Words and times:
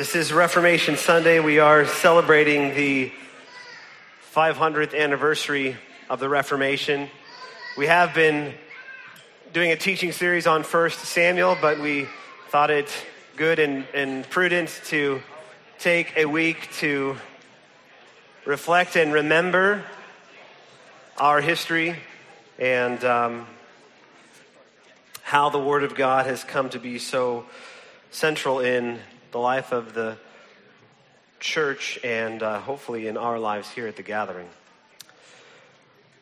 This 0.00 0.16
is 0.16 0.32
Reformation 0.32 0.96
Sunday. 0.96 1.40
We 1.40 1.58
are 1.58 1.84
celebrating 1.84 2.74
the 2.74 3.12
500th 4.34 4.98
anniversary 4.98 5.76
of 6.08 6.20
the 6.20 6.28
Reformation. 6.30 7.10
We 7.76 7.86
have 7.86 8.14
been 8.14 8.54
doing 9.52 9.72
a 9.72 9.76
teaching 9.76 10.12
series 10.12 10.46
on 10.46 10.62
1 10.62 10.90
Samuel, 10.92 11.58
but 11.60 11.80
we 11.80 12.08
thought 12.48 12.70
it 12.70 12.90
good 13.36 13.58
and, 13.58 13.84
and 13.92 14.26
prudent 14.30 14.80
to 14.86 15.20
take 15.78 16.16
a 16.16 16.24
week 16.24 16.72
to 16.76 17.18
reflect 18.46 18.96
and 18.96 19.12
remember 19.12 19.84
our 21.18 21.42
history 21.42 21.94
and 22.58 23.04
um, 23.04 23.46
how 25.20 25.50
the 25.50 25.60
Word 25.60 25.84
of 25.84 25.94
God 25.94 26.24
has 26.24 26.42
come 26.42 26.70
to 26.70 26.78
be 26.78 26.98
so 26.98 27.44
central 28.10 28.60
in 28.60 28.98
the 29.32 29.38
life 29.38 29.72
of 29.72 29.94
the 29.94 30.16
church 31.38 31.98
and 32.04 32.42
uh, 32.42 32.60
hopefully 32.60 33.06
in 33.06 33.16
our 33.16 33.38
lives 33.38 33.70
here 33.70 33.86
at 33.86 33.96
the 33.96 34.02
gathering. 34.02 34.48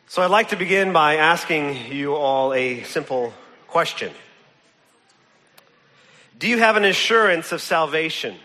So 0.07 0.21
I'd 0.21 0.31
like 0.31 0.49
to 0.49 0.55
begin 0.55 0.93
by 0.93 1.17
asking 1.17 1.91
you 1.91 2.15
all 2.15 2.53
a 2.53 2.83
simple 2.83 3.33
question 3.67 4.11
Do 6.37 6.47
you 6.47 6.57
have 6.57 6.77
an 6.77 6.85
assurance 6.85 7.51
of 7.51 7.61
salvation? 7.61 8.35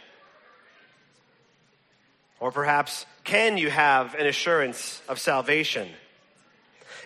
Or 2.41 2.53
perhaps, 2.53 3.07
can 3.23 3.57
you 3.57 3.71
have 3.71 4.15
an 4.17 4.27
assurance 4.27 5.01
of 5.09 5.19
salvation? 5.19 5.89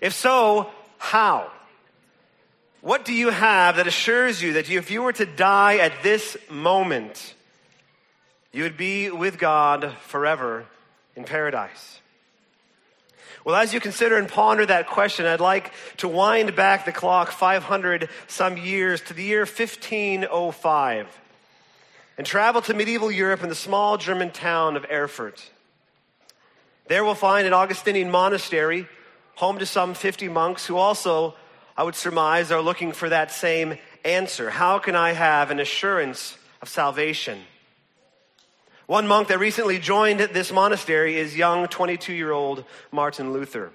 If 0.03 0.13
so, 0.15 0.69
how? 0.97 1.53
What 2.81 3.05
do 3.05 3.13
you 3.13 3.31
have 3.31 3.77
that 3.77 3.87
assures 3.87 4.43
you 4.43 4.55
that 4.55 4.71
if 4.71 4.91
you 4.91 5.03
were 5.03 5.13
to 5.13 5.27
die 5.27 5.77
at 5.77 6.03
this 6.03 6.37
moment, 6.51 7.35
you 8.53 8.63
would 8.63 8.77
be 8.77 9.11
with 9.11 9.39
God 9.39 9.95
forever 10.03 10.67
in 11.15 11.25
paradise? 11.25 12.01
Well, 13.45 13.57
as 13.57 13.73
you 13.73 13.81
consider 13.81 14.17
and 14.17 14.29
ponder 14.29 14.67
that 14.67 14.89
question, 14.89 15.27
I'd 15.27 15.41
like 15.41 15.73
to 15.99 16.09
wind 16.09 16.55
back 16.57 16.85
the 16.85 16.93
clock 16.93 17.31
500 17.31 18.09
some 18.27 18.57
years 18.57 19.01
to 19.03 19.15
the 19.15 19.23
year 19.23 19.41
1505 19.41 21.21
and 22.19 22.27
travel 22.27 22.61
to 22.63 22.75
medieval 22.75 23.11
Europe 23.11 23.43
in 23.43 23.49
the 23.49 23.55
small 23.55 23.97
German 23.97 24.31
town 24.31 24.77
of 24.77 24.85
Erfurt. 24.91 25.51
There 26.89 27.05
we'll 27.05 27.15
find 27.15 27.47
an 27.47 27.53
Augustinian 27.53 28.11
monastery, 28.11 28.89
home 29.37 29.59
to 29.61 29.67
some 29.67 29.95
50 29.95 30.29
monks 30.29 30.67
who 30.67 30.77
also 30.77 31.35
I 31.79 31.85
would 31.85 31.95
surmise, 31.95 32.51
are 32.51 32.61
looking 32.61 32.91
for 32.91 33.09
that 33.09 33.31
same 33.31 33.79
answer. 34.05 34.51
How 34.51 34.81
can 34.81 34.97
I 34.97 35.13
have 35.13 35.53
an 35.53 35.61
assurance 35.61 36.37
of 36.61 36.69
salvation? 36.69 37.39
One 38.89 39.07
monk 39.07 39.29
that 39.29 39.39
recently 39.39 39.79
joined 39.79 40.19
this 40.19 40.51
monastery 40.51 41.19
is 41.19 41.37
young 41.37 41.69
22 41.69 42.15
year 42.15 42.33
old 42.33 42.65
Martin 42.91 43.35
Luther. 43.35 43.71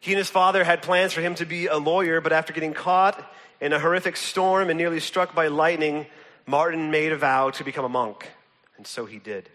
He 0.00 0.10
and 0.10 0.18
his 0.18 0.28
father 0.28 0.64
had 0.64 0.82
plans 0.82 1.12
for 1.12 1.20
him 1.20 1.36
to 1.36 1.46
be 1.46 1.68
a 1.68 1.76
lawyer, 1.76 2.20
but 2.20 2.32
after 2.32 2.52
getting 2.52 2.74
caught 2.74 3.24
in 3.60 3.72
a 3.72 3.78
horrific 3.78 4.16
storm 4.16 4.68
and 4.68 4.76
nearly 4.76 4.98
struck 4.98 5.32
by 5.32 5.46
lightning, 5.46 6.06
Martin 6.44 6.90
made 6.90 7.12
a 7.12 7.16
vow 7.16 7.50
to 7.50 7.62
become 7.62 7.84
a 7.84 7.88
monk, 7.88 8.28
and 8.76 8.84
so 8.84 9.06
he 9.06 9.20
did. 9.20 9.48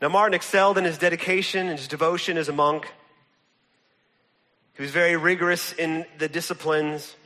Now, 0.00 0.08
Martin 0.10 0.34
excelled 0.34 0.78
in 0.78 0.84
his 0.84 0.98
dedication 0.98 1.66
and 1.66 1.80
his 1.80 1.88
devotion 1.88 2.36
as 2.38 2.48
a 2.48 2.52
monk. 2.52 2.86
He 4.74 4.82
was 4.82 4.92
very 4.92 5.16
rigorous 5.16 5.72
in 5.72 6.06
the 6.18 6.28
disciplines. 6.28 7.16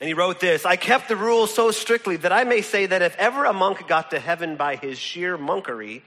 And 0.00 0.08
he 0.08 0.14
wrote 0.14 0.40
this 0.40 0.66
I 0.66 0.76
kept 0.76 1.08
the 1.08 1.16
rules 1.16 1.54
so 1.54 1.70
strictly 1.70 2.16
that 2.16 2.32
I 2.32 2.44
may 2.44 2.62
say 2.62 2.86
that 2.86 3.02
if 3.02 3.16
ever 3.16 3.44
a 3.44 3.52
monk 3.52 3.86
got 3.88 4.10
to 4.10 4.18
heaven 4.18 4.56
by 4.56 4.76
his 4.76 4.98
sheer 4.98 5.38
monkery, 5.38 6.02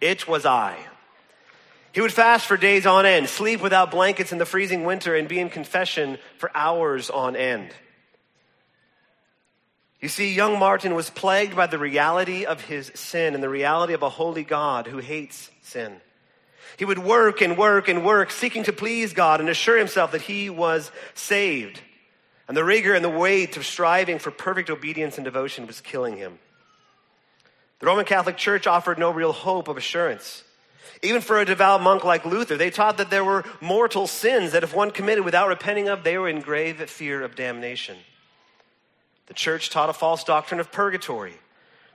it 0.00 0.28
was 0.28 0.46
I. 0.46 0.76
He 1.92 2.00
would 2.00 2.12
fast 2.12 2.46
for 2.46 2.56
days 2.56 2.86
on 2.86 3.06
end, 3.06 3.28
sleep 3.28 3.60
without 3.60 3.90
blankets 3.90 4.30
in 4.30 4.38
the 4.38 4.46
freezing 4.46 4.84
winter, 4.84 5.16
and 5.16 5.26
be 5.26 5.40
in 5.40 5.50
confession 5.50 6.18
for 6.36 6.50
hours 6.54 7.10
on 7.10 7.34
end. 7.34 7.70
You 10.00 10.08
see, 10.08 10.32
young 10.32 10.60
Martin 10.60 10.94
was 10.94 11.10
plagued 11.10 11.56
by 11.56 11.66
the 11.66 11.78
reality 11.78 12.44
of 12.44 12.60
his 12.60 12.92
sin 12.94 13.34
and 13.34 13.42
the 13.42 13.48
reality 13.48 13.94
of 13.94 14.02
a 14.02 14.08
holy 14.08 14.44
God 14.44 14.86
who 14.86 14.98
hates 14.98 15.50
sin. 15.62 16.00
He 16.76 16.84
would 16.84 17.00
work 17.00 17.40
and 17.40 17.58
work 17.58 17.88
and 17.88 18.04
work, 18.04 18.30
seeking 18.30 18.62
to 18.64 18.72
please 18.72 19.12
God 19.12 19.40
and 19.40 19.48
assure 19.48 19.76
himself 19.76 20.12
that 20.12 20.22
he 20.22 20.50
was 20.50 20.92
saved. 21.14 21.80
And 22.48 22.56
the 22.56 22.64
rigor 22.64 22.94
and 22.94 23.04
the 23.04 23.10
weight 23.10 23.56
of 23.58 23.66
striving 23.66 24.18
for 24.18 24.30
perfect 24.30 24.70
obedience 24.70 25.18
and 25.18 25.24
devotion 25.24 25.66
was 25.66 25.82
killing 25.82 26.16
him. 26.16 26.38
The 27.78 27.86
Roman 27.86 28.06
Catholic 28.06 28.38
Church 28.38 28.66
offered 28.66 28.98
no 28.98 29.10
real 29.10 29.32
hope 29.32 29.68
of 29.68 29.76
assurance. 29.76 30.42
Even 31.02 31.20
for 31.20 31.38
a 31.38 31.44
devout 31.44 31.82
monk 31.82 32.02
like 32.04 32.24
Luther, 32.24 32.56
they 32.56 32.70
taught 32.70 32.96
that 32.96 33.10
there 33.10 33.24
were 33.24 33.44
mortal 33.60 34.06
sins 34.06 34.52
that 34.52 34.64
if 34.64 34.74
one 34.74 34.90
committed 34.90 35.24
without 35.24 35.48
repenting 35.48 35.88
of, 35.88 36.02
they 36.02 36.18
were 36.18 36.28
in 36.28 36.40
grave 36.40 36.78
fear 36.90 37.22
of 37.22 37.36
damnation. 37.36 37.96
The 39.26 39.34
church 39.34 39.70
taught 39.70 39.90
a 39.90 39.92
false 39.92 40.24
doctrine 40.24 40.58
of 40.58 40.72
purgatory, 40.72 41.34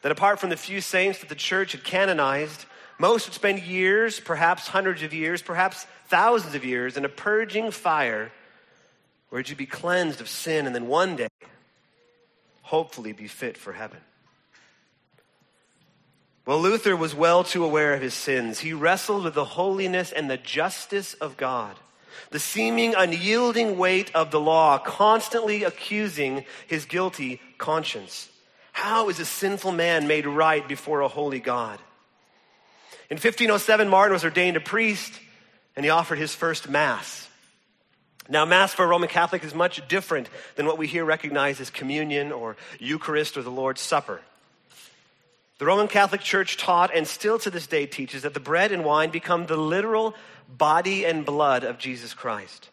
that 0.04 0.12
apart 0.12 0.40
from 0.40 0.52
the 0.52 0.56
few 0.56 0.80
saints 0.80 1.20
that 1.20 1.30
the 1.30 1.36
church 1.36 1.74
had 1.74 1.84
canonized, 1.84 2.66
most 3.00 3.28
would 3.28 3.34
spend 3.34 3.60
years, 3.64 4.20
perhaps 4.20 4.68
hundreds 4.68 5.02
of 5.02 5.14
years, 5.14 5.42
perhaps 5.42 5.86
thousands 6.08 6.54
of 6.56 6.64
years 6.64 6.96
in 6.96 7.04
a 7.04 7.10
purging 7.10 7.72
fire 7.72 8.32
where 9.34 9.42
you'd 9.42 9.58
be 9.58 9.66
cleansed 9.66 10.22
of 10.22 10.30
sin 10.30 10.68
and 10.68 10.76
then 10.76 10.86
one 10.86 11.16
day, 11.16 11.28
hopefully, 12.62 13.14
be 13.14 13.26
fit 13.28 13.58
for 13.58 13.74
heaven. 13.74 13.98
Well, 16.46 16.62
Luther 16.62 16.96
was 16.96 17.16
well 17.16 17.44
too 17.44 17.66
aware 17.66 17.96
of 17.96 18.02
his 18.04 18.14
sins. 18.14 18.60
He 18.60 18.74
wrestled 18.74 19.24
with 19.24 19.34
the 19.34 19.44
holiness 19.44 20.12
and 20.12 20.30
the 20.30 20.38
justice 20.38 21.16
of 21.16 21.36
God, 21.36 21.76
the 22.30 22.38
seeming 22.38 22.94
unyielding 22.94 23.76
weight 23.76 24.14
of 24.14 24.30
the 24.30 24.40
law, 24.40 24.78
constantly 24.78 25.64
accusing 25.64 26.46
his 26.68 26.86
guilty 26.86 27.42
conscience. 27.58 28.30
How 28.72 29.10
is 29.10 29.20
a 29.20 29.26
sinful 29.26 29.72
man 29.72 30.06
made 30.06 30.28
right 30.28 30.68
before 30.68 31.02
a 31.02 31.08
holy 31.08 31.40
God? 31.40 31.80
In 33.10 33.16
1507, 33.16 33.90
Martin 33.90 34.14
was 34.14 34.26
ordained 34.26 34.58
a 34.58 34.60
priest 34.60 35.12
and 35.76 35.84
he 35.84 35.90
offered 35.90 36.20
his 36.20 36.36
first 36.36 36.70
Mass. 36.70 37.30
Now, 38.30 38.46
Mass 38.46 38.74
for 38.74 38.86
a 38.86 38.88
Roman 38.88 39.10
Catholic 39.10 39.44
is 39.44 39.54
much 39.54 39.86
different 39.88 40.30
than 40.56 40.66
what 40.66 40.78
we 40.78 40.88
here 40.88 41.04
recognize 41.04 41.60
as 41.60 41.70
communion 41.70 42.32
or 42.32 42.56
Eucharist 42.80 43.38
or 43.38 43.42
the 43.42 43.52
Lord's 43.52 43.82
Supper. 43.82 44.22
The 45.60 45.66
Roman 45.66 45.88
Catholic 45.88 46.22
Church 46.22 46.58
taught 46.58 46.94
and 46.94 47.08
still 47.08 47.38
to 47.40 47.50
this 47.50 47.68
day 47.68 47.86
teaches 47.86 48.24
that 48.24 48.34
the 48.34 48.40
bread 48.40 48.72
and 48.72 48.84
wine 48.84 49.12
become 49.12 49.46
the 49.46 49.58
literal 49.58 50.16
body 50.50 51.06
and 51.06 51.26
blood 51.26 51.64
of 51.64 51.78
Jesus 51.78 52.14
Christ. 52.14 52.70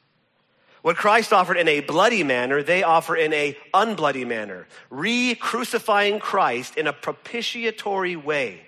What 0.82 0.96
Christ 0.96 1.32
offered 1.32 1.58
in 1.58 1.68
a 1.68 1.80
bloody 1.80 2.22
manner, 2.22 2.62
they 2.62 2.82
offer 2.82 3.14
in 3.14 3.32
a 3.32 3.56
unbloody 3.74 4.26
manner, 4.26 4.66
re-crucifying 4.88 6.20
Christ 6.20 6.76
in 6.76 6.86
a 6.86 6.92
propitiatory 6.92 8.16
way. 8.16 8.62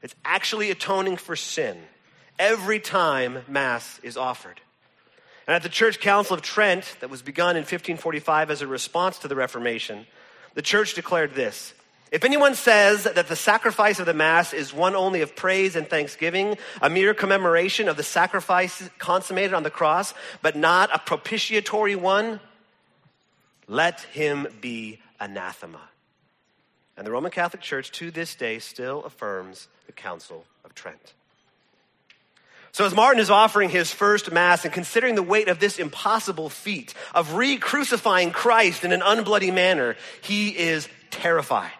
It's 0.00 0.14
actually 0.24 0.70
atoning 0.70 1.16
for 1.16 1.34
sin 1.34 1.76
every 2.38 2.78
time 2.78 3.42
Mass 3.48 3.98
is 4.02 4.16
offered. 4.16 4.60
And 5.46 5.54
at 5.54 5.62
the 5.62 5.68
Church 5.68 6.00
Council 6.00 6.34
of 6.34 6.42
Trent, 6.42 6.96
that 7.00 7.10
was 7.10 7.22
begun 7.22 7.56
in 7.56 7.62
1545 7.62 8.50
as 8.50 8.62
a 8.62 8.66
response 8.66 9.18
to 9.18 9.28
the 9.28 9.36
Reformation, 9.36 10.06
the 10.54 10.62
church 10.62 10.94
declared 10.94 11.34
this 11.34 11.74
If 12.10 12.24
anyone 12.24 12.54
says 12.54 13.04
that 13.04 13.28
the 13.28 13.36
sacrifice 13.36 13.98
of 13.98 14.06
the 14.06 14.14
Mass 14.14 14.54
is 14.54 14.72
one 14.72 14.94
only 14.94 15.20
of 15.20 15.36
praise 15.36 15.76
and 15.76 15.88
thanksgiving, 15.88 16.56
a 16.80 16.88
mere 16.88 17.12
commemoration 17.12 17.88
of 17.88 17.96
the 17.96 18.02
sacrifice 18.02 18.88
consummated 18.98 19.52
on 19.52 19.64
the 19.64 19.70
cross, 19.70 20.14
but 20.40 20.56
not 20.56 20.90
a 20.94 20.98
propitiatory 20.98 21.96
one, 21.96 22.40
let 23.66 24.00
him 24.00 24.46
be 24.60 25.00
anathema. 25.20 25.80
And 26.96 27.06
the 27.06 27.10
Roman 27.10 27.30
Catholic 27.30 27.62
Church 27.62 27.90
to 27.92 28.10
this 28.10 28.34
day 28.34 28.58
still 28.60 29.02
affirms 29.04 29.68
the 29.86 29.92
Council 29.92 30.44
of 30.64 30.74
Trent. 30.74 31.14
So, 32.74 32.84
as 32.84 32.92
Martin 32.92 33.20
is 33.20 33.30
offering 33.30 33.70
his 33.70 33.92
first 33.92 34.32
Mass 34.32 34.64
and 34.64 34.74
considering 34.74 35.14
the 35.14 35.22
weight 35.22 35.46
of 35.46 35.60
this 35.60 35.78
impossible 35.78 36.50
feat 36.50 36.92
of 37.14 37.34
re 37.34 37.56
crucifying 37.56 38.32
Christ 38.32 38.82
in 38.82 38.90
an 38.90 39.00
unbloody 39.00 39.54
manner, 39.54 39.94
he 40.22 40.48
is 40.48 40.88
terrified. 41.12 41.70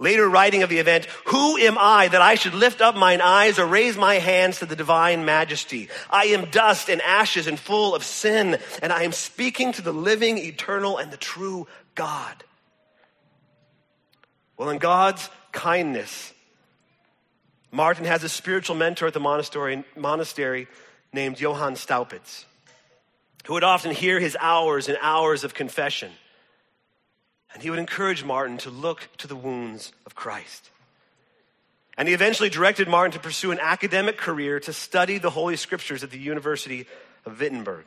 Later, 0.00 0.28
writing 0.28 0.64
of 0.64 0.70
the 0.70 0.80
event, 0.80 1.04
Who 1.26 1.56
am 1.56 1.78
I 1.78 2.08
that 2.08 2.20
I 2.20 2.34
should 2.34 2.54
lift 2.54 2.80
up 2.80 2.96
mine 2.96 3.20
eyes 3.20 3.60
or 3.60 3.66
raise 3.66 3.96
my 3.96 4.16
hands 4.16 4.58
to 4.58 4.66
the 4.66 4.74
divine 4.74 5.24
majesty? 5.24 5.88
I 6.10 6.24
am 6.24 6.50
dust 6.50 6.90
and 6.90 7.00
ashes 7.00 7.46
and 7.46 7.56
full 7.56 7.94
of 7.94 8.02
sin, 8.02 8.58
and 8.82 8.92
I 8.92 9.04
am 9.04 9.12
speaking 9.12 9.70
to 9.74 9.82
the 9.82 9.92
living, 9.92 10.36
eternal, 10.36 10.98
and 10.98 11.12
the 11.12 11.16
true 11.16 11.68
God. 11.94 12.42
Well, 14.56 14.70
in 14.70 14.78
God's 14.78 15.30
kindness, 15.52 16.32
Martin 17.72 18.04
has 18.04 18.22
a 18.22 18.28
spiritual 18.28 18.76
mentor 18.76 19.06
at 19.06 19.14
the 19.14 19.20
monastery, 19.20 19.82
monastery 19.96 20.68
named 21.12 21.40
Johann 21.40 21.74
Staupitz, 21.74 22.44
who 23.46 23.54
would 23.54 23.64
often 23.64 23.90
hear 23.92 24.20
his 24.20 24.36
hours 24.38 24.88
and 24.88 24.98
hours 25.00 25.42
of 25.42 25.54
confession. 25.54 26.12
And 27.54 27.62
he 27.62 27.70
would 27.70 27.78
encourage 27.78 28.24
Martin 28.24 28.58
to 28.58 28.70
look 28.70 29.08
to 29.18 29.26
the 29.26 29.36
wounds 29.36 29.92
of 30.06 30.14
Christ. 30.14 30.70
And 31.96 32.08
he 32.08 32.14
eventually 32.14 32.50
directed 32.50 32.88
Martin 32.88 33.12
to 33.12 33.18
pursue 33.18 33.52
an 33.52 33.58
academic 33.60 34.16
career 34.16 34.60
to 34.60 34.72
study 34.72 35.18
the 35.18 35.30
Holy 35.30 35.56
Scriptures 35.56 36.04
at 36.04 36.10
the 36.10 36.18
University 36.18 36.86
of 37.24 37.40
Wittenberg. 37.40 37.84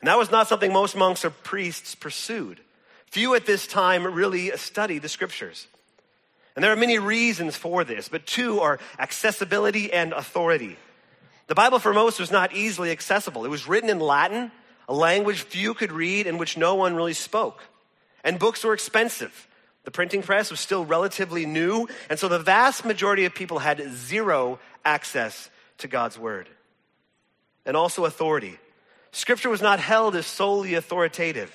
And 0.00 0.08
that 0.08 0.18
was 0.18 0.30
not 0.30 0.48
something 0.48 0.72
most 0.72 0.96
monks 0.96 1.24
or 1.24 1.30
priests 1.30 1.94
pursued. 1.94 2.60
Few 3.06 3.34
at 3.34 3.46
this 3.46 3.66
time 3.66 4.06
really 4.06 4.56
studied 4.56 5.02
the 5.02 5.08
Scriptures. 5.08 5.68
And 6.54 6.62
there 6.62 6.72
are 6.72 6.76
many 6.76 6.98
reasons 6.98 7.56
for 7.56 7.84
this, 7.84 8.08
but 8.08 8.26
two 8.26 8.60
are 8.60 8.78
accessibility 8.98 9.92
and 9.92 10.12
authority. 10.12 10.76
The 11.46 11.54
Bible 11.54 11.78
for 11.78 11.92
most 11.92 12.20
was 12.20 12.30
not 12.30 12.54
easily 12.54 12.90
accessible. 12.90 13.44
It 13.44 13.50
was 13.50 13.66
written 13.66 13.90
in 13.90 14.00
Latin, 14.00 14.52
a 14.88 14.94
language 14.94 15.42
few 15.42 15.74
could 15.74 15.92
read 15.92 16.26
and 16.26 16.38
which 16.38 16.56
no 16.56 16.74
one 16.74 16.94
really 16.94 17.14
spoke. 17.14 17.62
And 18.22 18.38
books 18.38 18.64
were 18.64 18.74
expensive. 18.74 19.48
The 19.84 19.90
printing 19.90 20.22
press 20.22 20.50
was 20.50 20.60
still 20.60 20.84
relatively 20.84 21.44
new, 21.44 21.88
and 22.08 22.18
so 22.18 22.28
the 22.28 22.38
vast 22.38 22.84
majority 22.84 23.24
of 23.24 23.34
people 23.34 23.58
had 23.58 23.82
zero 23.90 24.60
access 24.84 25.50
to 25.78 25.88
God's 25.88 26.18
Word. 26.18 26.48
And 27.66 27.76
also 27.76 28.04
authority. 28.04 28.58
Scripture 29.10 29.50
was 29.50 29.62
not 29.62 29.80
held 29.80 30.14
as 30.14 30.26
solely 30.26 30.74
authoritative. 30.74 31.52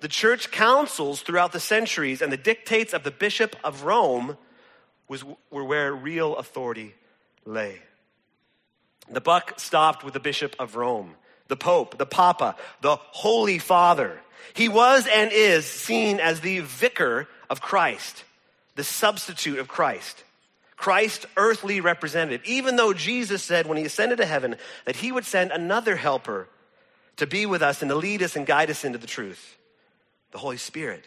The 0.00 0.08
church 0.08 0.50
councils 0.50 1.22
throughout 1.22 1.52
the 1.52 1.60
centuries 1.60 2.20
and 2.20 2.30
the 2.30 2.36
dictates 2.36 2.92
of 2.92 3.02
the 3.02 3.10
Bishop 3.10 3.56
of 3.64 3.84
Rome 3.84 4.36
was, 5.08 5.24
were 5.50 5.64
where 5.64 5.94
real 5.94 6.36
authority 6.36 6.94
lay. 7.44 7.80
The 9.10 9.20
buck 9.20 9.58
stopped 9.58 10.04
with 10.04 10.14
the 10.14 10.20
Bishop 10.20 10.54
of 10.58 10.76
Rome, 10.76 11.14
the 11.48 11.56
Pope, 11.56 11.96
the 11.96 12.06
Papa, 12.06 12.56
the 12.82 12.96
Holy 12.96 13.58
Father. 13.58 14.20
He 14.52 14.68
was 14.68 15.06
and 15.06 15.30
is 15.32 15.64
seen 15.64 16.20
as 16.20 16.40
the 16.40 16.60
vicar 16.60 17.28
of 17.48 17.60
Christ, 17.60 18.24
the 18.74 18.84
substitute 18.84 19.58
of 19.58 19.68
Christ. 19.68 20.24
Christ, 20.76 21.24
earthly 21.38 21.80
representative, 21.80 22.42
even 22.44 22.76
though 22.76 22.92
Jesus 22.92 23.42
said 23.42 23.66
when 23.66 23.78
he 23.78 23.84
ascended 23.84 24.18
to 24.18 24.26
heaven 24.26 24.56
that 24.84 24.96
he 24.96 25.10
would 25.10 25.24
send 25.24 25.50
another 25.50 25.96
helper 25.96 26.48
to 27.16 27.26
be 27.26 27.46
with 27.46 27.62
us 27.62 27.80
and 27.80 27.88
to 27.88 27.94
lead 27.94 28.22
us 28.22 28.36
and 28.36 28.46
guide 28.46 28.68
us 28.68 28.84
into 28.84 28.98
the 28.98 29.06
truth 29.06 29.56
the 30.32 30.38
Holy 30.38 30.56
Spirit, 30.56 31.04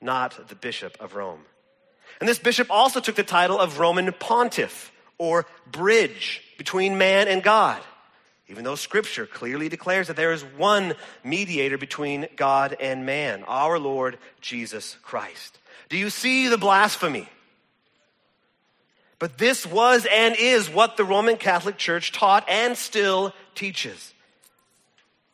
not 0.00 0.48
the 0.48 0.54
Bishop 0.54 0.96
of 1.00 1.14
Rome. 1.14 1.40
And 2.20 2.28
this 2.28 2.38
bishop 2.38 2.70
also 2.70 3.00
took 3.00 3.16
the 3.16 3.22
title 3.22 3.58
of 3.58 3.78
Roman 3.78 4.12
pontiff 4.12 4.92
or 5.18 5.46
bridge 5.70 6.42
between 6.58 6.98
man 6.98 7.28
and 7.28 7.42
God, 7.42 7.80
even 8.48 8.64
though 8.64 8.74
Scripture 8.74 9.26
clearly 9.26 9.68
declares 9.68 10.08
that 10.08 10.16
there 10.16 10.32
is 10.32 10.42
one 10.42 10.94
mediator 11.22 11.78
between 11.78 12.26
God 12.36 12.76
and 12.80 13.06
man, 13.06 13.44
our 13.44 13.78
Lord 13.78 14.18
Jesus 14.40 14.96
Christ. 15.02 15.58
Do 15.88 15.96
you 15.96 16.10
see 16.10 16.48
the 16.48 16.58
blasphemy? 16.58 17.28
But 19.18 19.36
this 19.36 19.66
was 19.66 20.06
and 20.10 20.34
is 20.38 20.70
what 20.70 20.96
the 20.96 21.04
Roman 21.04 21.36
Catholic 21.36 21.76
Church 21.76 22.10
taught 22.10 22.48
and 22.48 22.76
still 22.76 23.34
teaches. 23.54 24.14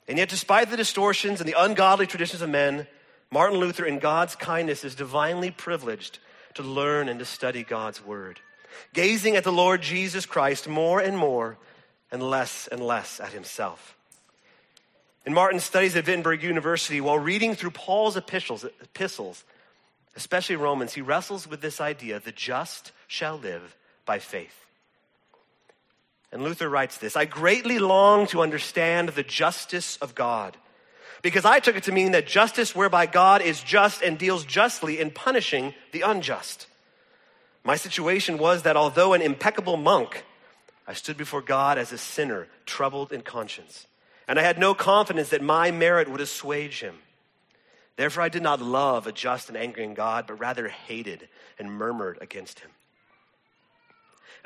And 0.09 0.19
yet, 0.19 0.29
despite 0.29 0.71
the 0.71 0.77
distortions 0.77 1.41
and 1.41 1.49
the 1.49 1.61
ungodly 1.61 2.07
traditions 2.07 2.43
of 2.43 2.51
men, 2.51 2.87
Martin 3.31 3.59
Luther, 3.59 3.85
in 3.85 3.99
God's 3.99 4.37
kindness, 4.37 4.85
is 4.85 4.95
divinely 4.95 5.51
privileged 5.51 6.21
to 6.55 6.63
learn 6.63 7.09
and 7.09 7.19
to 7.19 7.25
study 7.25 7.65
God's 7.65 8.05
Word 8.05 8.41
gazing 8.93 9.37
at 9.37 9.45
the 9.45 9.53
Lord 9.53 9.83
Jesus 9.83 10.27
Christ 10.27 10.69
more 10.69 11.01
and 11.01 11.17
more 11.17 11.57
and 12.11 12.23
less 12.23 12.69
and 12.69 12.81
less 12.81 13.21
at 13.21 13.33
himself. 13.33 13.97
In 15.25 15.35
Martin's 15.35 15.65
studies 15.65 15.97
at 15.97 16.07
Wittenberg 16.07 16.43
University, 16.43 17.01
while 17.01 17.19
reading 17.19 17.55
through 17.55 17.73
Paul's 17.73 18.17
epistles, 18.17 18.65
epistles, 18.65 19.45
especially 20.15 20.57
Romans, 20.57 20.95
he 20.95 21.01
wrestles 21.01 21.49
with 21.49 21.61
this 21.61 21.81
idea 21.81 22.21
the 22.21 22.33
just 22.33 22.93
shall 23.09 23.37
live 23.37 23.77
by 24.05 24.19
faith. 24.19 24.66
And 26.33 26.43
Luther 26.43 26.69
writes 26.69 26.99
this 26.99 27.17
I 27.17 27.25
greatly 27.25 27.79
long 27.79 28.27
to 28.29 28.43
understand 28.43 29.11
the 29.11 29.23
justice 29.23 29.97
of 29.99 30.15
God, 30.15 30.57
because 31.23 31.45
I 31.45 31.61
took 31.61 31.77
it 31.77 31.85
to 31.85 31.93
mean 31.93 32.13
that 32.13 32.27
justice 32.27 32.75
whereby 32.75 33.07
God 33.07 33.43
is 33.43 33.63
just 33.63 34.03
and 34.03 34.19
deals 34.19 34.45
justly 34.45 35.01
in 35.01 35.11
punishing 35.11 35.75
the 35.93 36.03
unjust. 36.03 36.67
My 37.65 37.77
situation 37.77 38.39
was 38.39 38.63
that 38.63 38.77
although 38.77 39.13
an 39.13 39.23
impeccable 39.23 39.77
monk, 39.77 40.25
I 40.87 40.95
stood 40.95 41.17
before 41.17 41.43
God 41.43 41.79
as 41.79 41.91
a 41.91 41.99
sinner, 41.99 42.47
troubled 42.65 43.13
in 43.13 43.23
conscience. 43.23 43.87
And 44.29 44.39
I 44.39 44.43
had 44.43 44.59
no 44.59 44.75
confidence 44.75 45.31
that 45.31 45.43
my 45.43 45.71
merit 45.71 46.09
would 46.09 46.21
assuage 46.21 46.81
him. 46.81 46.97
Therefore, 47.97 48.23
I 48.23 48.29
did 48.29 48.43
not 48.43 48.61
love 48.61 49.07
a 49.07 49.13
just 49.13 49.49
and 49.49 49.57
angry 49.57 49.87
God, 49.95 50.27
but 50.27 50.39
rather 50.39 50.69
hated 50.69 51.29
and 51.59 51.73
murmured 51.73 52.19
against 52.21 52.61
him. 52.61 52.71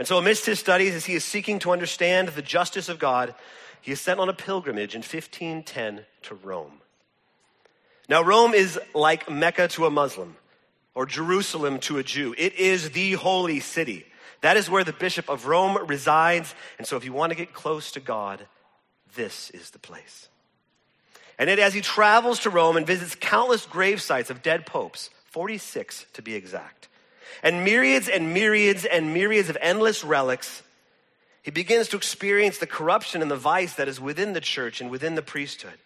And 0.00 0.08
so, 0.08 0.17
amidst 0.17 0.47
his 0.47 0.58
studies, 0.58 0.94
as 0.94 1.05
he 1.05 1.12
is 1.12 1.26
seeking 1.26 1.58
to 1.58 1.73
understand 1.73 2.29
the 2.29 2.41
justice 2.41 2.88
of 2.88 2.99
God, 2.99 3.35
he 3.82 3.93
is 3.93 4.00
sent 4.00 4.19
on 4.19 4.31
a 4.31 4.32
pilgrimage 4.32 4.94
in 4.94 5.00
1510 5.00 6.06
to 6.23 6.35
Rome. 6.37 6.81
Now, 8.08 8.23
Rome 8.23 8.55
is 8.55 8.81
like 8.94 9.29
Mecca 9.29 9.69
to 9.69 9.85
a 9.85 9.91
Muslim 9.91 10.37
or 10.94 11.05
Jerusalem 11.05 11.81
to 11.81 11.99
a 11.99 12.02
Jew. 12.02 12.35
It 12.38 12.55
is 12.55 12.93
the 12.93 13.12
holy 13.12 13.61
city. 13.61 14.06
That 14.41 14.56
is 14.56 14.70
where 14.70 14.85
the 14.85 14.94
Bishop 14.94 15.29
of 15.29 15.44
Rome 15.44 15.76
resides. 15.87 16.55
And 16.79 16.87
so, 16.87 16.97
if 16.97 17.05
you 17.05 17.12
want 17.12 17.32
to 17.32 17.37
get 17.37 17.52
close 17.52 17.93
to 17.93 18.00
God, 18.00 18.47
this 19.17 19.50
is 19.50 19.69
the 19.69 19.79
place. 19.79 20.31
And 21.38 21.50
as 21.50 21.75
he 21.75 21.82
travels 21.82 22.38
to 22.38 22.49
Rome 22.49 22.79
and 22.79 22.87
visits 22.87 23.14
countless 23.14 23.67
grave 23.67 24.00
sites 24.00 24.31
of 24.31 24.43
dead 24.43 24.64
popes, 24.64 25.11
46 25.26 26.06
to 26.14 26.23
be 26.23 26.35
exact, 26.35 26.88
and 27.43 27.65
myriads 27.65 28.09
and 28.09 28.35
myriads 28.35 28.85
and 28.85 29.15
myriads 29.15 29.49
of 29.49 29.56
endless 29.61 30.05
relics, 30.05 30.62
he 31.43 31.50
begins 31.50 31.88
to 31.88 31.97
experience 31.97 32.59
the 32.59 32.67
corruption 32.67 33.23
and 33.23 33.31
the 33.31 33.37
vice 33.37 33.75
that 33.75 33.88
is 33.88 34.00
within 34.00 34.32
the 34.32 34.41
church 34.41 34.81
and 34.81 34.91
within 34.91 35.15
the 35.15 35.23
priesthood. 35.23 35.79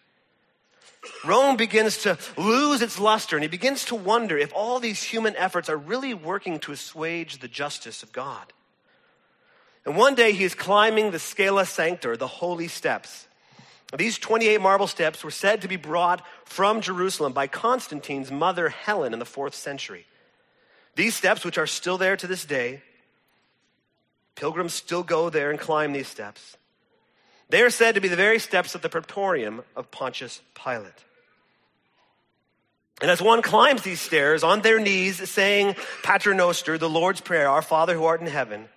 Rome 1.23 1.55
begins 1.55 1.99
to 1.99 2.17
lose 2.37 2.81
its 2.81 2.99
luster 2.99 3.35
and 3.35 3.43
he 3.43 3.49
begins 3.49 3.85
to 3.85 3.95
wonder 3.95 4.37
if 4.37 4.51
all 4.53 4.79
these 4.79 5.03
human 5.03 5.35
efforts 5.35 5.69
are 5.69 5.77
really 5.77 6.13
working 6.13 6.59
to 6.59 6.71
assuage 6.71 7.39
the 7.39 7.47
justice 7.47 8.03
of 8.03 8.11
God. 8.11 8.51
And 9.85 9.95
one 9.95 10.15
day 10.15 10.33
he 10.33 10.43
is 10.43 10.55
climbing 10.55 11.11
the 11.11 11.19
Scala 11.19 11.65
Sancta, 11.65 12.17
the 12.17 12.27
holy 12.27 12.67
steps. 12.67 13.27
These 13.95 14.17
28 14.17 14.59
marble 14.59 14.87
steps 14.87 15.23
were 15.23 15.31
said 15.31 15.61
to 15.61 15.67
be 15.67 15.75
brought 15.75 16.25
from 16.43 16.81
Jerusalem 16.81 17.33
by 17.33 17.47
Constantine's 17.47 18.31
mother 18.31 18.69
Helen 18.69 19.13
in 19.13 19.19
the 19.19 19.25
fourth 19.25 19.53
century. 19.53 20.05
These 20.95 21.15
steps, 21.15 21.43
which 21.43 21.57
are 21.57 21.67
still 21.67 21.97
there 21.97 22.15
to 22.17 22.27
this 22.27 22.45
day, 22.45 22.81
pilgrims 24.35 24.73
still 24.73 25.03
go 25.03 25.29
there 25.29 25.51
and 25.51 25.59
climb 25.59 25.93
these 25.93 26.07
steps. 26.07 26.57
They 27.49 27.61
are 27.61 27.69
said 27.69 27.95
to 27.95 28.01
be 28.01 28.07
the 28.07 28.15
very 28.15 28.39
steps 28.39 28.75
of 28.75 28.81
the 28.81 28.89
praetorium 28.89 29.61
of 29.75 29.91
Pontius 29.91 30.41
Pilate. 30.55 31.03
And 33.01 33.11
as 33.11 33.21
one 33.21 33.41
climbs 33.41 33.81
these 33.81 33.99
stairs 33.99 34.43
on 34.43 34.61
their 34.61 34.79
knees, 34.79 35.29
saying 35.29 35.75
Pater 36.01 36.33
Noster, 36.33 36.77
the 36.77 36.89
Lord's 36.89 37.21
Prayer, 37.21 37.49
Our 37.49 37.61
Father 37.61 37.93
who 37.93 38.05
art 38.05 38.21
in 38.21 38.27
heaven, 38.27 38.69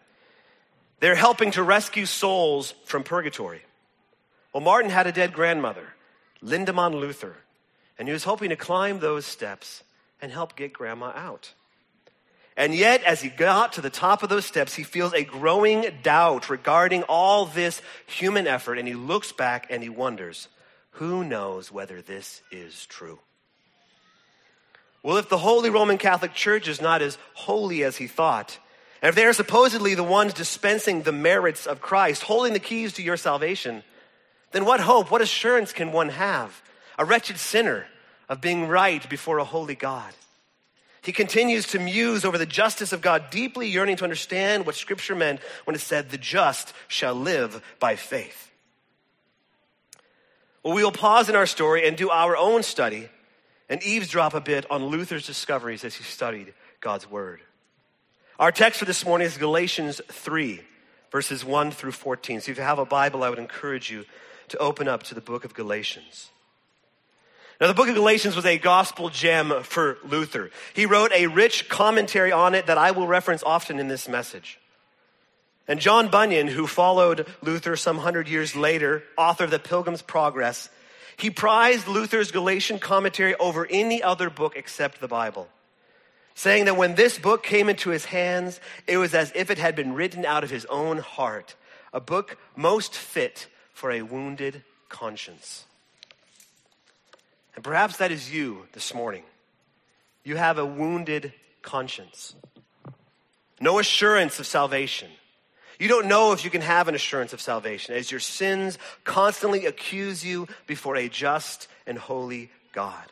they're 1.01 1.15
helping 1.15 1.53
to 1.53 1.63
rescue 1.63 2.05
souls 2.05 2.75
from 2.85 3.05
purgatory. 3.05 3.63
Well, 4.53 4.63
Martin 4.63 4.91
had 4.91 5.07
a 5.07 5.13
dead 5.13 5.33
grandmother, 5.33 5.95
Lindemann 6.43 6.99
Luther, 6.99 7.37
and 7.97 8.09
he 8.09 8.13
was 8.13 8.25
hoping 8.25 8.51
to 8.51 8.57
climb 8.57 8.99
those 8.99 9.25
steps 9.25 9.85
and 10.21 10.33
help 10.33 10.57
get 10.57 10.73
grandma 10.73 11.13
out. 11.15 11.55
And 12.59 12.75
yet, 12.75 13.05
as 13.05 13.21
he 13.21 13.29
got 13.29 13.75
to 13.75 13.81
the 13.81 13.89
top 13.89 14.25
of 14.25 14.29
those 14.29 14.45
steps, 14.45 14.75
he 14.75 14.83
feels 14.83 15.15
a 15.15 15.23
growing 15.23 15.87
doubt 16.03 16.51
regarding 16.51 17.05
all 17.05 17.47
this 17.47 17.81
human 18.07 18.49
effort, 18.49 18.79
and 18.79 18.89
he 18.89 18.95
looks 18.95 19.31
back 19.31 19.69
and 19.71 19.81
he 19.81 19.89
wonders, 19.89 20.49
who 20.91 21.23
knows 21.23 21.71
whether 21.71 22.03
this 22.03 22.43
is 22.51 22.85
true? 22.87 23.21
Well, 25.05 25.19
if 25.19 25.29
the 25.29 25.39
Holy 25.39 25.71
Roman 25.71 25.99
Catholic 25.99 26.35
Church 26.35 26.67
is 26.67 26.81
not 26.81 27.01
as 27.01 27.17
holy 27.35 27.85
as 27.85 27.97
he 27.97 28.09
thought, 28.09 28.59
and 29.01 29.09
if 29.09 29.15
they 29.15 29.25
are 29.25 29.33
supposedly 29.33 29.95
the 29.95 30.03
ones 30.03 30.35
dispensing 30.35 31.03
the 31.03 31.13
merits 31.13 31.65
of 31.65 31.81
Christ, 31.81 32.25
holding 32.25 32.55
the 32.55 32.59
keys 32.59 32.95
to 32.95 33.05
your 33.05 33.17
salvation, 33.17 33.85
then 34.51 34.65
what 34.65 34.81
hope, 34.81 35.13
what 35.13 35.23
assurance 35.23 35.73
can 35.73 35.93
one 35.93 36.09
have, 36.09 36.61
a 36.99 37.05
wretched 37.05 37.39
sinner, 37.39 37.87
of 38.29 38.41
being 38.41 38.67
right 38.67 39.09
before 39.09 39.39
a 39.39 39.45
holy 39.45 39.77
God? 39.77 40.13
He 41.09 41.13
continues 41.13 41.69
to 41.69 41.79
muse 41.79 42.27
over 42.27 42.37
the 42.37 42.45
justice 42.45 42.93
of 42.93 43.01
God, 43.01 43.31
deeply 43.31 43.67
yearning 43.67 43.97
to 43.97 44.05
understand 44.05 44.67
what 44.67 44.75
Scripture 44.75 45.15
meant 45.15 45.41
when 45.65 45.75
it 45.75 45.79
said, 45.79 46.11
The 46.11 46.19
just 46.19 46.75
shall 46.87 47.15
live 47.15 47.63
by 47.81 47.97
faith. 47.97 48.51
Well, 50.63 50.75
we 50.75 50.85
will 50.85 50.93
pause 50.93 51.31
in 51.31 51.35
our 51.35 51.47
story 51.47 51.89
and 51.89 51.97
do 51.97 52.11
our 52.11 52.37
own 52.37 52.63
study 52.63 53.09
and 53.71 53.83
eavesdrop 53.83 54.35
a 54.35 54.41
bit 54.43 54.71
on 54.71 54.85
Luther's 54.85 55.27
discoveries 55.27 55.83
as 55.83 55.95
he 55.95 56.05
studied 56.05 56.53
God's 56.83 57.11
Word. 57.11 57.41
Our 58.39 58.53
text 58.53 58.79
for 58.79 58.85
this 58.85 59.07
morning 59.07 59.29
is 59.29 59.39
Galatians 59.39 60.03
3, 60.09 60.61
verses 61.11 61.43
1 61.43 61.71
through 61.71 61.93
14. 61.93 62.43
So 62.43 62.51
if 62.51 62.59
you 62.59 62.65
have 62.65 62.79
a 62.79 62.85
Bible, 62.85 63.25
I 63.25 63.31
would 63.31 63.39
encourage 63.39 63.91
you 63.91 64.05
to 64.49 64.59
open 64.59 64.89
up 64.89 65.05
to 65.05 65.15
the 65.15 65.23
book 65.23 65.47
of 65.47 65.55
Galatians. 65.55 66.29
Now, 67.61 67.67
the 67.67 67.75
book 67.75 67.89
of 67.89 67.97
Galatians 67.97 68.37
was 68.37 68.47
a 68.47 68.57
gospel 68.57 69.11
gem 69.11 69.53
for 69.65 69.99
Luther. 70.05 70.51
He 70.75 70.87
wrote 70.87 71.11
a 71.13 71.27
rich 71.27 71.69
commentary 71.69 72.31
on 72.31 72.55
it 72.55 72.67
that 72.67 72.79
I 72.79 72.93
will 72.93 73.09
reference 73.09 73.43
often 73.43 73.81
in 73.81 73.89
this 73.89 74.09
message. 74.09 74.61
And 75.67 75.81
John 75.81 76.09
Bunyan, 76.09 76.47
who 76.47 76.69
followed 76.69 77.27
Luther 77.43 77.75
some 77.75 77.99
hundred 77.99 78.29
years 78.29 78.55
later, 78.55 79.03
author 79.17 79.45
of 79.45 79.51
the 79.51 79.59
Pilgrim's 79.59 80.03
Progress, 80.03 80.71
he 81.17 81.31
prized 81.31 81.89
Luther's 81.89 82.31
Galatian 82.31 82.79
commentary 82.79 83.35
over 83.35 83.67
any 83.69 84.03
other 84.05 84.31
book 84.31 84.55
except 84.57 85.01
the 85.01 85.09
Bible, 85.09 85.49
saying 86.37 86.67
that 86.67 86.77
when 86.77 86.95
this 86.95 87.19
book 87.19 87.43
came 87.43 87.69
into 87.69 87.91
his 87.91 88.05
hands, 88.05 88.61
it 88.87 88.99
was 88.99 89.15
as 89.15 89.33
if 89.35 89.51
it 89.51 89.59
had 89.59 89.75
been 89.75 89.95
written 89.95 90.25
out 90.25 90.45
of 90.45 90.51
his 90.51 90.65
own 90.67 90.99
heart, 90.99 91.57
a 91.93 92.01
book 92.01 92.39
most 92.55 92.95
fit 92.95 93.49
for 93.75 93.91
a 93.91 94.03
wounded 94.03 94.63
conscience. 94.89 95.65
And 97.59 97.65
perhaps 97.65 97.97
that 97.97 98.13
is 98.13 98.33
you 98.33 98.69
this 98.71 98.95
morning. 98.95 99.25
You 100.23 100.37
have 100.37 100.59
a 100.59 100.65
wounded 100.65 101.33
conscience, 101.61 102.37
no 103.61 103.81
assurance 103.81 104.39
of 104.39 104.47
salvation. 104.47 105.11
You 105.81 105.89
don't 105.89 106.07
know 106.07 106.33
if 106.33 106.45
you 106.45 106.51
can 106.51 106.61
have 106.61 106.87
an 106.87 106.95
assurance 106.95 107.33
of 107.33 107.41
salvation 107.41 107.97
as 107.97 108.13
your 108.13 108.21
sins 108.21 108.79
constantly 109.03 109.67
accuse 109.67 110.25
you 110.25 110.47
before 110.69 110.95
a 110.95 111.09
just 111.09 111.67
and 111.85 111.99
holy 111.99 112.53
God. 112.71 113.07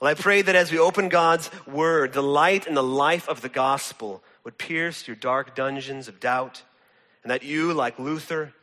Well, 0.00 0.10
I 0.10 0.14
pray 0.14 0.42
that 0.42 0.56
as 0.56 0.72
we 0.72 0.80
open 0.80 1.08
God's 1.08 1.52
word, 1.68 2.12
the 2.12 2.20
light 2.20 2.66
and 2.66 2.76
the 2.76 2.82
life 2.82 3.28
of 3.28 3.42
the 3.42 3.48
gospel 3.48 4.24
would 4.42 4.58
pierce 4.58 5.06
your 5.06 5.14
dark 5.14 5.54
dungeons 5.54 6.08
of 6.08 6.18
doubt, 6.18 6.64
and 7.22 7.30
that 7.30 7.44
you, 7.44 7.72
like 7.72 8.00
Luther 8.00 8.54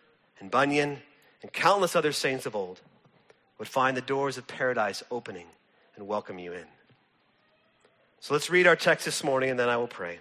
and 0.41 0.51
Bunyan 0.51 0.97
and 1.41 1.53
countless 1.53 1.95
other 1.95 2.11
saints 2.11 2.45
of 2.45 2.53
old, 2.53 2.81
would 3.57 3.67
find 3.67 3.95
the 3.95 4.01
doors 4.01 4.37
of 4.37 4.47
paradise 4.47 5.03
opening 5.09 5.47
and 5.95 6.07
welcome 6.07 6.39
you 6.39 6.53
in. 6.53 6.65
So 8.19 8.33
let's 8.33 8.49
read 8.49 8.67
our 8.67 8.75
text 8.75 9.05
this 9.05 9.23
morning 9.23 9.49
and 9.51 9.59
then 9.59 9.69
I 9.69 9.77
will 9.77 9.87
pray. 9.87 10.19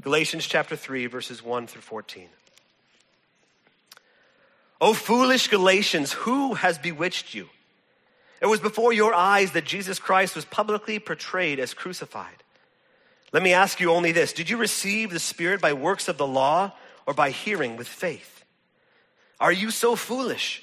Galatians 0.00 0.46
chapter 0.46 0.76
3, 0.76 1.06
verses 1.06 1.42
1 1.42 1.66
through 1.66 1.82
14. 1.82 2.28
O 4.80 4.92
foolish 4.92 5.48
Galatians, 5.48 6.12
who 6.12 6.54
has 6.54 6.76
bewitched 6.76 7.34
you? 7.34 7.48
It 8.42 8.46
was 8.46 8.60
before 8.60 8.92
your 8.92 9.14
eyes 9.14 9.52
that 9.52 9.64
Jesus 9.64 9.98
Christ 9.98 10.36
was 10.36 10.44
publicly 10.44 10.98
portrayed 10.98 11.58
as 11.58 11.72
crucified. 11.72 12.42
Let 13.32 13.42
me 13.42 13.54
ask 13.54 13.80
you 13.80 13.90
only 13.90 14.12
this 14.12 14.32
Did 14.32 14.50
you 14.50 14.56
receive 14.56 15.10
the 15.10 15.18
Spirit 15.18 15.60
by 15.60 15.72
works 15.72 16.08
of 16.08 16.18
the 16.18 16.26
law 16.26 16.72
or 17.06 17.14
by 17.14 17.30
hearing 17.30 17.76
with 17.76 17.88
faith? 17.88 18.44
Are 19.40 19.52
you 19.52 19.70
so 19.70 19.96
foolish? 19.96 20.62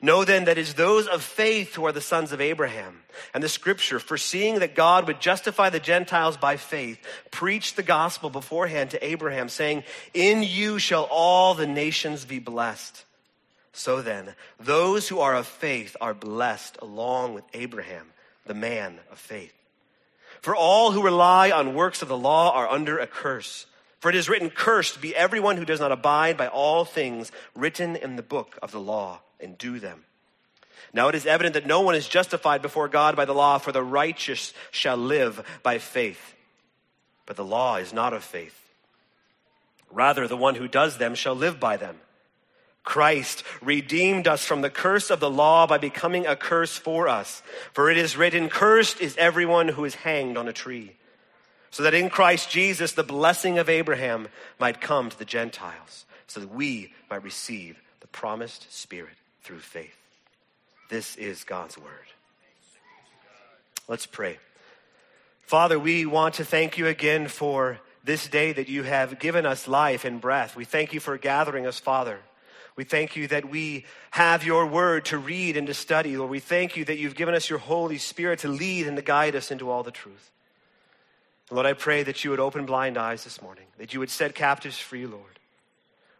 Know 0.00 0.24
then 0.24 0.44
that 0.44 0.58
it 0.58 0.62
is 0.62 0.74
those 0.74 1.06
of 1.06 1.22
faith 1.22 1.74
who 1.74 1.86
are 1.86 1.92
the 1.92 2.00
sons 2.00 2.32
of 2.32 2.40
Abraham. 2.40 3.02
And 3.34 3.42
the 3.42 3.48
scripture, 3.48 3.98
foreseeing 3.98 4.60
that 4.60 4.74
God 4.74 5.06
would 5.06 5.20
justify 5.20 5.70
the 5.70 5.80
Gentiles 5.80 6.36
by 6.36 6.56
faith, 6.56 6.98
preached 7.30 7.76
the 7.76 7.82
gospel 7.82 8.30
beforehand 8.30 8.90
to 8.90 9.04
Abraham, 9.04 9.48
saying, 9.48 9.84
In 10.14 10.42
you 10.42 10.78
shall 10.78 11.04
all 11.10 11.54
the 11.54 11.66
nations 11.66 12.24
be 12.24 12.38
blessed. 12.38 13.04
So 13.72 14.02
then, 14.02 14.34
those 14.58 15.08
who 15.08 15.20
are 15.20 15.36
of 15.36 15.46
faith 15.46 15.96
are 16.00 16.14
blessed 16.14 16.78
along 16.82 17.34
with 17.34 17.44
Abraham, 17.54 18.06
the 18.46 18.54
man 18.54 18.98
of 19.10 19.18
faith. 19.18 19.52
For 20.40 20.54
all 20.54 20.92
who 20.92 21.02
rely 21.02 21.50
on 21.50 21.74
works 21.74 22.02
of 22.02 22.08
the 22.08 22.16
law 22.16 22.52
are 22.52 22.68
under 22.68 22.98
a 22.98 23.06
curse. 23.06 23.66
For 24.00 24.08
it 24.08 24.14
is 24.14 24.28
written, 24.28 24.50
Cursed 24.50 25.00
be 25.00 25.14
everyone 25.14 25.56
who 25.56 25.64
does 25.64 25.80
not 25.80 25.92
abide 25.92 26.36
by 26.36 26.48
all 26.48 26.84
things 26.84 27.32
written 27.54 27.96
in 27.96 28.16
the 28.16 28.22
book 28.22 28.58
of 28.62 28.70
the 28.70 28.80
law 28.80 29.20
and 29.40 29.58
do 29.58 29.78
them. 29.78 30.04
Now 30.92 31.08
it 31.08 31.14
is 31.14 31.26
evident 31.26 31.54
that 31.54 31.66
no 31.66 31.80
one 31.80 31.94
is 31.94 32.08
justified 32.08 32.62
before 32.62 32.88
God 32.88 33.16
by 33.16 33.24
the 33.24 33.34
law, 33.34 33.58
for 33.58 33.72
the 33.72 33.82
righteous 33.82 34.54
shall 34.70 34.96
live 34.96 35.44
by 35.62 35.78
faith. 35.78 36.34
But 37.26 37.36
the 37.36 37.44
law 37.44 37.76
is 37.76 37.92
not 37.92 38.12
of 38.12 38.24
faith. 38.24 38.58
Rather, 39.90 40.28
the 40.28 40.36
one 40.36 40.54
who 40.54 40.68
does 40.68 40.98
them 40.98 41.14
shall 41.14 41.34
live 41.34 41.58
by 41.58 41.76
them. 41.76 41.96
Christ 42.84 43.42
redeemed 43.60 44.26
us 44.26 44.44
from 44.44 44.62
the 44.62 44.70
curse 44.70 45.10
of 45.10 45.20
the 45.20 45.30
law 45.30 45.66
by 45.66 45.76
becoming 45.76 46.26
a 46.26 46.36
curse 46.36 46.78
for 46.78 47.06
us. 47.06 47.42
For 47.74 47.90
it 47.90 47.98
is 47.98 48.16
written, 48.16 48.48
Cursed 48.48 49.00
is 49.00 49.16
everyone 49.18 49.68
who 49.68 49.84
is 49.84 49.94
hanged 49.94 50.38
on 50.38 50.48
a 50.48 50.54
tree. 50.54 50.96
So 51.70 51.82
that 51.82 51.94
in 51.94 52.10
Christ 52.10 52.50
Jesus 52.50 52.92
the 52.92 53.02
blessing 53.02 53.58
of 53.58 53.68
Abraham 53.68 54.28
might 54.58 54.80
come 54.80 55.10
to 55.10 55.18
the 55.18 55.24
Gentiles, 55.24 56.06
so 56.26 56.40
that 56.40 56.52
we 56.52 56.92
might 57.10 57.22
receive 57.22 57.80
the 58.00 58.06
promised 58.08 58.72
Spirit 58.72 59.16
through 59.42 59.60
faith. 59.60 59.96
This 60.90 61.16
is 61.16 61.44
God's 61.44 61.76
word. 61.76 61.86
Let's 63.86 64.06
pray. 64.06 64.38
Father, 65.42 65.78
we 65.78 66.04
want 66.04 66.34
to 66.34 66.44
thank 66.44 66.76
you 66.76 66.86
again 66.86 67.28
for 67.28 67.78
this 68.04 68.28
day 68.28 68.52
that 68.52 68.68
you 68.68 68.82
have 68.82 69.18
given 69.18 69.46
us 69.46 69.68
life 69.68 70.04
and 70.04 70.20
breath. 70.20 70.56
We 70.56 70.64
thank 70.64 70.92
you 70.92 71.00
for 71.00 71.16
gathering 71.18 71.66
us, 71.66 71.78
Father. 71.78 72.18
We 72.76 72.84
thank 72.84 73.16
you 73.16 73.28
that 73.28 73.50
we 73.50 73.84
have 74.10 74.44
your 74.44 74.66
word 74.66 75.06
to 75.06 75.18
read 75.18 75.56
and 75.56 75.66
to 75.66 75.74
study. 75.74 76.16
Lord, 76.16 76.30
we 76.30 76.38
thank 76.38 76.76
you 76.76 76.84
that 76.84 76.98
you've 76.98 77.16
given 77.16 77.34
us 77.34 77.50
your 77.50 77.58
Holy 77.58 77.98
Spirit 77.98 78.40
to 78.40 78.48
lead 78.48 78.86
and 78.86 78.96
to 78.96 79.02
guide 79.02 79.34
us 79.34 79.50
into 79.50 79.68
all 79.68 79.82
the 79.82 79.90
truth. 79.90 80.30
Lord, 81.50 81.66
I 81.66 81.72
pray 81.72 82.02
that 82.02 82.24
you 82.24 82.30
would 82.30 82.40
open 82.40 82.66
blind 82.66 82.98
eyes 82.98 83.24
this 83.24 83.40
morning, 83.40 83.64
that 83.78 83.94
you 83.94 84.00
would 84.00 84.10
set 84.10 84.34
captives 84.34 84.78
free, 84.78 85.06
Lord. 85.06 85.38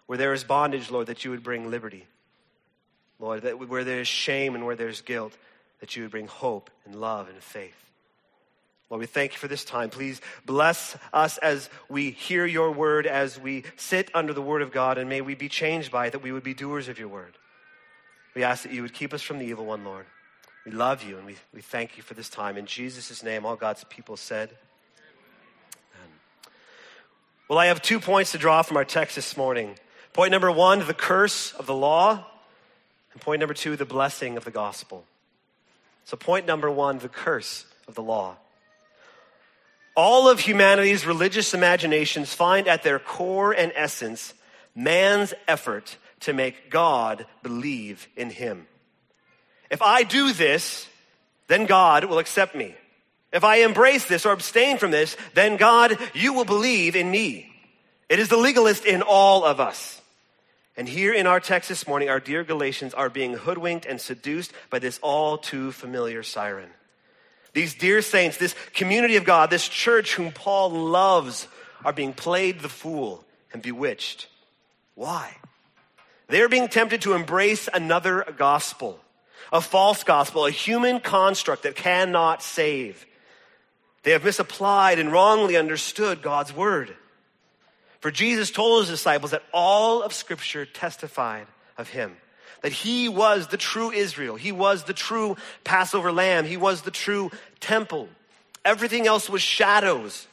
Where 0.06 0.16
there 0.16 0.32
is 0.32 0.42
bondage, 0.42 0.90
Lord, 0.90 1.08
that 1.08 1.24
you 1.24 1.30
would 1.30 1.42
bring 1.42 1.70
liberty. 1.70 2.06
Lord, 3.18 3.42
that 3.42 3.68
where 3.68 3.84
there 3.84 4.00
is 4.00 4.08
shame 4.08 4.54
and 4.54 4.64
where 4.64 4.76
there's 4.76 5.02
guilt, 5.02 5.36
that 5.80 5.96
you 5.96 6.02
would 6.02 6.10
bring 6.10 6.28
hope 6.28 6.70
and 6.86 6.94
love 6.94 7.28
and 7.28 7.42
faith. 7.42 7.74
Lord, 8.88 9.00
we 9.00 9.06
thank 9.06 9.32
you 9.32 9.38
for 9.38 9.48
this 9.48 9.64
time. 9.64 9.90
Please 9.90 10.22
bless 10.46 10.96
us 11.12 11.36
as 11.38 11.68
we 11.90 12.10
hear 12.10 12.46
your 12.46 12.70
word, 12.72 13.06
as 13.06 13.38
we 13.38 13.64
sit 13.76 14.10
under 14.14 14.32
the 14.32 14.40
word 14.40 14.62
of 14.62 14.72
God, 14.72 14.96
and 14.96 15.10
may 15.10 15.20
we 15.20 15.34
be 15.34 15.50
changed 15.50 15.92
by 15.92 16.06
it, 16.06 16.12
that 16.12 16.22
we 16.22 16.32
would 16.32 16.42
be 16.42 16.54
doers 16.54 16.88
of 16.88 16.98
your 16.98 17.08
word. 17.08 17.36
We 18.34 18.44
ask 18.44 18.62
that 18.62 18.72
you 18.72 18.80
would 18.80 18.94
keep 18.94 19.12
us 19.12 19.20
from 19.20 19.38
the 19.38 19.44
evil 19.44 19.66
one, 19.66 19.84
Lord. 19.84 20.06
We 20.64 20.72
love 20.72 21.02
you 21.02 21.18
and 21.18 21.26
we, 21.26 21.36
we 21.52 21.60
thank 21.60 21.96
you 21.96 22.02
for 22.02 22.14
this 22.14 22.30
time. 22.30 22.56
In 22.56 22.64
Jesus' 22.64 23.22
name, 23.22 23.44
all 23.44 23.56
God's 23.56 23.84
people 23.84 24.16
said. 24.16 24.56
Well, 27.48 27.58
I 27.58 27.66
have 27.66 27.80
two 27.80 27.98
points 27.98 28.32
to 28.32 28.38
draw 28.38 28.60
from 28.60 28.76
our 28.76 28.84
text 28.84 29.16
this 29.16 29.34
morning. 29.34 29.74
Point 30.12 30.32
number 30.32 30.52
one, 30.52 30.86
the 30.86 30.92
curse 30.92 31.54
of 31.54 31.64
the 31.64 31.74
law. 31.74 32.26
And 33.14 33.22
point 33.22 33.40
number 33.40 33.54
two, 33.54 33.74
the 33.74 33.86
blessing 33.86 34.36
of 34.36 34.44
the 34.44 34.50
gospel. 34.50 35.06
So, 36.04 36.18
point 36.18 36.46
number 36.46 36.70
one, 36.70 36.98
the 36.98 37.08
curse 37.08 37.64
of 37.86 37.94
the 37.94 38.02
law. 38.02 38.36
All 39.96 40.28
of 40.28 40.40
humanity's 40.40 41.06
religious 41.06 41.54
imaginations 41.54 42.34
find 42.34 42.68
at 42.68 42.82
their 42.82 42.98
core 42.98 43.52
and 43.52 43.72
essence 43.74 44.34
man's 44.74 45.32
effort 45.48 45.96
to 46.20 46.34
make 46.34 46.70
God 46.70 47.24
believe 47.42 48.08
in 48.14 48.28
him. 48.28 48.66
If 49.70 49.80
I 49.80 50.02
do 50.02 50.34
this, 50.34 50.86
then 51.46 51.64
God 51.64 52.04
will 52.04 52.18
accept 52.18 52.54
me. 52.54 52.74
If 53.32 53.44
I 53.44 53.56
embrace 53.56 54.06
this 54.06 54.24
or 54.24 54.32
abstain 54.32 54.78
from 54.78 54.90
this, 54.90 55.16
then 55.34 55.56
God, 55.56 55.98
you 56.14 56.32
will 56.32 56.44
believe 56.44 56.96
in 56.96 57.10
me. 57.10 57.52
It 58.08 58.18
is 58.18 58.28
the 58.28 58.38
legalist 58.38 58.86
in 58.86 59.02
all 59.02 59.44
of 59.44 59.60
us. 59.60 60.00
And 60.76 60.88
here 60.88 61.12
in 61.12 61.26
our 61.26 61.40
text 61.40 61.68
this 61.68 61.86
morning, 61.86 62.08
our 62.08 62.20
dear 62.20 62.44
Galatians 62.44 62.94
are 62.94 63.10
being 63.10 63.34
hoodwinked 63.34 63.84
and 63.84 64.00
seduced 64.00 64.52
by 64.70 64.78
this 64.78 64.98
all 65.02 65.36
too 65.36 65.72
familiar 65.72 66.22
siren. 66.22 66.70
These 67.52 67.74
dear 67.74 68.00
saints, 68.00 68.36
this 68.36 68.54
community 68.74 69.16
of 69.16 69.24
God, 69.24 69.50
this 69.50 69.68
church 69.68 70.14
whom 70.14 70.32
Paul 70.32 70.70
loves, 70.70 71.48
are 71.84 71.92
being 71.92 72.12
played 72.12 72.60
the 72.60 72.68
fool 72.68 73.24
and 73.52 73.60
bewitched. 73.60 74.28
Why? 74.94 75.36
They're 76.28 76.48
being 76.48 76.68
tempted 76.68 77.02
to 77.02 77.14
embrace 77.14 77.68
another 77.72 78.24
gospel, 78.36 79.00
a 79.52 79.60
false 79.60 80.04
gospel, 80.04 80.46
a 80.46 80.50
human 80.50 81.00
construct 81.00 81.64
that 81.64 81.76
cannot 81.76 82.42
save. 82.42 83.04
They 84.08 84.12
have 84.12 84.24
misapplied 84.24 84.98
and 84.98 85.12
wrongly 85.12 85.54
understood 85.54 86.22
God's 86.22 86.50
word. 86.50 86.96
For 88.00 88.10
Jesus 88.10 88.50
told 88.50 88.80
his 88.80 88.88
disciples 88.88 89.32
that 89.32 89.42
all 89.52 90.02
of 90.02 90.14
Scripture 90.14 90.64
testified 90.64 91.46
of 91.76 91.90
him. 91.90 92.16
That 92.62 92.72
he 92.72 93.10
was 93.10 93.48
the 93.48 93.58
true 93.58 93.90
Israel. 93.90 94.36
He 94.36 94.50
was 94.50 94.84
the 94.84 94.94
true 94.94 95.36
Passover 95.62 96.10
lamb. 96.10 96.46
He 96.46 96.56
was 96.56 96.80
the 96.80 96.90
true 96.90 97.30
temple. 97.60 98.08
Everything 98.64 99.06
else 99.06 99.28
was 99.28 99.42
shadows, 99.42 100.26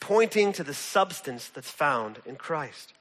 pointing 0.00 0.52
to 0.54 0.64
the 0.64 0.74
substance 0.74 1.50
that's 1.50 1.70
found 1.70 2.18
in 2.26 2.34
Christ. 2.34 2.94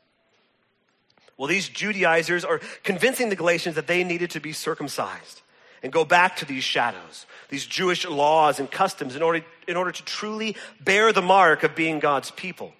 Well, 1.38 1.48
these 1.48 1.70
Judaizers 1.70 2.46
are 2.46 2.62
convincing 2.84 3.30
the 3.30 3.36
Galatians 3.36 3.74
that 3.74 3.88
they 3.88 4.04
needed 4.04 4.30
to 4.30 4.40
be 4.40 4.54
circumcised 4.54 5.42
and 5.84 5.92
go 5.92 6.06
back 6.06 6.38
to 6.38 6.46
these 6.46 6.64
shadows, 6.64 7.26
these 7.50 7.66
Jewish 7.66 8.08
laws 8.08 8.60
and 8.60 8.70
customs 8.70 9.16
in 9.16 9.22
order, 9.22 9.44
in 9.68 9.78
order 9.78 9.92
to 9.92 10.04
truly 10.04 10.56
bear 10.80 11.12
the 11.14 11.22
mark 11.22 11.64
of 11.64 11.76
being 11.76 12.00
God's 12.00 12.32
people. 12.32 12.74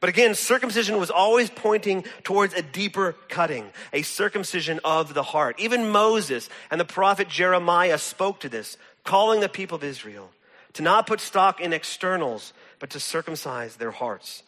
But 0.00 0.08
again, 0.08 0.34
circumcision 0.34 0.98
was 0.98 1.10
always 1.10 1.50
pointing 1.50 2.04
towards 2.24 2.54
a 2.54 2.62
deeper 2.62 3.14
cutting, 3.28 3.70
a 3.92 4.02
circumcision 4.02 4.80
of 4.82 5.12
the 5.12 5.22
heart. 5.22 5.60
Even 5.60 5.90
Moses 5.90 6.48
and 6.70 6.80
the 6.80 6.86
prophet 6.86 7.28
Jeremiah 7.28 7.98
spoke 7.98 8.40
to 8.40 8.48
this, 8.48 8.78
calling 9.04 9.40
the 9.40 9.48
people 9.48 9.76
of 9.76 9.84
Israel 9.84 10.30
to 10.74 10.82
not 10.82 11.06
put 11.06 11.20
stock 11.20 11.60
in 11.60 11.72
externals, 11.72 12.52
but 12.78 12.90
to 12.90 13.00
circumcise 13.00 13.76
their 13.76 13.90
hearts. 13.90 14.42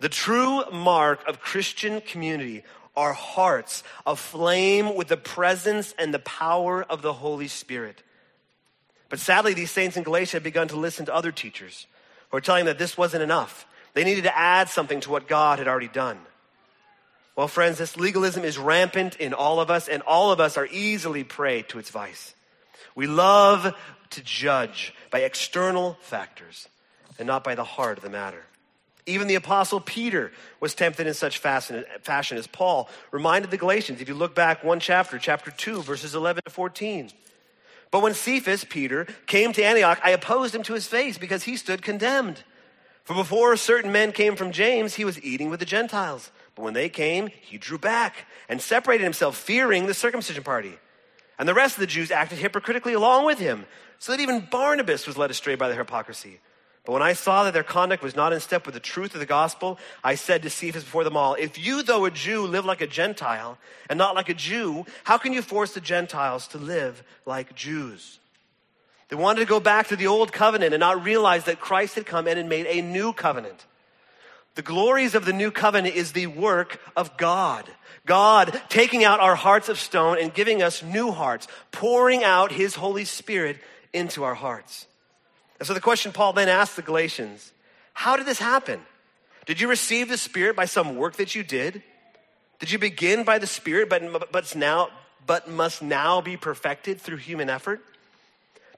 The 0.00 0.08
true 0.08 0.64
mark 0.70 1.26
of 1.28 1.40
Christian 1.40 2.00
community 2.00 2.64
are 2.98 3.12
hearts 3.12 3.84
aflame 4.04 4.96
with 4.96 5.06
the 5.06 5.16
presence 5.16 5.94
and 5.98 6.12
the 6.12 6.18
power 6.18 6.82
of 6.82 7.00
the 7.00 7.12
Holy 7.12 7.46
Spirit. 7.46 8.02
But 9.08 9.20
sadly, 9.20 9.54
these 9.54 9.70
saints 9.70 9.96
in 9.96 10.02
Galatia 10.02 10.36
had 10.36 10.42
begun 10.42 10.66
to 10.68 10.76
listen 10.76 11.06
to 11.06 11.14
other 11.14 11.30
teachers 11.30 11.86
who 12.28 12.36
were 12.36 12.40
telling 12.40 12.64
them 12.64 12.74
that 12.74 12.78
this 12.78 12.98
wasn't 12.98 13.22
enough. 13.22 13.66
They 13.94 14.02
needed 14.02 14.24
to 14.24 14.36
add 14.36 14.68
something 14.68 14.98
to 15.00 15.10
what 15.10 15.28
God 15.28 15.60
had 15.60 15.68
already 15.68 15.88
done. 15.88 16.18
Well, 17.36 17.46
friends, 17.46 17.78
this 17.78 17.96
legalism 17.96 18.42
is 18.42 18.58
rampant 18.58 19.14
in 19.16 19.32
all 19.32 19.60
of 19.60 19.70
us, 19.70 19.88
and 19.88 20.02
all 20.02 20.32
of 20.32 20.40
us 20.40 20.56
are 20.56 20.66
easily 20.66 21.22
prey 21.22 21.62
to 21.68 21.78
its 21.78 21.90
vice. 21.90 22.34
We 22.96 23.06
love 23.06 23.76
to 24.10 24.22
judge 24.22 24.92
by 25.12 25.20
external 25.20 25.96
factors 26.00 26.68
and 27.16 27.28
not 27.28 27.44
by 27.44 27.54
the 27.54 27.62
heart 27.62 27.96
of 27.96 28.02
the 28.02 28.10
matter. 28.10 28.42
Even 29.08 29.26
the 29.26 29.36
apostle 29.36 29.80
Peter 29.80 30.30
was 30.60 30.74
tempted 30.74 31.06
in 31.06 31.14
such 31.14 31.38
fashion, 31.38 31.84
as 32.38 32.46
Paul 32.46 32.90
reminded 33.10 33.50
the 33.50 33.56
Galatians. 33.56 34.02
If 34.02 34.08
you 34.08 34.14
look 34.14 34.34
back 34.34 34.62
one 34.62 34.80
chapter, 34.80 35.18
chapter 35.18 35.50
2, 35.50 35.82
verses 35.82 36.14
11 36.14 36.42
to 36.44 36.50
14. 36.50 37.10
But 37.90 38.02
when 38.02 38.12
Cephas, 38.12 38.64
Peter, 38.64 39.06
came 39.26 39.54
to 39.54 39.62
Antioch, 39.62 39.98
I 40.04 40.10
opposed 40.10 40.54
him 40.54 40.62
to 40.64 40.74
his 40.74 40.86
face 40.86 41.16
because 41.16 41.44
he 41.44 41.56
stood 41.56 41.80
condemned. 41.80 42.44
For 43.04 43.14
before 43.14 43.56
certain 43.56 43.90
men 43.90 44.12
came 44.12 44.36
from 44.36 44.52
James, 44.52 44.96
he 44.96 45.06
was 45.06 45.22
eating 45.24 45.48
with 45.48 45.60
the 45.60 45.66
Gentiles. 45.66 46.30
But 46.54 46.64
when 46.64 46.74
they 46.74 46.90
came, 46.90 47.28
he 47.28 47.56
drew 47.56 47.78
back 47.78 48.26
and 48.46 48.60
separated 48.60 49.04
himself, 49.04 49.38
fearing 49.38 49.86
the 49.86 49.94
circumcision 49.94 50.42
party. 50.42 50.78
And 51.38 51.48
the 51.48 51.54
rest 51.54 51.76
of 51.76 51.80
the 51.80 51.86
Jews 51.86 52.10
acted 52.10 52.38
hypocritically 52.38 52.92
along 52.92 53.24
with 53.24 53.38
him, 53.38 53.64
so 53.98 54.12
that 54.12 54.20
even 54.20 54.46
Barnabas 54.50 55.06
was 55.06 55.16
led 55.16 55.30
astray 55.30 55.54
by 55.54 55.68
their 55.68 55.78
hypocrisy. 55.78 56.40
But 56.88 56.94
when 56.94 57.02
I 57.02 57.12
saw 57.12 57.44
that 57.44 57.52
their 57.52 57.62
conduct 57.62 58.02
was 58.02 58.16
not 58.16 58.32
in 58.32 58.40
step 58.40 58.64
with 58.64 58.72
the 58.72 58.80
truth 58.80 59.12
of 59.12 59.20
the 59.20 59.26
gospel, 59.26 59.78
I 60.02 60.14
said 60.14 60.42
to 60.42 60.48
Cephas 60.48 60.84
before 60.84 61.04
them 61.04 61.18
all, 61.18 61.34
If 61.34 61.58
you, 61.58 61.82
though 61.82 62.06
a 62.06 62.10
Jew, 62.10 62.46
live 62.46 62.64
like 62.64 62.80
a 62.80 62.86
Gentile 62.86 63.58
and 63.90 63.98
not 63.98 64.14
like 64.14 64.30
a 64.30 64.34
Jew, 64.34 64.86
how 65.04 65.18
can 65.18 65.34
you 65.34 65.42
force 65.42 65.74
the 65.74 65.82
Gentiles 65.82 66.48
to 66.48 66.56
live 66.56 67.02
like 67.26 67.54
Jews? 67.54 68.20
They 69.10 69.16
wanted 69.16 69.40
to 69.40 69.46
go 69.46 69.60
back 69.60 69.88
to 69.88 69.96
the 69.96 70.06
old 70.06 70.32
covenant 70.32 70.72
and 70.72 70.80
not 70.80 71.04
realize 71.04 71.44
that 71.44 71.60
Christ 71.60 71.94
had 71.96 72.06
come 72.06 72.26
in 72.26 72.38
and 72.38 72.48
made 72.48 72.64
a 72.64 72.80
new 72.80 73.12
covenant. 73.12 73.66
The 74.54 74.62
glories 74.62 75.14
of 75.14 75.26
the 75.26 75.34
new 75.34 75.50
covenant 75.50 75.94
is 75.94 76.12
the 76.12 76.28
work 76.28 76.80
of 76.96 77.18
God. 77.18 77.68
God 78.06 78.58
taking 78.70 79.04
out 79.04 79.20
our 79.20 79.34
hearts 79.34 79.68
of 79.68 79.78
stone 79.78 80.16
and 80.18 80.32
giving 80.32 80.62
us 80.62 80.82
new 80.82 81.10
hearts, 81.10 81.48
pouring 81.70 82.24
out 82.24 82.50
his 82.50 82.76
Holy 82.76 83.04
Spirit 83.04 83.58
into 83.92 84.24
our 84.24 84.34
hearts. 84.34 84.87
And 85.58 85.66
so 85.66 85.74
the 85.74 85.80
question 85.80 86.12
Paul 86.12 86.32
then 86.32 86.48
asks 86.48 86.76
the 86.76 86.82
Galatians 86.82 87.52
how 87.94 88.16
did 88.16 88.26
this 88.26 88.38
happen? 88.38 88.80
Did 89.44 89.60
you 89.60 89.68
receive 89.68 90.08
the 90.08 90.16
Spirit 90.16 90.54
by 90.54 90.66
some 90.66 90.94
work 90.94 91.16
that 91.16 91.34
you 91.34 91.42
did? 91.42 91.82
Did 92.60 92.70
you 92.70 92.78
begin 92.78 93.24
by 93.24 93.38
the 93.38 93.46
Spirit 93.46 93.88
but, 93.88 94.30
but, 94.30 94.54
now, 94.54 94.90
but 95.26 95.50
must 95.50 95.82
now 95.82 96.20
be 96.20 96.36
perfected 96.36 97.00
through 97.00 97.16
human 97.16 97.50
effort? 97.50 97.80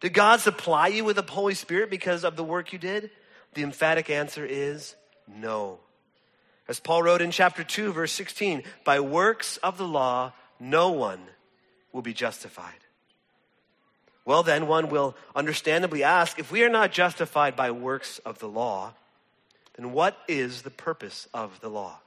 Did 0.01 0.15
God 0.15 0.41
supply 0.41 0.87
you 0.87 1.05
with 1.05 1.17
the 1.17 1.31
Holy 1.31 1.55
Spirit 1.55 1.91
because 1.91 2.25
of 2.25 2.37
the 2.37 2.45
work 2.45 2.73
you 2.73 2.79
did? 2.79 3.11
The 3.53 3.63
emphatic 3.63 4.09
answer 4.09 4.47
is 4.47 4.95
no. 5.29 5.81
As 6.67 6.81
Paul 6.81 7.03
wrote 7.03 7.21
in 7.21 7.31
chapter 7.31 7.65
2, 7.65 7.93
verse 7.93 8.13
16, 8.13 8.63
by 8.85 9.01
works 9.01 9.57
of 9.59 9.77
the 9.77 9.87
law, 9.87 10.33
no 10.59 10.91
one 10.91 11.21
will 11.93 12.01
be 12.01 12.15
justified. 12.15 12.79
Well, 14.25 14.43
then, 14.43 14.67
one 14.67 14.91
will 14.91 15.17
understandably 15.35 16.05
ask 16.05 16.39
if 16.39 16.53
we 16.53 16.63
are 16.63 16.69
not 16.69 16.93
justified 16.93 17.57
by 17.57 17.71
works 17.71 18.19
of 18.21 18.39
the 18.39 18.49
law, 18.49 18.93
then 19.77 19.93
what 19.93 20.17
is 20.29 20.63
the 20.63 20.71
purpose 20.71 21.27
of 21.33 21.61
the 21.61 21.69
law? 21.71 21.99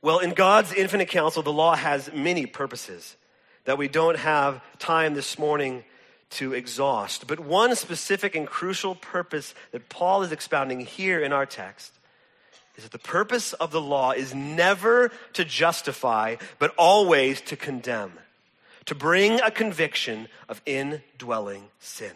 Well, 0.00 0.18
in 0.18 0.30
God's 0.30 0.72
infinite 0.72 1.08
counsel, 1.08 1.42
the 1.42 1.52
law 1.52 1.76
has 1.76 2.12
many 2.12 2.46
purposes 2.46 3.16
that 3.64 3.78
we 3.78 3.86
don't 3.86 4.18
have 4.18 4.60
time 4.80 5.14
this 5.14 5.38
morning 5.38 5.84
to 6.30 6.52
exhaust. 6.52 7.28
But 7.28 7.38
one 7.38 7.76
specific 7.76 8.34
and 8.34 8.46
crucial 8.46 8.96
purpose 8.96 9.54
that 9.70 9.88
Paul 9.88 10.22
is 10.22 10.32
expounding 10.32 10.80
here 10.80 11.20
in 11.20 11.32
our 11.32 11.46
text 11.46 11.92
is 12.76 12.82
that 12.82 12.92
the 12.92 12.98
purpose 12.98 13.52
of 13.52 13.70
the 13.70 13.80
law 13.80 14.12
is 14.12 14.34
never 14.34 15.12
to 15.34 15.44
justify, 15.44 16.36
but 16.58 16.74
always 16.76 17.40
to 17.42 17.56
condemn 17.56 18.12
to 18.86 18.94
bring 18.94 19.40
a 19.40 19.50
conviction 19.50 20.28
of 20.48 20.60
indwelling 20.66 21.68
sin. 21.78 22.12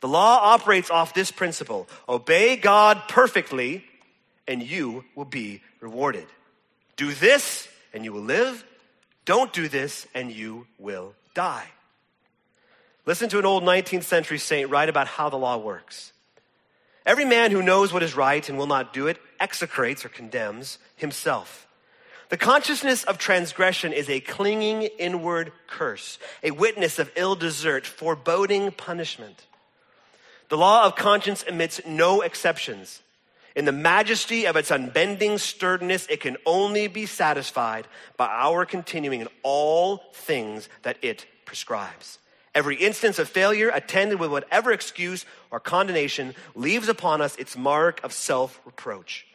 The 0.00 0.08
law 0.08 0.38
operates 0.54 0.90
off 0.90 1.14
this 1.14 1.30
principle 1.30 1.88
obey 2.08 2.56
God 2.56 3.02
perfectly, 3.08 3.84
and 4.48 4.62
you 4.62 5.04
will 5.14 5.26
be 5.26 5.62
rewarded. 5.80 6.26
Do 6.96 7.12
this, 7.12 7.68
and 7.92 8.04
you 8.04 8.12
will 8.12 8.22
live. 8.22 8.64
Don't 9.24 9.52
do 9.52 9.68
this, 9.68 10.06
and 10.14 10.32
you 10.32 10.66
will 10.78 11.14
die. 11.34 11.66
Listen 13.06 13.28
to 13.30 13.38
an 13.38 13.46
old 13.46 13.62
19th 13.62 14.04
century 14.04 14.38
saint 14.38 14.70
write 14.70 14.88
about 14.88 15.06
how 15.06 15.28
the 15.28 15.36
law 15.36 15.56
works. 15.56 16.12
Every 17.06 17.24
man 17.24 17.50
who 17.50 17.62
knows 17.62 17.92
what 17.92 18.02
is 18.02 18.14
right 18.14 18.46
and 18.48 18.58
will 18.58 18.66
not 18.66 18.92
do 18.92 19.06
it 19.06 19.18
execrates 19.38 20.04
or 20.04 20.10
condemns 20.10 20.78
himself. 20.96 21.66
The 22.30 22.36
consciousness 22.36 23.02
of 23.02 23.18
transgression 23.18 23.92
is 23.92 24.08
a 24.08 24.20
clinging 24.20 24.82
inward 24.82 25.50
curse, 25.66 26.20
a 26.44 26.52
witness 26.52 27.00
of 27.00 27.10
ill 27.16 27.34
desert, 27.34 27.84
foreboding 27.84 28.70
punishment. 28.70 29.46
The 30.48 30.56
law 30.56 30.86
of 30.86 30.94
conscience 30.94 31.44
admits 31.46 31.80
no 31.84 32.20
exceptions. 32.20 33.02
In 33.56 33.64
the 33.64 33.72
majesty 33.72 34.46
of 34.46 34.54
its 34.54 34.70
unbending 34.70 35.38
sturdiness, 35.38 36.06
it 36.08 36.20
can 36.20 36.36
only 36.46 36.86
be 36.86 37.04
satisfied 37.04 37.88
by 38.16 38.28
our 38.28 38.64
continuing 38.64 39.22
in 39.22 39.28
all 39.42 39.98
things 40.14 40.68
that 40.82 40.98
it 41.02 41.26
prescribes. 41.46 42.20
Every 42.54 42.76
instance 42.76 43.18
of 43.18 43.28
failure, 43.28 43.70
attended 43.70 44.20
with 44.20 44.30
whatever 44.30 44.70
excuse 44.70 45.26
or 45.50 45.58
condemnation, 45.58 46.36
leaves 46.54 46.88
upon 46.88 47.20
us 47.20 47.34
its 47.36 47.56
mark 47.56 48.00
of 48.04 48.12
self 48.12 48.60
reproach. 48.64 49.26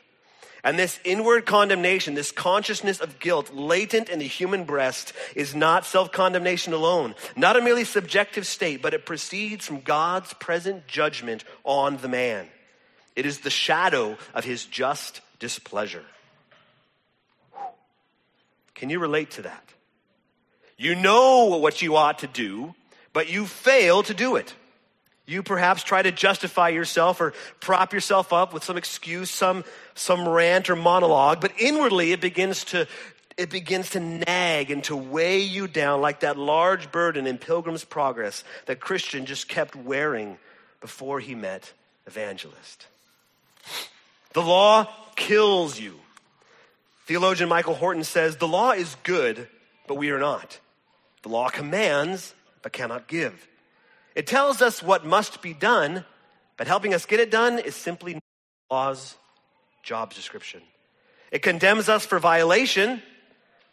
And 0.66 0.80
this 0.80 1.00
inward 1.04 1.46
condemnation, 1.46 2.16
this 2.16 2.32
consciousness 2.32 3.00
of 3.00 3.20
guilt 3.20 3.54
latent 3.54 4.10
in 4.10 4.18
the 4.18 4.26
human 4.26 4.64
breast 4.64 5.14
is 5.36 5.54
not 5.54 5.86
self 5.86 6.12
condemnation 6.12 6.74
alone, 6.74 7.14
not 7.36 7.56
a 7.56 7.62
merely 7.62 7.84
subjective 7.84 8.48
state, 8.48 8.82
but 8.82 8.96
it 8.96 9.06
proceeds 9.06 9.64
from 9.68 9.82
God's 9.82 10.34
present 10.34 10.88
judgment 10.88 11.44
on 11.64 11.98
the 11.98 12.08
man. 12.08 12.48
It 13.16 13.28
is 13.28 13.42
the 13.42 13.52
shadow 13.52 14.18
of 14.34 14.44
his 14.44 14.66
just 14.66 15.22
displeasure. 15.38 16.04
Can 18.74 18.90
you 18.90 18.98
relate 18.98 19.32
to 19.32 19.44
that? 19.44 19.64
You 20.78 20.96
know 20.96 21.60
what 21.60 21.84
you 21.84 21.96
ought 21.96 22.20
to 22.20 22.28
do, 22.28 22.74
but 23.14 23.30
you 23.30 23.46
fail 23.46 24.02
to 24.02 24.16
do 24.16 24.36
it. 24.36 24.56
You 25.26 25.42
perhaps 25.42 25.84
try 25.84 26.02
to 26.02 26.12
justify 26.12 26.70
yourself 26.70 27.20
or 27.20 27.34
prop 27.60 27.94
yourself 27.94 28.32
up 28.32 28.54
with 28.54 28.64
some 28.64 28.78
excuse, 28.78 29.32
some, 29.32 29.64
some 29.96 30.28
rant 30.28 30.70
or 30.70 30.76
monologue, 30.76 31.42
but 31.42 31.54
inwardly 31.58 32.12
it 32.12 32.22
begins 32.22 32.64
to, 32.66 32.88
it 33.36 33.50
begins 33.50 33.92
to 33.92 34.00
nag 34.00 34.70
and 34.70 34.84
to 34.84 34.96
weigh 34.96 35.42
you 35.42 35.68
down 35.68 36.00
like 36.00 36.20
that 36.20 36.38
large 36.38 36.92
burden 36.92 37.26
in 37.26 37.40
Pilgrim's 37.40 37.84
Progress 37.84 38.44
that 38.68 38.80
Christian 38.80 39.26
just 39.26 39.48
kept 39.48 39.76
wearing 39.76 40.38
before 40.80 41.20
he 41.20 41.34
met 41.34 41.74
Evangelist. 42.06 42.86
The 44.34 44.42
law 44.42 44.88
kills 45.16 45.80
you. 45.80 45.96
Theologian 47.08 47.50
Michael 47.50 47.74
Horton 47.74 48.04
says 48.04 48.38
the 48.38 48.48
law 48.48 48.72
is 48.72 48.96
good, 49.04 49.48
but 49.88 49.96
we 49.96 50.12
are 50.12 50.20
not. 50.20 50.60
The 51.24 51.30
law 51.30 51.50
commands, 51.50 52.36
but 52.62 52.74
cannot 52.74 53.08
give. 53.08 53.48
It 54.16 54.28
tells 54.28 54.62
us 54.62 54.82
what 54.82 55.06
must 55.06 55.42
be 55.42 55.54
done, 55.54 56.06
but 56.58 56.68
helping 56.68 56.94
us 56.94 57.06
get 57.06 57.20
it 57.20 57.30
done 57.30 57.60
is 57.60 57.76
simply 57.76 58.20
law's 58.72 59.16
job 59.84 60.14
description. 60.14 60.62
It 61.32 61.42
condemns 61.42 61.90
us 61.90 62.06
for 62.06 62.18
violation, 62.18 63.04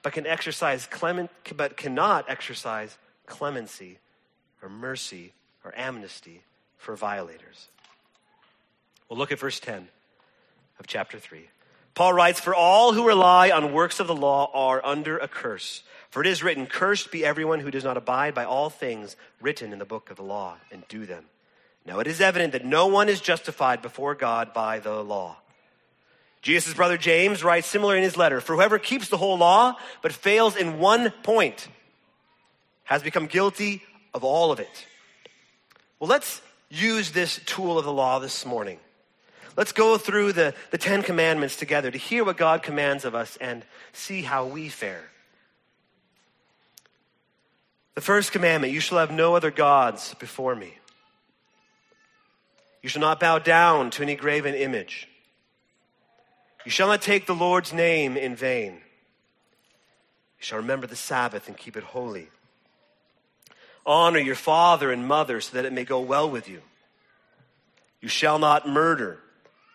but 0.03 0.13
can 0.13 0.27
exercise 0.27 0.87
clement, 0.87 1.31
but 1.57 1.77
cannot 1.77 2.29
exercise 2.29 2.99
clemency 3.27 3.99
or 4.61 4.69
mercy 4.69 5.33
or 5.65 5.73
amnesty 5.77 6.43
for 6.77 6.97
violators. 6.97 7.69
We'll 9.09 9.19
look 9.19 9.31
at 9.31 9.39
verse 9.39 9.61
10 9.61 9.89
of 10.81 10.87
chapter 10.87 11.19
3. 11.19 11.49
Paul 11.95 12.13
writes, 12.13 12.41
For 12.41 12.55
all 12.55 12.93
who 12.93 13.07
rely 13.07 13.51
on 13.51 13.73
works 13.73 14.01
of 14.01 14.07
the 14.07 14.15
law 14.15 14.51
are 14.55 14.85
under 14.85 15.19
a 15.19 15.29
curse. 15.29 15.83
For 16.11 16.21
it 16.21 16.27
is 16.27 16.43
written, 16.43 16.67
Cursed 16.67 17.11
be 17.11 17.25
everyone 17.25 17.61
who 17.61 17.71
does 17.71 17.85
not 17.85 17.97
abide 17.97 18.35
by 18.35 18.45
all 18.45 18.71
things 18.71 19.17
written 19.41 19.73
in 19.73 19.79
the 19.79 19.85
book 19.85 20.11
of 20.11 20.17
the 20.17 20.23
law 20.23 20.57
and 20.71 20.87
do 20.89 21.07
them. 21.07 21.25
Now 21.85 21.99
it 21.99 22.07
is 22.07 22.21
evident 22.21 22.53
that 22.53 22.65
no 22.65 22.87
one 22.87 23.09
is 23.09 23.21
justified 23.21 23.83
before 23.83 24.15
God 24.15 24.53
by 24.53 24.79
the 24.79 25.03
law. 25.03 25.37
Jesus' 26.41 26.75
brother 26.75 26.99
James 26.99 27.45
writes 27.45 27.67
similar 27.67 27.97
in 27.97 28.03
his 28.03 28.17
letter 28.17 28.41
For 28.41 28.57
whoever 28.57 28.79
keeps 28.79 29.09
the 29.09 29.17
whole 29.17 29.39
law 29.39 29.77
but 30.03 30.13
fails 30.13 30.57
in 30.57 30.79
one 30.79 31.11
point 31.23 31.69
has 32.85 33.03
become 33.03 33.27
guilty 33.27 33.83
of 34.13 34.25
all 34.25 34.53
of 34.53 34.61
it. 34.61 34.87
Well, 35.99 36.09
let's 36.11 36.43
use 36.69 37.13
this 37.13 37.41
tool 37.47 37.79
of 37.79 37.85
the 37.85 37.93
law 37.93 38.19
this 38.19 38.45
morning. 38.45 38.79
Let's 39.57 39.73
go 39.73 39.99
through 39.99 40.33
the, 40.33 40.55
the 40.71 40.79
Ten 40.79 41.03
Commandments 41.03 41.57
together 41.57 41.91
to 41.91 41.99
hear 41.99 42.25
what 42.25 42.37
God 42.37 42.63
commands 42.63 43.05
of 43.05 43.15
us 43.15 43.37
and 43.41 43.65
see 43.93 44.23
how 44.23 44.47
we 44.47 44.69
fare. 44.69 45.11
The 47.95 48.01
first 48.01 48.33
commandment 48.33 48.73
you 48.73 48.81
shall 48.81 48.99
have 48.99 49.11
no 49.11 49.37
other 49.37 49.51
gods 49.51 50.15
before 50.15 50.55
me. 50.55 50.79
You 52.83 52.89
shall 52.89 53.03
not 53.03 53.21
bow 53.21 53.39
down 53.39 53.91
to 53.91 54.03
any 54.03 54.17
graven 54.17 54.55
image. 54.55 55.09
You 56.65 56.71
shall 56.71 56.89
not 56.89 57.03
take 57.03 57.27
the 57.27 57.35
Lord's 57.35 57.73
name 57.73 58.17
in 58.17 58.35
vain. 58.35 58.73
You 58.73 60.45
shall 60.47 60.59
remember 60.59 60.87
the 60.87 60.97
Sabbath 60.97 61.49
and 61.49 61.57
keep 61.57 61.77
it 61.77 61.85
holy. 61.85 62.29
Honor 63.85 64.19
your 64.19 64.35
father 64.37 64.91
and 64.91 65.07
mother 65.07 65.41
so 65.41 65.57
that 65.57 65.65
it 65.65 65.73
may 65.73 65.85
go 65.85 66.01
well 66.01 66.31
with 66.31 66.49
you. 66.49 66.63
You 68.01 68.09
shall 68.09 68.39
not 68.39 68.69
murder. 68.69 69.19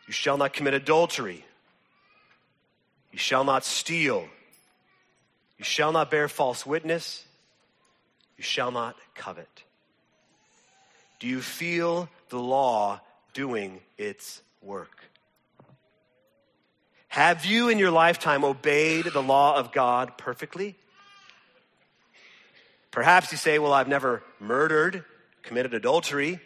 You 0.08 0.14
shall 0.14 0.38
not 0.38 0.54
commit 0.54 0.74
adultery. 0.74 1.46
You 3.12 3.20
shall 3.20 3.44
not 3.44 3.66
steal. 3.66 4.28
You 5.58 5.66
shall 5.66 5.92
not 5.92 6.10
bear 6.10 6.28
false 6.28 6.66
witness. 6.66 7.26
You 8.38 8.44
shall 8.44 8.72
not 8.72 8.96
covet. 9.16 9.64
Do 11.20 11.28
you 11.28 11.42
feel 11.42 12.10
the 12.30 12.40
law 12.40 13.02
doing 13.34 13.82
its 13.98 14.42
work? 14.62 15.04
Have 17.08 17.46
you 17.46 17.70
in 17.70 17.80
your 17.80 17.90
lifetime 17.90 18.44
obeyed 18.44 19.06
the 19.06 19.24
law 19.24 19.56
of 19.56 19.72
God 19.72 20.18
perfectly? 20.18 20.76
Perhaps 22.92 23.32
you 23.32 23.38
say, 23.38 23.58
Well, 23.58 23.74
I've 23.74 23.88
never 23.88 24.22
murdered, 24.40 25.04
committed 25.42 25.74
adultery. 25.74 26.40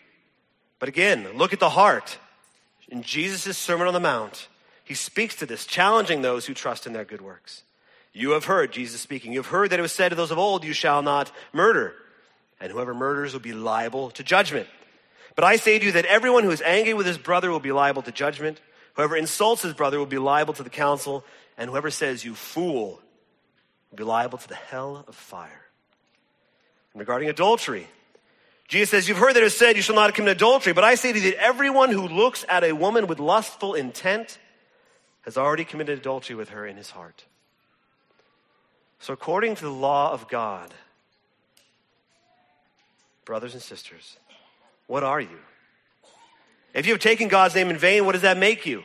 But 0.79 0.89
again, 0.89 1.27
look 1.35 1.53
at 1.53 1.59
the 1.59 1.69
heart. 1.69 2.17
In 2.91 3.03
Jesus' 3.03 3.57
Sermon 3.57 3.87
on 3.87 3.93
the 3.93 4.01
Mount, 4.01 4.49
he 4.83 4.93
speaks 4.93 5.37
to 5.37 5.45
this, 5.45 5.65
challenging 5.65 6.21
those 6.21 6.45
who 6.45 6.53
trust 6.53 6.85
in 6.85 6.91
their 6.91 7.05
good 7.05 7.21
works. 7.21 7.63
You 8.13 8.31
have 8.31 8.43
heard, 8.45 8.73
Jesus 8.73 8.99
speaking, 8.99 9.31
you 9.31 9.39
have 9.39 9.47
heard 9.47 9.69
that 9.69 9.79
it 9.79 9.81
was 9.81 9.93
said 9.93 10.09
to 10.09 10.15
those 10.15 10.31
of 10.31 10.37
old, 10.37 10.65
You 10.65 10.73
shall 10.73 11.01
not 11.01 11.31
murder, 11.53 11.93
and 12.59 12.69
whoever 12.69 12.93
murders 12.93 13.31
will 13.31 13.39
be 13.39 13.53
liable 13.53 14.11
to 14.11 14.23
judgment. 14.23 14.67
But 15.35 15.45
I 15.45 15.55
say 15.55 15.79
to 15.79 15.85
you 15.85 15.93
that 15.93 16.03
everyone 16.05 16.43
who 16.43 16.51
is 16.51 16.61
angry 16.61 16.93
with 16.93 17.05
his 17.05 17.17
brother 17.17 17.49
will 17.49 17.61
be 17.61 17.71
liable 17.71 18.01
to 18.01 18.11
judgment. 18.11 18.59
Whoever 18.95 19.15
insults 19.15 19.61
his 19.61 19.73
brother 19.73 19.97
will 19.97 20.05
be 20.05 20.17
liable 20.17 20.53
to 20.55 20.63
the 20.63 20.69
council, 20.69 21.23
and 21.57 21.69
whoever 21.69 21.89
says, 21.89 22.25
You 22.25 22.35
fool, 22.35 22.99
will 23.89 23.97
be 23.97 24.03
liable 24.03 24.37
to 24.37 24.47
the 24.49 24.55
hell 24.55 25.05
of 25.07 25.15
fire. 25.15 25.65
And 26.91 26.99
regarding 26.99 27.29
adultery, 27.29 27.87
Jesus 28.71 28.89
says, 28.89 29.09
You've 29.09 29.17
heard 29.17 29.35
that 29.35 29.43
it 29.43 29.47
is 29.47 29.57
said, 29.57 29.75
You 29.75 29.81
shall 29.81 29.95
not 29.95 30.15
commit 30.15 30.31
adultery. 30.37 30.71
But 30.71 30.85
I 30.85 30.95
say 30.95 31.11
to 31.11 31.19
you 31.19 31.31
that 31.31 31.43
everyone 31.43 31.91
who 31.91 32.07
looks 32.07 32.45
at 32.47 32.63
a 32.63 32.71
woman 32.71 33.05
with 33.05 33.19
lustful 33.19 33.73
intent 33.73 34.39
has 35.23 35.37
already 35.37 35.65
committed 35.65 35.99
adultery 35.99 36.37
with 36.37 36.49
her 36.49 36.65
in 36.65 36.77
his 36.77 36.89
heart. 36.89 37.25
So, 38.99 39.11
according 39.11 39.55
to 39.55 39.63
the 39.63 39.71
law 39.71 40.13
of 40.13 40.29
God, 40.29 40.73
brothers 43.25 43.51
and 43.51 43.61
sisters, 43.61 44.15
what 44.87 45.03
are 45.03 45.19
you? 45.19 45.39
If 46.73 46.85
you 46.85 46.93
have 46.93 47.01
taken 47.01 47.27
God's 47.27 47.53
name 47.53 47.71
in 47.71 47.77
vain, 47.77 48.05
what 48.05 48.13
does 48.13 48.21
that 48.21 48.37
make 48.37 48.65
you? 48.65 48.83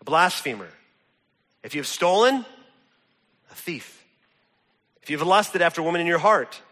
A 0.00 0.04
blasphemer. 0.04 0.68
If 1.64 1.74
you 1.74 1.80
have 1.80 1.88
stolen, 1.88 2.46
a 3.50 3.54
thief. 3.56 4.04
If 5.02 5.10
you've 5.10 5.22
lusted 5.22 5.62
after 5.62 5.80
a 5.80 5.84
woman 5.84 6.00
in 6.00 6.06
your 6.06 6.18
heart, 6.18 6.62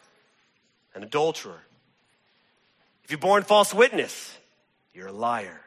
an 0.95 1.03
adulterer. 1.03 1.61
If 3.05 3.11
you've 3.11 3.21
borne 3.21 3.43
false 3.43 3.75
witness, 3.75 4.37
you're 4.95 5.09
a 5.09 5.13
liar. 5.13 5.61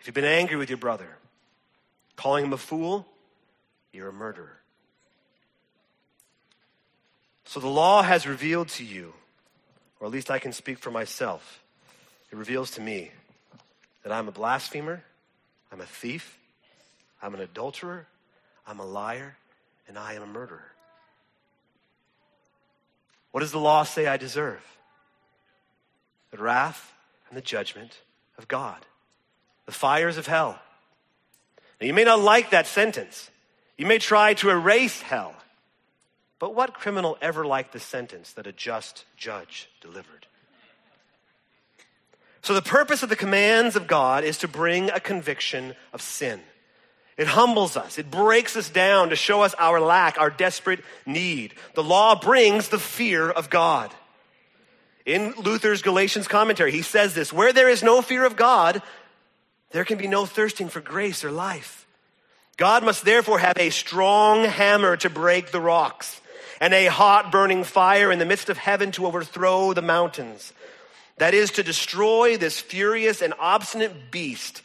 If 0.00 0.06
you've 0.06 0.14
been 0.14 0.24
angry 0.24 0.56
with 0.56 0.68
your 0.68 0.78
brother, 0.78 1.16
calling 2.16 2.44
him 2.44 2.52
a 2.52 2.58
fool, 2.58 3.06
you're 3.92 4.08
a 4.08 4.12
murderer. 4.12 4.60
So 7.44 7.60
the 7.60 7.68
law 7.68 8.02
has 8.02 8.26
revealed 8.26 8.68
to 8.70 8.84
you, 8.84 9.14
or 10.00 10.06
at 10.06 10.12
least 10.12 10.30
I 10.30 10.38
can 10.38 10.52
speak 10.52 10.78
for 10.78 10.90
myself, 10.90 11.62
it 12.30 12.36
reveals 12.36 12.72
to 12.72 12.80
me 12.80 13.10
that 14.02 14.12
I'm 14.12 14.28
a 14.28 14.32
blasphemer, 14.32 15.02
I'm 15.72 15.80
a 15.80 15.86
thief, 15.86 16.38
I'm 17.22 17.34
an 17.34 17.40
adulterer, 17.40 18.06
I'm 18.66 18.80
a 18.80 18.84
liar, 18.84 19.36
and 19.88 19.96
I 19.96 20.14
am 20.14 20.22
a 20.22 20.26
murderer. 20.26 20.75
What 23.36 23.40
does 23.40 23.52
the 23.52 23.60
law 23.60 23.82
say 23.82 24.06
I 24.06 24.16
deserve? 24.16 24.62
The 26.30 26.38
wrath 26.38 26.94
and 27.28 27.36
the 27.36 27.42
judgment 27.42 28.00
of 28.38 28.48
God, 28.48 28.86
the 29.66 29.72
fires 29.72 30.16
of 30.16 30.26
hell. 30.26 30.58
Now, 31.78 31.86
you 31.86 31.92
may 31.92 32.04
not 32.04 32.18
like 32.18 32.48
that 32.48 32.66
sentence. 32.66 33.30
You 33.76 33.84
may 33.84 33.98
try 33.98 34.32
to 34.32 34.48
erase 34.48 35.02
hell. 35.02 35.34
But 36.38 36.54
what 36.54 36.72
criminal 36.72 37.18
ever 37.20 37.44
liked 37.44 37.74
the 37.74 37.78
sentence 37.78 38.32
that 38.32 38.46
a 38.46 38.52
just 38.52 39.04
judge 39.18 39.68
delivered? 39.82 40.26
So, 42.40 42.54
the 42.54 42.62
purpose 42.62 43.02
of 43.02 43.10
the 43.10 43.16
commands 43.16 43.76
of 43.76 43.86
God 43.86 44.24
is 44.24 44.38
to 44.38 44.48
bring 44.48 44.88
a 44.88 44.98
conviction 44.98 45.74
of 45.92 46.00
sin. 46.00 46.40
It 47.16 47.26
humbles 47.26 47.76
us. 47.76 47.98
It 47.98 48.10
breaks 48.10 48.56
us 48.56 48.68
down 48.68 49.08
to 49.08 49.16
show 49.16 49.42
us 49.42 49.54
our 49.58 49.80
lack, 49.80 50.18
our 50.18 50.28
desperate 50.28 50.84
need. 51.06 51.54
The 51.74 51.82
law 51.82 52.18
brings 52.18 52.68
the 52.68 52.78
fear 52.78 53.30
of 53.30 53.48
God. 53.48 53.92
In 55.06 55.32
Luther's 55.38 55.82
Galatians 55.82 56.28
commentary, 56.28 56.72
he 56.72 56.82
says 56.82 57.14
this 57.14 57.32
Where 57.32 57.52
there 57.52 57.70
is 57.70 57.82
no 57.82 58.02
fear 58.02 58.24
of 58.26 58.36
God, 58.36 58.82
there 59.70 59.84
can 59.84 59.98
be 59.98 60.08
no 60.08 60.26
thirsting 60.26 60.68
for 60.68 60.80
grace 60.80 61.24
or 61.24 61.30
life. 61.30 61.86
God 62.56 62.84
must 62.84 63.04
therefore 63.04 63.38
have 63.38 63.58
a 63.58 63.70
strong 63.70 64.44
hammer 64.44 64.96
to 64.98 65.10
break 65.10 65.50
the 65.50 65.60
rocks 65.60 66.20
and 66.60 66.72
a 66.72 66.86
hot 66.86 67.30
burning 67.30 67.64
fire 67.64 68.10
in 68.10 68.18
the 68.18 68.24
midst 68.24 68.48
of 68.48 68.56
heaven 68.56 68.92
to 68.92 69.06
overthrow 69.06 69.72
the 69.72 69.82
mountains. 69.82 70.52
That 71.18 71.34
is 71.34 71.52
to 71.52 71.62
destroy 71.62 72.36
this 72.36 72.60
furious 72.60 73.22
and 73.22 73.32
obstinate 73.38 74.10
beast 74.10 74.62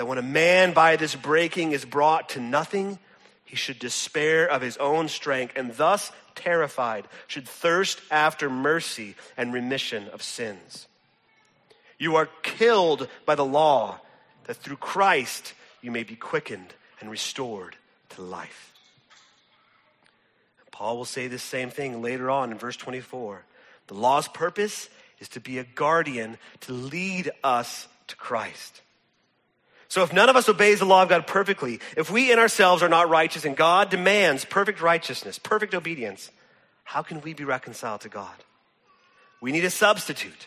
that 0.00 0.06
when 0.06 0.16
a 0.16 0.22
man 0.22 0.72
by 0.72 0.96
this 0.96 1.14
breaking 1.14 1.72
is 1.72 1.84
brought 1.84 2.30
to 2.30 2.40
nothing, 2.40 2.98
he 3.44 3.54
should 3.54 3.78
despair 3.78 4.50
of 4.50 4.62
his 4.62 4.78
own 4.78 5.08
strength 5.08 5.52
and 5.56 5.76
thus 5.76 6.10
terrified 6.34 7.06
should 7.26 7.46
thirst 7.46 8.00
after 8.10 8.48
mercy 8.48 9.14
and 9.36 9.52
remission 9.52 10.08
of 10.08 10.22
sins. 10.22 10.88
You 11.98 12.16
are 12.16 12.30
killed 12.42 13.08
by 13.26 13.34
the 13.34 13.44
law 13.44 14.00
that 14.44 14.56
through 14.56 14.78
Christ 14.78 15.52
you 15.82 15.90
may 15.90 16.04
be 16.04 16.16
quickened 16.16 16.72
and 17.02 17.10
restored 17.10 17.76
to 18.16 18.22
life. 18.22 18.72
Paul 20.70 20.96
will 20.96 21.04
say 21.04 21.28
the 21.28 21.38
same 21.38 21.68
thing 21.68 22.00
later 22.00 22.30
on 22.30 22.52
in 22.52 22.56
verse 22.56 22.78
24. 22.78 23.44
The 23.88 23.94
law's 23.94 24.28
purpose 24.28 24.88
is 25.18 25.28
to 25.28 25.40
be 25.40 25.58
a 25.58 25.64
guardian 25.64 26.38
to 26.60 26.72
lead 26.72 27.32
us 27.44 27.86
to 28.06 28.16
Christ. 28.16 28.80
So 29.90 30.04
if 30.04 30.12
none 30.12 30.28
of 30.28 30.36
us 30.36 30.48
obeys 30.48 30.78
the 30.78 30.84
law 30.84 31.02
of 31.02 31.08
God 31.08 31.26
perfectly, 31.26 31.80
if 31.96 32.12
we 32.12 32.30
in 32.30 32.38
ourselves 32.38 32.80
are 32.80 32.88
not 32.88 33.10
righteous 33.10 33.44
and 33.44 33.56
God 33.56 33.90
demands 33.90 34.44
perfect 34.44 34.80
righteousness, 34.80 35.36
perfect 35.36 35.74
obedience, 35.74 36.30
how 36.84 37.02
can 37.02 37.20
we 37.22 37.34
be 37.34 37.42
reconciled 37.42 38.02
to 38.02 38.08
God? 38.08 38.34
We 39.40 39.50
need 39.50 39.64
a 39.64 39.70
substitute. 39.70 40.46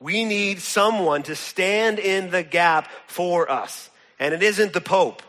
We 0.00 0.24
need 0.24 0.60
someone 0.60 1.22
to 1.24 1.36
stand 1.36 2.00
in 2.00 2.30
the 2.30 2.42
gap 2.42 2.88
for 3.06 3.48
us. 3.48 3.88
And 4.18 4.34
it 4.34 4.42
isn't 4.42 4.72
the 4.72 4.80
Pope. 4.80 5.22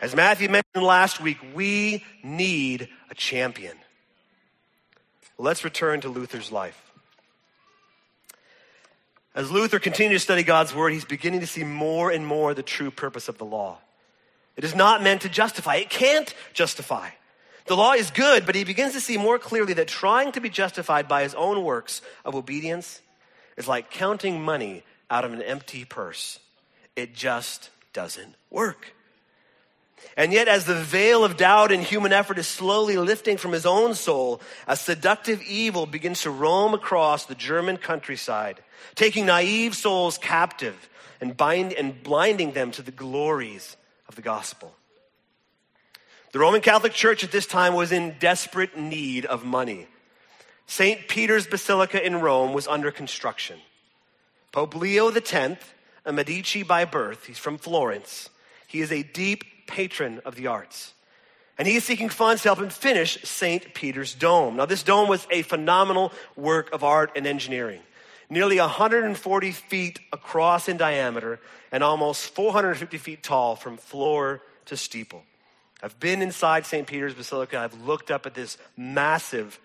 As 0.00 0.14
Matthew 0.14 0.48
mentioned 0.48 0.84
last 0.84 1.20
week, 1.20 1.38
we 1.52 2.04
need 2.22 2.88
a 3.10 3.14
champion. 3.16 3.76
let's 5.36 5.64
return 5.64 6.00
to 6.02 6.08
Luther's 6.08 6.52
life. 6.52 6.89
As 9.34 9.50
Luther 9.50 9.78
continued 9.78 10.16
to 10.16 10.20
study 10.20 10.42
God's 10.42 10.74
word, 10.74 10.92
he's 10.92 11.04
beginning 11.04 11.40
to 11.40 11.46
see 11.46 11.64
more 11.64 12.10
and 12.10 12.26
more 12.26 12.52
the 12.52 12.62
true 12.62 12.90
purpose 12.90 13.28
of 13.28 13.38
the 13.38 13.44
law. 13.44 13.78
It 14.56 14.64
is 14.64 14.74
not 14.74 15.02
meant 15.02 15.22
to 15.22 15.28
justify, 15.28 15.76
it 15.76 15.90
can't 15.90 16.34
justify. 16.52 17.10
The 17.66 17.76
law 17.76 17.92
is 17.92 18.10
good, 18.10 18.46
but 18.46 18.56
he 18.56 18.64
begins 18.64 18.94
to 18.94 19.00
see 19.00 19.16
more 19.16 19.38
clearly 19.38 19.74
that 19.74 19.86
trying 19.86 20.32
to 20.32 20.40
be 20.40 20.48
justified 20.48 21.06
by 21.06 21.22
his 21.22 21.34
own 21.34 21.62
works 21.62 22.02
of 22.24 22.34
obedience 22.34 23.00
is 23.56 23.68
like 23.68 23.90
counting 23.90 24.42
money 24.42 24.82
out 25.08 25.24
of 25.24 25.32
an 25.32 25.42
empty 25.42 25.84
purse. 25.84 26.40
It 26.96 27.14
just 27.14 27.70
doesn't 27.92 28.34
work. 28.50 28.94
And 30.16 30.32
yet, 30.32 30.48
as 30.48 30.64
the 30.64 30.74
veil 30.74 31.24
of 31.24 31.36
doubt 31.36 31.72
and 31.72 31.82
human 31.82 32.12
effort 32.12 32.38
is 32.38 32.46
slowly 32.46 32.96
lifting 32.96 33.36
from 33.36 33.52
his 33.52 33.64
own 33.64 33.94
soul, 33.94 34.40
a 34.66 34.76
seductive 34.76 35.40
evil 35.42 35.86
begins 35.86 36.22
to 36.22 36.30
roam 36.30 36.74
across 36.74 37.24
the 37.24 37.34
German 37.34 37.76
countryside, 37.76 38.60
taking 38.94 39.26
naive 39.26 39.74
souls 39.74 40.18
captive 40.18 40.88
and, 41.20 41.36
bind, 41.36 41.72
and 41.72 42.02
blinding 42.02 42.52
them 42.52 42.70
to 42.72 42.82
the 42.82 42.90
glories 42.90 43.76
of 44.08 44.16
the 44.16 44.22
gospel. 44.22 44.74
The 46.32 46.38
Roman 46.38 46.60
Catholic 46.60 46.92
Church 46.92 47.24
at 47.24 47.32
this 47.32 47.46
time 47.46 47.74
was 47.74 47.90
in 47.90 48.16
desperate 48.20 48.76
need 48.76 49.26
of 49.26 49.44
money. 49.44 49.88
St. 50.66 51.08
Peter's 51.08 51.48
Basilica 51.48 52.04
in 52.04 52.20
Rome 52.20 52.52
was 52.52 52.68
under 52.68 52.92
construction. 52.92 53.58
Pope 54.52 54.76
Leo 54.76 55.10
X, 55.10 55.56
a 56.04 56.12
Medici 56.12 56.62
by 56.62 56.84
birth, 56.84 57.26
he's 57.26 57.38
from 57.38 57.58
Florence. 57.58 58.30
He 58.68 58.80
is 58.80 58.92
a 58.92 59.02
deep 59.02 59.49
patron 59.70 60.20
of 60.24 60.34
the 60.34 60.48
arts. 60.48 60.92
And 61.56 61.68
he 61.68 61.76
is 61.76 61.84
seeking 61.84 62.08
funds 62.08 62.42
to 62.42 62.48
help 62.48 62.58
him 62.58 62.70
finish 62.70 63.22
St. 63.22 63.74
Peter's 63.74 64.14
Dome. 64.14 64.56
Now, 64.56 64.66
this 64.66 64.82
dome 64.82 65.08
was 65.08 65.26
a 65.30 65.42
phenomenal 65.42 66.12
work 66.34 66.72
of 66.72 66.82
art 66.82 67.12
and 67.16 67.26
engineering. 67.26 67.80
Nearly 68.28 68.58
140 68.58 69.52
feet 69.52 70.00
across 70.12 70.68
in 70.68 70.76
diameter 70.76 71.38
and 71.70 71.84
almost 71.84 72.34
450 72.34 72.98
feet 72.98 73.22
tall 73.22 73.56
from 73.56 73.76
floor 73.76 74.42
to 74.66 74.76
steeple. 74.76 75.22
I've 75.82 75.98
been 76.00 76.22
inside 76.22 76.66
St. 76.66 76.86
Peter's 76.86 77.14
Basilica. 77.14 77.58
I've 77.58 77.80
looked 77.82 78.10
up 78.10 78.26
at 78.26 78.34
this 78.34 78.58
massive, 78.76 79.58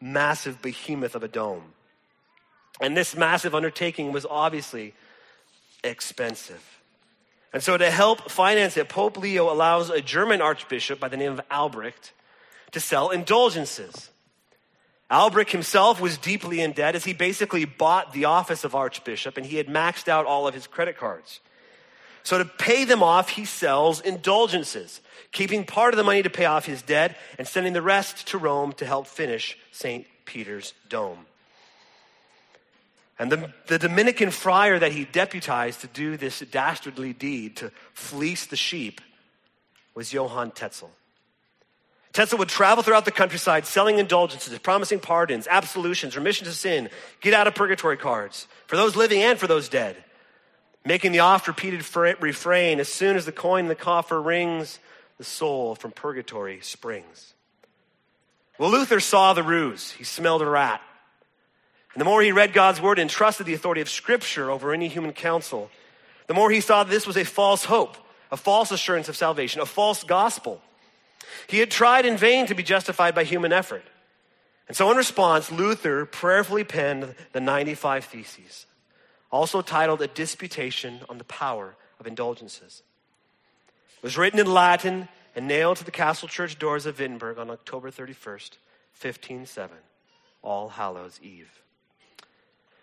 massive 0.00 0.60
behemoth 0.62 1.14
of 1.14 1.22
a 1.22 1.28
dome. 1.28 1.74
And 2.80 2.96
this 2.96 3.16
massive 3.16 3.54
undertaking 3.54 4.12
was 4.12 4.26
obviously 4.28 4.94
expensive. 5.84 6.71
And 7.52 7.62
so, 7.62 7.76
to 7.76 7.90
help 7.90 8.30
finance 8.30 8.76
it, 8.76 8.88
Pope 8.88 9.18
Leo 9.18 9.52
allows 9.52 9.90
a 9.90 10.00
German 10.00 10.40
archbishop 10.40 10.98
by 10.98 11.08
the 11.08 11.18
name 11.18 11.32
of 11.32 11.40
Albrecht 11.50 12.12
to 12.70 12.80
sell 12.80 13.10
indulgences. 13.10 14.10
Albrecht 15.10 15.52
himself 15.52 16.00
was 16.00 16.16
deeply 16.16 16.62
in 16.62 16.72
debt 16.72 16.94
as 16.94 17.04
he 17.04 17.12
basically 17.12 17.66
bought 17.66 18.14
the 18.14 18.24
office 18.24 18.64
of 18.64 18.74
archbishop 18.74 19.36
and 19.36 19.44
he 19.44 19.58
had 19.58 19.66
maxed 19.66 20.08
out 20.08 20.24
all 20.24 20.48
of 20.48 20.54
his 20.54 20.66
credit 20.66 20.96
cards. 20.96 21.40
So, 22.22 22.38
to 22.38 22.46
pay 22.46 22.84
them 22.84 23.02
off, 23.02 23.28
he 23.28 23.44
sells 23.44 24.00
indulgences, 24.00 25.00
keeping 25.32 25.64
part 25.64 25.92
of 25.92 25.98
the 25.98 26.04
money 26.04 26.22
to 26.22 26.30
pay 26.30 26.46
off 26.46 26.64
his 26.64 26.80
debt 26.80 27.18
and 27.38 27.46
sending 27.46 27.74
the 27.74 27.82
rest 27.82 28.28
to 28.28 28.38
Rome 28.38 28.72
to 28.74 28.86
help 28.86 29.06
finish 29.06 29.58
St. 29.72 30.06
Peter's 30.24 30.72
Dome. 30.88 31.26
And 33.18 33.30
the, 33.30 33.52
the 33.66 33.78
Dominican 33.78 34.30
friar 34.30 34.78
that 34.78 34.92
he 34.92 35.04
deputized 35.04 35.82
to 35.82 35.86
do 35.86 36.16
this 36.16 36.40
dastardly 36.40 37.12
deed, 37.12 37.56
to 37.56 37.70
fleece 37.92 38.46
the 38.46 38.56
sheep, 38.56 39.00
was 39.94 40.12
Johann 40.12 40.50
Tetzel. 40.50 40.90
Tetzel 42.12 42.38
would 42.38 42.48
travel 42.48 42.82
throughout 42.82 43.04
the 43.04 43.10
countryside 43.10 43.64
selling 43.66 43.98
indulgences, 43.98 44.58
promising 44.58 45.00
pardons, 45.00 45.46
absolutions, 45.48 46.16
remission 46.16 46.46
to 46.46 46.52
sin, 46.52 46.90
get 47.20 47.32
out 47.32 47.46
of 47.46 47.54
purgatory 47.54 47.96
cards 47.96 48.46
for 48.66 48.76
those 48.76 48.96
living 48.96 49.22
and 49.22 49.38
for 49.38 49.46
those 49.46 49.68
dead. 49.68 49.96
Making 50.84 51.12
the 51.12 51.20
oft 51.20 51.48
repeated 51.48 51.84
refrain 52.20 52.80
as 52.80 52.88
soon 52.88 53.16
as 53.16 53.24
the 53.24 53.32
coin 53.32 53.64
in 53.64 53.68
the 53.68 53.74
coffer 53.74 54.20
rings, 54.20 54.78
the 55.16 55.24
soul 55.24 55.74
from 55.74 55.92
purgatory 55.92 56.60
springs. 56.60 57.34
Well, 58.58 58.70
Luther 58.70 59.00
saw 59.00 59.32
the 59.32 59.42
ruse. 59.42 59.92
He 59.92 60.04
smelled 60.04 60.42
a 60.42 60.46
rat. 60.46 60.82
And 61.94 62.00
the 62.00 62.04
more 62.04 62.22
he 62.22 62.32
read 62.32 62.52
God's 62.52 62.80
word 62.80 62.98
and 62.98 63.10
trusted 63.10 63.46
the 63.46 63.54
authority 63.54 63.80
of 63.80 63.88
Scripture 63.88 64.50
over 64.50 64.72
any 64.72 64.88
human 64.88 65.12
counsel, 65.12 65.70
the 66.26 66.34
more 66.34 66.50
he 66.50 66.60
saw 66.60 66.84
that 66.84 66.90
this 66.90 67.06
was 67.06 67.16
a 67.16 67.24
false 67.24 67.64
hope, 67.64 67.96
a 68.30 68.36
false 68.36 68.70
assurance 68.70 69.08
of 69.08 69.16
salvation, 69.16 69.60
a 69.60 69.66
false 69.66 70.02
gospel. 70.02 70.62
He 71.46 71.58
had 71.58 71.70
tried 71.70 72.06
in 72.06 72.16
vain 72.16 72.46
to 72.46 72.54
be 72.54 72.62
justified 72.62 73.14
by 73.14 73.24
human 73.24 73.52
effort. 73.52 73.84
And 74.68 74.76
so, 74.76 74.90
in 74.90 74.96
response, 74.96 75.52
Luther 75.52 76.06
prayerfully 76.06 76.64
penned 76.64 77.14
the 77.32 77.40
95 77.40 78.06
Theses, 78.06 78.66
also 79.30 79.60
titled 79.60 80.00
A 80.00 80.06
Disputation 80.06 81.00
on 81.08 81.18
the 81.18 81.24
Power 81.24 81.74
of 82.00 82.06
Indulgences. 82.06 82.82
It 83.98 84.02
was 84.02 84.16
written 84.16 84.40
in 84.40 84.46
Latin 84.46 85.08
and 85.36 85.46
nailed 85.46 85.78
to 85.78 85.84
the 85.84 85.90
castle 85.90 86.28
church 86.28 86.58
doors 86.58 86.86
of 86.86 86.98
Wittenberg 86.98 87.38
on 87.38 87.50
October 87.50 87.90
31st, 87.90 88.56
1507, 88.98 89.76
All 90.42 90.70
Hallows 90.70 91.20
Eve. 91.22 91.62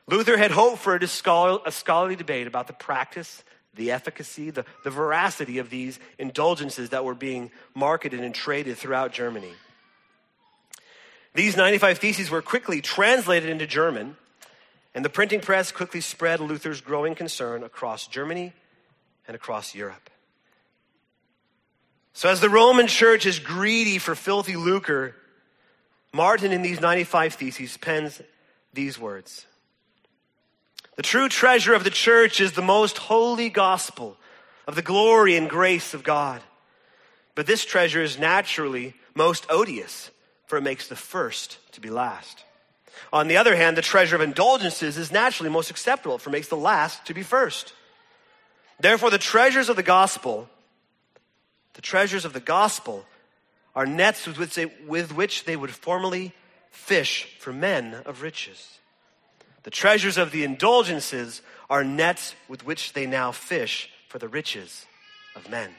Luther 0.10 0.38
had 0.38 0.50
hoped 0.50 0.80
for 0.80 0.95
a, 0.95 1.08
scholarly 1.08 2.15
debate 2.15 2.48
about 2.48 2.65
the 2.65 2.74
practice, 2.74 3.43
the 3.76 3.91
efficacy, 3.91 4.50
the, 4.50 4.65
the 4.84 4.89
veracity 4.89 5.60
of 5.60 5.69
these 5.69 6.00
indulgences 6.17 6.89
that 6.89 7.06
were 7.06 7.13
being 7.13 7.52
marketed 7.76 8.19
and 8.19 8.34
traded 8.34 8.78
throughout 8.78 9.12
Germany. 9.13 9.54
These 11.36 11.56
95 11.56 12.00
theses 12.00 12.32
were 12.32 12.41
quickly 12.41 12.82
translated 12.82 13.52
into 13.52 13.67
German, 13.67 14.17
and 14.95 15.06
the 15.06 15.10
printing 15.10 15.41
press 15.41 15.72
quickly 15.72 16.02
spread 16.02 16.39
Luther's 16.39 16.82
growing 16.82 17.13
concern 17.13 17.63
across 17.63 18.08
Germany 18.08 18.54
and 19.28 19.36
across 19.36 19.76
Europe. 19.76 20.10
So, 22.13 22.30
as 22.30 22.41
the 22.41 22.50
Roman 22.50 22.88
church 22.88 23.28
is 23.28 23.38
greedy 23.38 24.00
for 24.00 24.15
filthy 24.15 24.56
lucre, 24.56 25.15
Martin, 26.12 26.52
in 26.52 26.63
these 26.63 26.82
95 26.82 27.36
theses, 27.36 27.78
pens 27.78 28.19
these 28.74 28.98
words 28.98 29.45
the 30.99 31.03
true 31.03 31.29
treasure 31.29 31.73
of 31.73 31.85
the 31.85 31.89
church 31.89 32.41
is 32.41 32.51
the 32.51 32.62
most 32.62 32.97
holy 32.97 33.47
gospel 33.47 34.17
of 34.67 34.75
the 34.75 34.81
glory 34.81 35.38
and 35.38 35.49
grace 35.49 35.93
of 35.93 36.03
God. 36.03 36.41
But 37.35 37.47
this 37.47 37.63
treasure 37.63 38.03
is 38.03 38.19
naturally 38.19 38.93
most 39.15 39.45
odious, 39.49 40.12
for 40.47 40.57
it 40.57 40.62
makes 40.62 40.89
the 40.89 40.97
first 40.97 41.57
to 41.71 41.79
be 41.79 41.89
last. 41.89 42.43
On 43.13 43.29
the 43.29 43.38
other 43.38 43.55
hand, 43.55 43.77
the 43.77 43.81
treasure 43.81 44.17
of 44.17 44.21
indulgences 44.21 44.97
is 44.97 45.09
naturally 45.09 45.49
most 45.49 45.69
acceptable, 45.69 46.17
for 46.17 46.31
it 46.31 46.33
makes 46.33 46.49
the 46.49 46.57
last 46.57 47.05
to 47.05 47.13
be 47.13 47.23
first. 47.23 47.71
Therefore, 48.81 49.09
the 49.09 49.17
treasures 49.17 49.69
of 49.69 49.77
the 49.77 49.83
gospel, 49.83 50.49
the 51.75 51.81
treasures 51.81 52.25
of 52.25 52.33
the 52.33 52.41
gospel, 52.41 53.05
are 53.73 53.85
nets 53.85 54.27
with 54.27 54.38
which 54.38 55.45
they, 55.45 55.55
would 55.55 55.71
formerly 55.71 56.33
fish 56.71 57.38
for 57.39 57.53
men 57.53 57.93
of 58.05 58.21
riches. 58.21 58.78
The 59.63 59.69
treasures 59.69 60.17
of 60.17 60.32
the 60.32 60.43
indulgences 60.43 61.41
are 61.69 61.84
nets 61.84 62.36
with 62.48 62.65
which 62.65 62.93
they 62.93 63.06
now 63.06 63.32
fish 63.32 63.89
for 64.08 64.17
the 64.17 64.28
riches 64.28 64.86
of 65.36 65.50
men. 65.50 65.69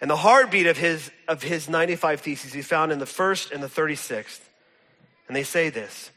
And 0.00 0.10
the 0.10 0.16
heartbeat 0.16 0.66
of 0.66 0.76
his, 0.76 1.10
of 1.26 1.42
his 1.42 1.68
95 1.68 2.20
theses 2.20 2.52
he 2.52 2.62
found 2.62 2.92
in 2.92 2.98
the 2.98 3.06
first 3.06 3.50
and 3.50 3.62
the 3.62 3.68
36th. 3.68 4.40
And 5.26 5.36
they 5.36 5.42
say 5.42 5.70
this 5.70 6.10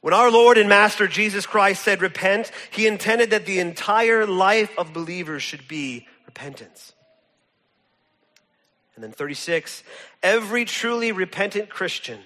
When 0.00 0.12
our 0.12 0.30
Lord 0.30 0.58
and 0.58 0.68
Master 0.68 1.06
Jesus 1.06 1.46
Christ 1.46 1.82
said, 1.82 2.02
Repent, 2.02 2.50
he 2.70 2.86
intended 2.86 3.30
that 3.30 3.46
the 3.46 3.58
entire 3.58 4.26
life 4.26 4.76
of 4.76 4.92
believers 4.92 5.42
should 5.42 5.66
be 5.66 6.06
repentance. 6.26 6.92
And 8.94 9.02
then 9.02 9.12
36, 9.12 9.82
every 10.22 10.66
truly 10.66 11.12
repentant 11.12 11.70
Christian 11.70 12.18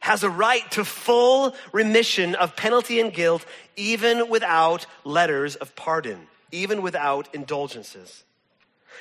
has 0.00 0.22
a 0.24 0.30
right 0.30 0.68
to 0.72 0.84
full 0.84 1.54
remission 1.72 2.34
of 2.34 2.56
penalty 2.56 3.00
and 3.00 3.12
guilt, 3.12 3.44
even 3.76 4.28
without 4.28 4.86
letters 5.04 5.56
of 5.56 5.76
pardon, 5.76 6.26
even 6.50 6.82
without 6.82 7.32
indulgences. 7.34 8.24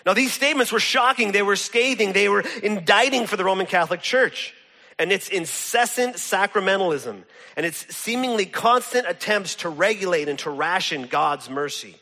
Now, 0.05 0.13
these 0.13 0.31
statements 0.31 0.71
were 0.71 0.79
shocking. 0.79 1.31
They 1.31 1.41
were 1.41 1.55
scathing. 1.55 2.13
They 2.13 2.29
were 2.29 2.43
indicting 2.63 3.27
for 3.27 3.37
the 3.37 3.43
Roman 3.43 3.65
Catholic 3.65 4.01
Church 4.01 4.53
and 4.97 5.11
its 5.11 5.29
incessant 5.29 6.17
sacramentalism 6.17 7.23
and 7.55 7.65
its 7.65 7.95
seemingly 7.95 8.45
constant 8.45 9.07
attempts 9.07 9.55
to 9.55 9.69
regulate 9.69 10.27
and 10.29 10.37
to 10.39 10.49
ration 10.49 11.07
God's 11.07 11.49
mercy. 11.49 11.95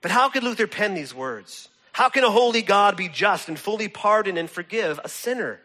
But 0.00 0.10
how 0.10 0.28
could 0.28 0.42
Luther 0.42 0.66
pen 0.66 0.94
these 0.94 1.14
words? 1.14 1.68
How 1.92 2.08
can 2.08 2.24
a 2.24 2.30
holy 2.30 2.62
God 2.62 2.96
be 2.96 3.08
just 3.08 3.48
and 3.48 3.58
fully 3.58 3.88
pardon 3.88 4.36
and 4.36 4.48
forgive 4.48 4.98
a 5.04 5.08
sinner? 5.08 5.60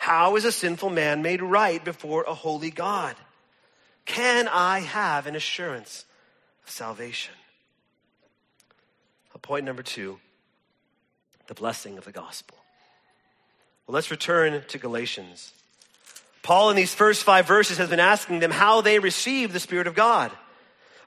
How 0.00 0.34
is 0.36 0.44
a 0.44 0.52
sinful 0.52 0.90
man 0.90 1.22
made 1.22 1.42
right 1.42 1.84
before 1.84 2.24
a 2.26 2.34
holy 2.34 2.70
God? 2.70 3.14
Can 4.06 4.48
I 4.48 4.80
have 4.80 5.26
an 5.28 5.36
assurance 5.36 6.04
of 6.64 6.70
salvation? 6.70 7.34
Point 9.42 9.64
number 9.64 9.82
two 9.82 10.18
the 11.48 11.54
blessing 11.54 11.98
of 11.98 12.04
the 12.04 12.12
gospel. 12.12 12.56
Well, 13.86 13.94
let's 13.94 14.12
return 14.12 14.62
to 14.68 14.78
Galatians. 14.78 15.52
Paul, 16.42 16.70
in 16.70 16.76
these 16.76 16.94
first 16.94 17.24
five 17.24 17.48
verses, 17.48 17.78
has 17.78 17.88
been 17.88 17.98
asking 17.98 18.38
them 18.38 18.52
how 18.52 18.80
they 18.80 19.00
received 19.00 19.52
the 19.52 19.58
Spirit 19.58 19.88
of 19.88 19.96
God, 19.96 20.30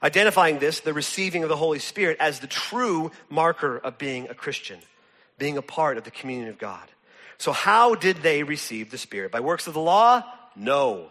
identifying 0.02 0.58
this, 0.58 0.80
the 0.80 0.92
receiving 0.92 1.42
of 1.42 1.48
the 1.48 1.56
Holy 1.56 1.78
Spirit, 1.78 2.18
as 2.20 2.40
the 2.40 2.46
true 2.46 3.10
marker 3.30 3.78
of 3.78 3.96
being 3.96 4.28
a 4.28 4.34
Christian, 4.34 4.78
being 5.38 5.56
a 5.56 5.62
part 5.62 5.96
of 5.96 6.04
the 6.04 6.10
communion 6.10 6.48
of 6.48 6.58
God. 6.58 6.86
So, 7.38 7.52
how 7.52 7.94
did 7.94 8.18
they 8.18 8.42
receive 8.42 8.90
the 8.90 8.98
Spirit? 8.98 9.32
By 9.32 9.40
works 9.40 9.66
of 9.66 9.74
the 9.74 9.80
law? 9.80 10.22
No, 10.56 11.10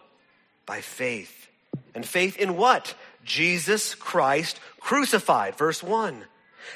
by 0.66 0.80
faith. 0.80 1.48
And 1.94 2.04
faith 2.04 2.36
in 2.38 2.56
what? 2.56 2.94
Jesus 3.24 3.94
Christ 3.94 4.60
crucified. 4.80 5.56
Verse 5.56 5.82
1. 5.82 6.24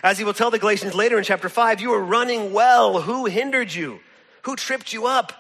As 0.02 0.18
he 0.18 0.24
will 0.24 0.34
tell 0.34 0.50
the 0.50 0.58
Galatians 0.58 0.94
later 0.94 1.18
in 1.18 1.24
chapter 1.24 1.48
5, 1.48 1.80
you 1.80 1.90
were 1.90 2.04
running 2.04 2.52
well. 2.52 3.00
Who 3.00 3.26
hindered 3.26 3.72
you? 3.72 4.00
Who 4.42 4.56
tripped 4.56 4.92
you 4.92 5.06
up? 5.06 5.32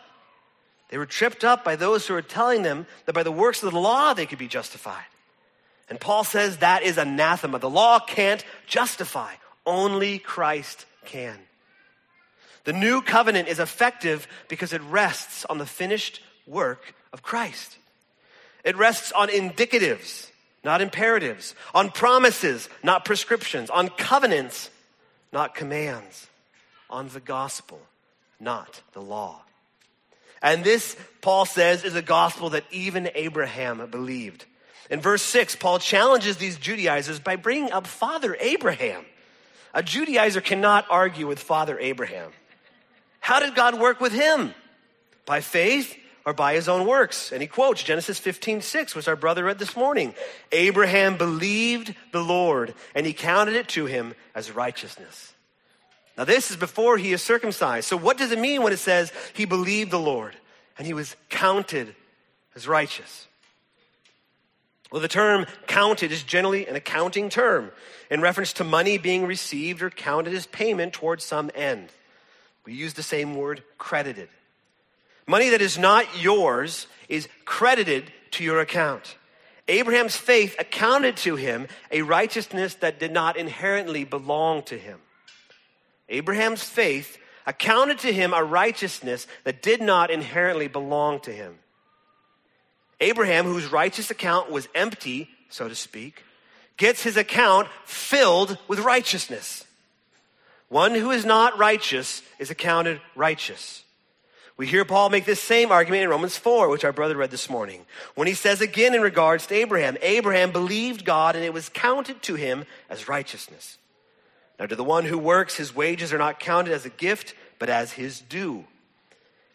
They 0.88 0.98
were 0.98 1.06
tripped 1.06 1.44
up 1.44 1.64
by 1.64 1.76
those 1.76 2.06
who 2.06 2.14
were 2.14 2.22
telling 2.22 2.62
them 2.62 2.86
that 3.04 3.12
by 3.12 3.22
the 3.22 3.32
works 3.32 3.62
of 3.62 3.72
the 3.72 3.78
law 3.78 4.14
they 4.14 4.26
could 4.26 4.38
be 4.38 4.48
justified. 4.48 5.04
And 5.90 6.00
Paul 6.00 6.24
says 6.24 6.58
that 6.58 6.82
is 6.82 6.98
anathema. 6.98 7.58
The 7.58 7.70
law 7.70 7.98
can't 7.98 8.44
justify, 8.66 9.32
only 9.64 10.18
Christ 10.18 10.86
can. 11.04 11.38
The 12.68 12.74
new 12.74 13.00
covenant 13.00 13.48
is 13.48 13.60
effective 13.60 14.28
because 14.48 14.74
it 14.74 14.82
rests 14.82 15.46
on 15.46 15.56
the 15.56 15.64
finished 15.64 16.20
work 16.46 16.94
of 17.14 17.22
Christ. 17.22 17.78
It 18.62 18.76
rests 18.76 19.10
on 19.10 19.30
indicatives, 19.30 20.28
not 20.62 20.82
imperatives, 20.82 21.54
on 21.74 21.90
promises, 21.90 22.68
not 22.82 23.06
prescriptions, 23.06 23.70
on 23.70 23.88
covenants, 23.88 24.68
not 25.32 25.54
commands, 25.54 26.26
on 26.90 27.08
the 27.08 27.20
gospel, 27.20 27.80
not 28.38 28.82
the 28.92 29.00
law. 29.00 29.40
And 30.42 30.62
this, 30.62 30.94
Paul 31.22 31.46
says, 31.46 31.84
is 31.84 31.94
a 31.94 32.02
gospel 32.02 32.50
that 32.50 32.64
even 32.70 33.08
Abraham 33.14 33.88
believed. 33.90 34.44
In 34.90 35.00
verse 35.00 35.22
6, 35.22 35.56
Paul 35.56 35.78
challenges 35.78 36.36
these 36.36 36.58
Judaizers 36.58 37.18
by 37.18 37.36
bringing 37.36 37.72
up 37.72 37.86
Father 37.86 38.36
Abraham. 38.38 39.06
A 39.72 39.82
Judaizer 39.82 40.44
cannot 40.44 40.84
argue 40.90 41.26
with 41.26 41.38
Father 41.38 41.78
Abraham. 41.78 42.30
How 43.28 43.40
did 43.40 43.54
God 43.54 43.78
work 43.78 44.00
with 44.00 44.14
him? 44.14 44.54
By 45.26 45.42
faith 45.42 45.94
or 46.24 46.32
by 46.32 46.54
his 46.54 46.66
own 46.66 46.86
works? 46.86 47.30
And 47.30 47.42
he 47.42 47.46
quotes 47.46 47.82
Genesis 47.82 48.18
15, 48.18 48.62
6, 48.62 48.94
which 48.94 49.06
our 49.06 49.16
brother 49.16 49.44
read 49.44 49.58
this 49.58 49.76
morning. 49.76 50.14
Abraham 50.50 51.18
believed 51.18 51.94
the 52.10 52.24
Lord, 52.24 52.72
and 52.94 53.04
he 53.04 53.12
counted 53.12 53.54
it 53.54 53.68
to 53.68 53.84
him 53.84 54.14
as 54.34 54.50
righteousness. 54.50 55.34
Now, 56.16 56.24
this 56.24 56.50
is 56.50 56.56
before 56.56 56.96
he 56.96 57.12
is 57.12 57.20
circumcised. 57.20 57.86
So, 57.86 57.98
what 57.98 58.16
does 58.16 58.32
it 58.32 58.38
mean 58.38 58.62
when 58.62 58.72
it 58.72 58.78
says 58.78 59.12
he 59.34 59.44
believed 59.44 59.90
the 59.90 60.00
Lord 60.00 60.34
and 60.78 60.86
he 60.86 60.94
was 60.94 61.14
counted 61.28 61.94
as 62.56 62.66
righteous? 62.66 63.26
Well, 64.90 65.02
the 65.02 65.06
term 65.06 65.44
counted 65.66 66.12
is 66.12 66.22
generally 66.22 66.66
an 66.66 66.76
accounting 66.76 67.28
term 67.28 67.72
in 68.10 68.22
reference 68.22 68.54
to 68.54 68.64
money 68.64 68.96
being 68.96 69.26
received 69.26 69.82
or 69.82 69.90
counted 69.90 70.32
as 70.32 70.46
payment 70.46 70.94
towards 70.94 71.26
some 71.26 71.50
end. 71.54 71.90
We 72.68 72.74
use 72.74 72.92
the 72.92 73.02
same 73.02 73.34
word 73.34 73.62
credited. 73.78 74.28
Money 75.26 75.48
that 75.48 75.62
is 75.62 75.78
not 75.78 76.20
yours 76.20 76.86
is 77.08 77.26
credited 77.46 78.12
to 78.32 78.44
your 78.44 78.60
account. 78.60 79.16
Abraham's 79.68 80.18
faith 80.18 80.54
accounted 80.58 81.16
to 81.18 81.36
him 81.36 81.66
a 81.90 82.02
righteousness 82.02 82.74
that 82.74 83.00
did 83.00 83.10
not 83.10 83.38
inherently 83.38 84.04
belong 84.04 84.64
to 84.64 84.76
him. 84.76 85.00
Abraham's 86.10 86.62
faith 86.62 87.16
accounted 87.46 88.00
to 88.00 88.12
him 88.12 88.34
a 88.34 88.44
righteousness 88.44 89.26
that 89.44 89.62
did 89.62 89.80
not 89.80 90.10
inherently 90.10 90.68
belong 90.68 91.20
to 91.20 91.32
him. 91.32 91.58
Abraham, 93.00 93.46
whose 93.46 93.72
righteous 93.72 94.10
account 94.10 94.50
was 94.50 94.68
empty, 94.74 95.30
so 95.48 95.68
to 95.68 95.74
speak, 95.74 96.22
gets 96.76 97.02
his 97.02 97.16
account 97.16 97.66
filled 97.86 98.58
with 98.68 98.80
righteousness. 98.80 99.64
One 100.68 100.94
who 100.94 101.10
is 101.10 101.24
not 101.24 101.58
righteous 101.58 102.22
is 102.38 102.50
accounted 102.50 103.00
righteous. 103.14 103.84
We 104.58 104.66
hear 104.66 104.84
Paul 104.84 105.08
make 105.08 105.24
this 105.24 105.40
same 105.40 105.70
argument 105.70 106.02
in 106.02 106.10
Romans 106.10 106.36
4, 106.36 106.68
which 106.68 106.84
our 106.84 106.92
brother 106.92 107.16
read 107.16 107.30
this 107.30 107.48
morning, 107.48 107.86
when 108.16 108.26
he 108.26 108.34
says 108.34 108.60
again 108.60 108.94
in 108.94 109.00
regards 109.00 109.46
to 109.46 109.54
Abraham 109.54 109.96
Abraham 110.02 110.50
believed 110.50 111.04
God 111.04 111.36
and 111.36 111.44
it 111.44 111.52
was 111.52 111.68
counted 111.68 112.20
to 112.22 112.34
him 112.34 112.66
as 112.90 113.08
righteousness. 113.08 113.78
Now, 114.58 114.66
to 114.66 114.74
the 114.74 114.84
one 114.84 115.04
who 115.04 115.16
works, 115.16 115.54
his 115.54 115.74
wages 115.74 116.12
are 116.12 116.18
not 116.18 116.40
counted 116.40 116.74
as 116.74 116.84
a 116.84 116.90
gift, 116.90 117.34
but 117.60 117.68
as 117.68 117.92
his 117.92 118.20
due. 118.20 118.64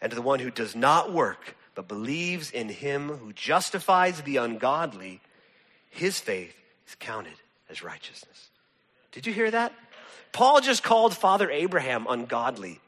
And 0.00 0.10
to 0.10 0.16
the 0.16 0.22
one 0.22 0.40
who 0.40 0.50
does 0.50 0.74
not 0.74 1.12
work, 1.12 1.54
but 1.74 1.86
believes 1.86 2.50
in 2.50 2.70
him 2.70 3.10
who 3.10 3.34
justifies 3.34 4.22
the 4.22 4.38
ungodly, 4.38 5.20
his 5.90 6.18
faith 6.18 6.54
is 6.88 6.94
counted 6.94 7.34
as 7.68 7.82
righteousness. 7.82 8.48
Did 9.12 9.26
you 9.26 9.34
hear 9.34 9.50
that? 9.50 9.74
Paul 10.34 10.60
just 10.60 10.82
called 10.82 11.16
Father 11.16 11.48
Abraham 11.48 12.06
ungodly. 12.08 12.80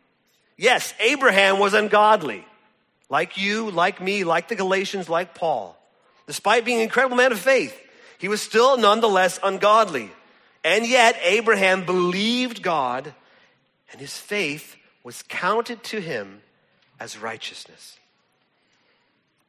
Yes, 0.58 0.92
Abraham 0.98 1.60
was 1.60 1.74
ungodly. 1.74 2.44
Like 3.08 3.38
you, 3.38 3.70
like 3.70 4.00
me, 4.00 4.24
like 4.24 4.48
the 4.48 4.56
Galatians, 4.56 5.08
like 5.08 5.32
Paul. 5.32 5.78
Despite 6.26 6.64
being 6.64 6.78
an 6.78 6.82
incredible 6.82 7.16
man 7.16 7.30
of 7.30 7.38
faith, 7.38 7.74
he 8.18 8.26
was 8.26 8.42
still 8.42 8.76
nonetheless 8.76 9.38
ungodly. 9.44 10.10
And 10.64 10.84
yet, 10.88 11.16
Abraham 11.22 11.86
believed 11.86 12.64
God, 12.64 13.14
and 13.92 14.00
his 14.00 14.18
faith 14.18 14.74
was 15.04 15.22
counted 15.22 15.84
to 15.84 16.00
him 16.00 16.42
as 16.98 17.16
righteousness. 17.16 17.96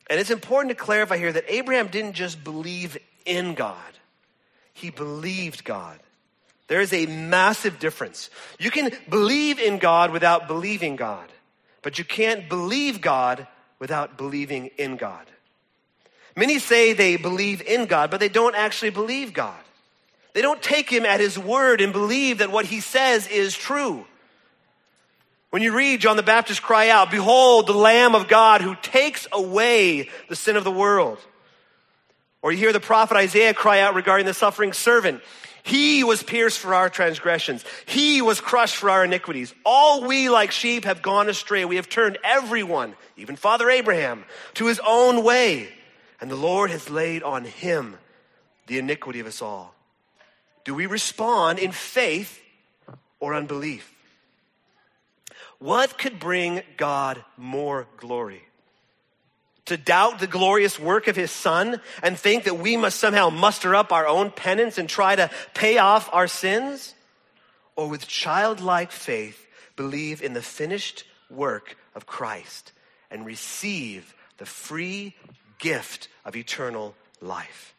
And 0.08 0.20
it's 0.20 0.30
important 0.30 0.70
to 0.70 0.76
clarify 0.76 1.18
here 1.18 1.34
that 1.34 1.46
Abraham 1.48 1.88
didn't 1.88 2.14
just 2.14 2.44
believe 2.44 2.96
in 3.26 3.56
God, 3.56 3.76
he 4.72 4.92
believed 4.92 5.64
God. 5.64 5.98
There 6.68 6.82
is 6.82 6.94
a 6.94 7.06
massive 7.06 7.80
difference. 7.80 8.30
You 8.60 8.72
can 8.72 8.92
believe 9.10 9.60
in 9.60 9.78
God 9.78 10.12
without 10.12 10.48
believing 10.48 10.96
God, 10.96 11.28
but 11.82 11.98
you 11.98 12.04
can't 12.04 12.50
believe 12.50 13.02
God 13.02 13.48
without 13.80 14.18
believing 14.18 14.72
in 14.78 14.98
God. 14.98 15.26
Many 16.36 16.60
say 16.60 16.94
they 16.94 17.16
believe 17.16 17.62
in 17.62 17.86
God, 17.86 18.12
but 18.12 18.20
they 18.20 18.30
don't 18.30 18.56
actually 18.56 18.92
believe 18.92 19.34
God. 19.34 19.60
They 20.34 20.42
don't 20.44 20.62
take 20.62 20.90
him 20.90 21.06
at 21.06 21.20
his 21.20 21.40
word 21.40 21.82
and 21.82 21.92
believe 21.92 22.40
that 22.40 22.52
what 22.52 22.66
he 22.66 22.80
says 22.80 23.28
is 23.28 23.56
true. 23.56 24.06
When 25.50 25.62
you 25.62 25.76
read 25.76 26.02
John 26.02 26.18
the 26.18 26.24
Baptist 26.24 26.62
cry 26.62 26.90
out, 26.90 27.10
Behold, 27.10 27.66
the 27.66 27.74
Lamb 27.74 28.14
of 28.14 28.28
God 28.28 28.62
who 28.62 28.76
takes 28.76 29.28
away 29.32 30.10
the 30.28 30.36
sin 30.36 30.58
of 30.58 30.64
the 30.64 30.72
world. 30.72 31.18
Or 32.44 32.52
you 32.52 32.58
hear 32.58 32.74
the 32.74 32.80
prophet 32.80 33.18
Isaiah 33.18 33.54
cry 33.54 33.80
out 33.80 33.96
regarding 33.96 34.28
the 34.28 34.34
suffering 34.34 34.74
servant. 34.74 35.22
He 35.68 36.06
was 36.06 36.24
pierced 36.24 36.60
for 36.60 36.74
our 36.74 36.90
transgressions. 36.90 37.66
He 37.86 38.22
was 38.22 38.40
crushed 38.40 38.78
for 38.78 38.90
our 38.90 39.04
iniquities. 39.04 39.54
All 39.66 40.06
we 40.08 40.30
like 40.30 40.52
sheep 40.52 40.86
have 40.86 41.02
gone 41.02 41.28
astray. 41.28 41.66
We 41.66 41.76
have 41.76 41.90
turned 41.90 42.18
everyone, 42.24 42.96
even 43.18 43.36
Father 43.36 43.70
Abraham, 43.70 44.24
to 44.54 44.68
his 44.68 44.80
own 44.88 45.26
way. 45.26 45.68
And 46.22 46.32
the 46.32 46.38
Lord 46.38 46.72
has 46.72 46.90
laid 46.90 47.22
on 47.22 47.44
him 47.44 47.98
the 48.68 48.80
iniquity 48.80 49.20
of 49.20 49.28
us 49.28 49.42
all. 49.42 49.76
Do 50.64 50.74
we 50.74 50.86
respond 50.86 51.60
in 51.60 51.74
faith 51.74 52.42
or 53.20 53.36
unbelief? 53.36 53.94
What 55.60 55.98
could 55.98 56.18
bring 56.18 56.62
God 56.78 57.22
more 57.36 57.88
glory? 57.98 58.44
To 59.68 59.78
doubt 59.78 60.20
the 60.20 60.28
glorious 60.28 60.80
work 60.80 61.08
of 61.08 61.16
his 61.16 61.32
son 61.32 61.82
and 62.02 62.18
think 62.18 62.46
that 62.46 62.58
we 62.58 62.78
must 62.78 63.00
somehow 63.00 63.30
muster 63.30 63.76
up 63.76 63.92
our 63.92 64.08
own 64.08 64.32
penance 64.32 64.78
and 64.78 64.88
try 64.88 65.16
to 65.16 65.30
pay 65.54 65.78
off 65.78 66.10
our 66.14 66.28
sins? 66.28 66.94
Or 67.76 67.90
with 67.90 68.08
childlike 68.08 68.92
faith, 68.92 69.46
believe 69.76 70.22
in 70.22 70.34
the 70.34 70.42
finished 70.42 71.04
work 71.30 71.78
of 71.96 72.06
Christ 72.06 72.72
and 73.12 73.26
receive 73.26 74.16
the 74.38 74.46
free 74.46 75.16
gift 75.60 76.08
of 76.24 76.36
eternal 76.36 76.96
life? 77.20 77.76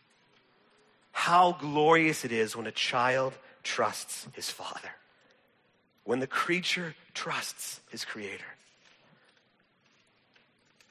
How 1.13 1.53
glorious 1.53 2.25
it 2.25 2.33
is 2.33 2.55
when 2.55 2.67
a 2.67 2.73
child 2.73 3.33
trusts 3.63 4.27
his 4.33 4.51
father, 4.51 4.91
when 6.05 6.21
the 6.21 6.27
creature 6.27 6.95
trusts 7.13 7.81
his 7.91 8.05
creator. 8.05 8.45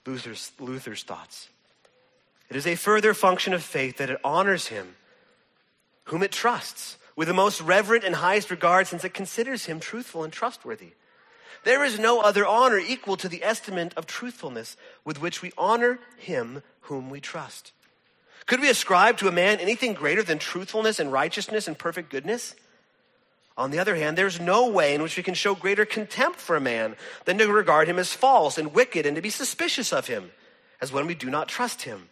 Luther's, 0.08 0.52
Luther's 0.60 1.04
thoughts. 1.04 1.50
It 2.50 2.56
is 2.56 2.66
a 2.66 2.76
further 2.76 3.14
function 3.14 3.54
of 3.54 3.62
faith 3.62 3.98
that 3.98 4.10
it 4.10 4.20
honors 4.24 4.68
him 4.68 4.96
whom 6.06 6.24
it 6.24 6.32
trusts 6.32 6.98
with 7.18 7.28
the 7.28 7.34
most 7.34 7.60
reverent 7.62 8.06
and 8.06 8.16
highest 8.16 8.50
regard 8.50 8.88
since 8.88 9.04
it 9.04 9.14
considers 9.14 9.66
him 9.66 9.80
truthful 9.80 10.24
and 10.24 10.32
trustworthy. 10.32 10.94
There 11.66 11.84
is 11.84 12.00
no 12.00 12.22
other 12.22 12.46
honor 12.46 12.78
equal 12.78 13.18
to 13.18 13.28
the 13.28 13.44
estimate 13.44 13.94
of 13.98 14.06
truthfulness 14.06 14.78
with 15.04 15.22
which 15.22 15.42
we 15.42 15.52
honor 15.58 16.00
him 16.18 16.64
whom 16.82 17.10
we 17.10 17.20
trust. 17.20 17.74
Could 18.46 18.62
we 18.62 18.70
ascribe 18.70 19.18
to 19.18 19.28
a 19.28 19.34
man 19.34 19.60
anything 19.60 19.94
greater 19.94 20.24
than 20.24 20.40
truthfulness 20.40 21.00
and 21.00 21.12
righteousness 21.12 21.68
and 21.68 21.78
perfect 21.78 22.10
goodness? 22.10 22.56
On 23.58 23.72
the 23.72 23.80
other 23.80 23.96
hand, 23.96 24.18
there's 24.18 24.40
no 24.40 24.70
way 24.70 24.94
in 24.94 25.02
which 25.02 25.18
we 25.18 25.24
can 25.24 25.34
show 25.34 25.56
greater 25.56 25.86
contempt 25.86 26.40
for 26.40 26.56
a 26.56 26.62
man 26.62 26.96
than 27.26 27.40
to 27.40 27.52
regard 27.52 27.88
him 27.88 27.98
as 27.98 28.14
false 28.14 28.58
and 28.58 28.74
wicked 28.74 29.06
and 29.06 29.16
to 29.16 29.22
be 29.22 29.32
suspicious 29.32 29.92
of 29.92 30.06
him, 30.06 30.32
as 30.80 30.94
when 30.94 31.08
we 31.08 31.16
do 31.16 31.30
not 31.30 31.48
trust 31.48 31.82
him. 31.82 32.10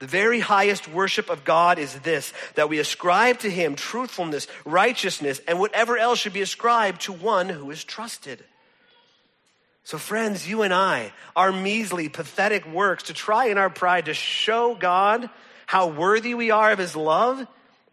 The 0.00 0.06
very 0.08 0.40
highest 0.40 0.88
worship 0.88 1.30
of 1.30 1.44
God 1.44 1.78
is 1.78 1.94
this 2.00 2.32
that 2.56 2.68
we 2.68 2.80
ascribe 2.80 3.38
to 3.40 3.50
him 3.50 3.76
truthfulness, 3.76 4.48
righteousness, 4.64 5.40
and 5.46 5.60
whatever 5.60 5.96
else 5.96 6.18
should 6.18 6.32
be 6.32 6.42
ascribed 6.42 7.02
to 7.02 7.12
one 7.12 7.48
who 7.48 7.70
is 7.70 7.84
trusted. 7.84 8.42
So, 9.84 9.98
friends, 9.98 10.48
you 10.48 10.62
and 10.62 10.74
I, 10.74 11.12
our 11.36 11.52
measly, 11.52 12.08
pathetic 12.08 12.66
works 12.66 13.04
to 13.04 13.14
try 13.14 13.46
in 13.46 13.58
our 13.58 13.70
pride 13.70 14.06
to 14.06 14.14
show 14.14 14.74
God 14.74 15.30
how 15.66 15.88
worthy 15.88 16.34
we 16.34 16.50
are 16.50 16.72
of 16.72 16.78
his 16.78 16.96
love, 16.96 17.46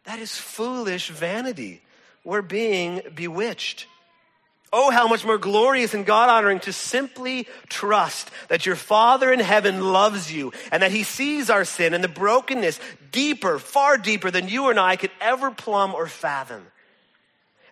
that 0.06 0.18
is 0.18 0.36
foolish 0.36 1.10
vanity. 1.10 1.82
We're 2.24 2.42
being 2.42 3.02
bewitched. 3.16 3.88
Oh, 4.74 4.90
how 4.90 5.08
much 5.08 5.26
more 5.26 5.38
glorious 5.38 5.94
and 5.94 6.06
God 6.06 6.30
honoring 6.30 6.62
to 6.62 6.72
simply 6.72 7.46
trust 7.68 8.32
that 8.48 8.66
your 8.66 8.78
Father 8.78 9.32
in 9.32 9.42
heaven 9.42 9.92
loves 9.92 10.32
you 10.32 10.54
and 10.72 10.82
that 10.82 10.92
He 10.92 11.04
sees 11.04 11.50
our 11.50 11.66
sin 11.66 11.94
and 11.94 12.04
the 12.04 12.08
brokenness 12.08 12.80
deeper, 13.12 13.60
far 13.60 13.98
deeper 13.98 14.32
than 14.32 14.48
you 14.48 14.70
and 14.70 14.80
I 14.80 14.96
could 14.96 15.12
ever 15.20 15.52
plumb 15.52 15.94
or 15.94 16.08
fathom. 16.08 16.66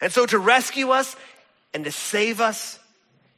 And 0.02 0.12
so 0.12 0.26
to 0.26 0.38
rescue 0.38 0.90
us 0.90 1.16
and 1.74 1.86
to 1.86 1.92
save 1.92 2.42
us, 2.42 2.80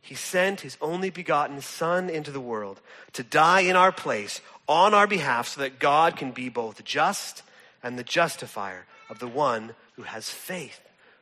He 0.01 0.16
sent 0.16 0.62
His 0.62 0.76
only 0.82 1.12
begotten 1.12 1.62
Son 1.62 2.09
into 2.09 2.32
the 2.32 2.39
world 2.39 2.82
to 3.14 3.22
die 3.22 3.62
in 3.62 3.76
our 3.76 3.91
place 3.91 4.41
on 4.68 4.95
our 4.95 5.05
behalf 5.05 5.49
so 5.49 5.62
that 5.62 5.78
God 5.78 6.16
can 6.16 6.32
be 6.32 6.49
both 6.49 6.84
just 6.84 7.43
and 7.84 7.97
the 7.97 8.03
justifier 8.03 8.86
of 9.09 9.20
the 9.20 9.28
one 9.28 9.76
who 9.93 10.03
has 10.03 10.30
faith, 10.30 10.80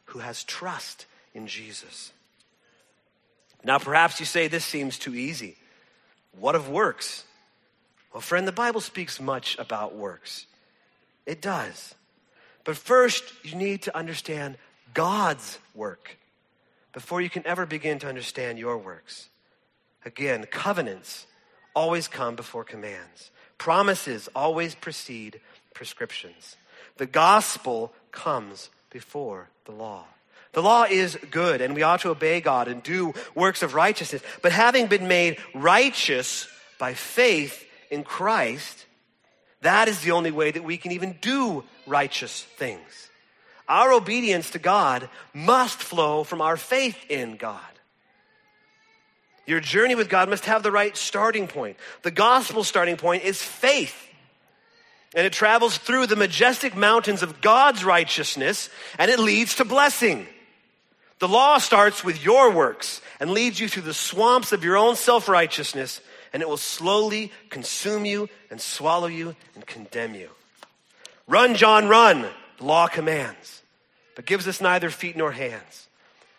who 0.09 0.19
has 0.19 0.43
trust 0.43 1.05
in 1.33 1.47
Jesus. 1.47 2.11
Now, 3.63 3.77
perhaps 3.77 4.19
you 4.19 4.25
say 4.25 4.47
this 4.47 4.65
seems 4.65 4.97
too 4.97 5.15
easy. 5.15 5.55
What 6.37 6.55
of 6.55 6.69
works? 6.69 7.23
Well, 8.13 8.21
friend, 8.21 8.47
the 8.47 8.51
Bible 8.51 8.81
speaks 8.81 9.19
much 9.19 9.57
about 9.59 9.95
works. 9.95 10.45
It 11.25 11.41
does. 11.41 11.93
But 12.63 12.77
first, 12.77 13.23
you 13.43 13.55
need 13.55 13.83
to 13.83 13.95
understand 13.95 14.57
God's 14.93 15.59
work 15.75 16.17
before 16.93 17.21
you 17.21 17.29
can 17.29 17.45
ever 17.45 17.65
begin 17.65 17.99
to 17.99 18.07
understand 18.07 18.57
your 18.57 18.77
works. 18.77 19.29
Again, 20.05 20.45
covenants 20.49 21.27
always 21.75 22.07
come 22.07 22.35
before 22.35 22.63
commands, 22.63 23.31
promises 23.57 24.27
always 24.35 24.73
precede 24.73 25.39
prescriptions. 25.73 26.57
The 26.97 27.05
gospel 27.05 27.93
comes 28.11 28.69
before 28.89 29.49
the 29.65 29.71
law. 29.71 30.05
The 30.53 30.63
law 30.63 30.85
is 30.89 31.17
good, 31.29 31.61
and 31.61 31.75
we 31.75 31.83
ought 31.83 32.01
to 32.01 32.09
obey 32.09 32.41
God 32.41 32.67
and 32.67 32.81
do 32.81 33.13
works 33.35 33.61
of 33.61 33.75
righteousness. 33.75 34.23
But 34.41 34.51
having 34.51 34.87
been 34.87 35.07
made 35.07 35.37
righteous 35.53 36.47
by 36.79 36.95
faith 36.95 37.63
in 37.91 38.03
Christ, 38.03 38.85
that 39.61 39.87
is 39.87 40.01
the 40.01 40.11
only 40.11 40.31
way 40.31 40.49
that 40.49 40.63
we 40.63 40.77
can 40.77 40.91
even 40.91 41.17
do 41.21 41.63
righteous 41.85 42.43
things. 42.43 43.09
Our 43.67 43.93
obedience 43.93 44.49
to 44.51 44.59
God 44.59 45.09
must 45.33 45.77
flow 45.77 46.23
from 46.23 46.41
our 46.41 46.57
faith 46.57 46.97
in 47.09 47.37
God. 47.37 47.61
Your 49.45 49.59
journey 49.59 49.95
with 49.95 50.09
God 50.09 50.29
must 50.29 50.45
have 50.45 50.63
the 50.63 50.71
right 50.71 50.95
starting 50.97 51.47
point. 51.47 51.77
The 52.01 52.11
gospel 52.11 52.63
starting 52.63 52.97
point 52.97 53.23
is 53.23 53.41
faith. 53.41 54.08
And 55.15 55.25
it 55.25 55.33
travels 55.33 55.77
through 55.77 56.07
the 56.07 56.15
majestic 56.15 56.75
mountains 56.75 57.23
of 57.23 57.41
God's 57.41 57.83
righteousness 57.83 58.69
and 58.97 59.09
it 59.09 59.19
leads 59.19 59.55
to 59.55 59.65
blessing. 59.65 60.27
The 61.19 61.27
law 61.27 61.57
starts 61.57 62.03
with 62.03 62.23
your 62.23 62.51
works 62.51 63.01
and 63.19 63.31
leads 63.31 63.59
you 63.59 63.67
through 63.67 63.83
the 63.83 63.93
swamps 63.93 64.51
of 64.53 64.63
your 64.63 64.77
own 64.77 64.95
self 64.95 65.27
righteousness, 65.27 65.99
and 66.31 66.41
it 66.41 66.47
will 66.47 66.57
slowly 66.57 67.31
consume 67.49 68.05
you 68.05 68.29
and 68.49 68.59
swallow 68.61 69.07
you 69.07 69.35
and 69.55 69.65
condemn 69.65 70.15
you. 70.15 70.29
Run, 71.27 71.55
John, 71.55 71.89
run, 71.89 72.25
the 72.57 72.65
law 72.65 72.87
commands, 72.87 73.61
but 74.15 74.25
gives 74.25 74.47
us 74.47 74.61
neither 74.61 74.89
feet 74.89 75.17
nor 75.17 75.31
hands. 75.31 75.87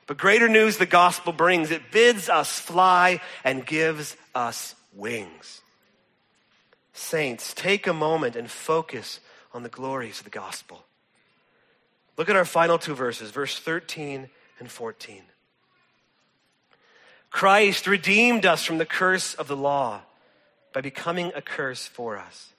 But 0.06 0.16
greater 0.16 0.48
news 0.48 0.78
the 0.78 0.86
gospel 0.86 1.32
brings 1.32 1.70
it 1.70 1.92
bids 1.92 2.28
us 2.28 2.58
fly 2.58 3.20
and 3.44 3.64
gives 3.64 4.16
us 4.34 4.74
wings. 4.94 5.59
Saints, 7.00 7.54
take 7.54 7.86
a 7.86 7.92
moment 7.92 8.36
and 8.36 8.50
focus 8.50 9.20
on 9.52 9.62
the 9.62 9.68
glories 9.68 10.18
of 10.18 10.24
the 10.24 10.30
gospel. 10.30 10.84
Look 12.16 12.28
at 12.28 12.36
our 12.36 12.44
final 12.44 12.78
two 12.78 12.94
verses, 12.94 13.30
verse 13.30 13.58
13 13.58 14.28
and 14.58 14.70
14. 14.70 15.22
Christ 17.30 17.86
redeemed 17.86 18.44
us 18.44 18.64
from 18.64 18.78
the 18.78 18.84
curse 18.84 19.34
of 19.34 19.48
the 19.48 19.56
law 19.56 20.02
by 20.72 20.80
becoming 20.80 21.32
a 21.34 21.40
curse 21.40 21.86
for 21.86 22.18
us. 22.18 22.52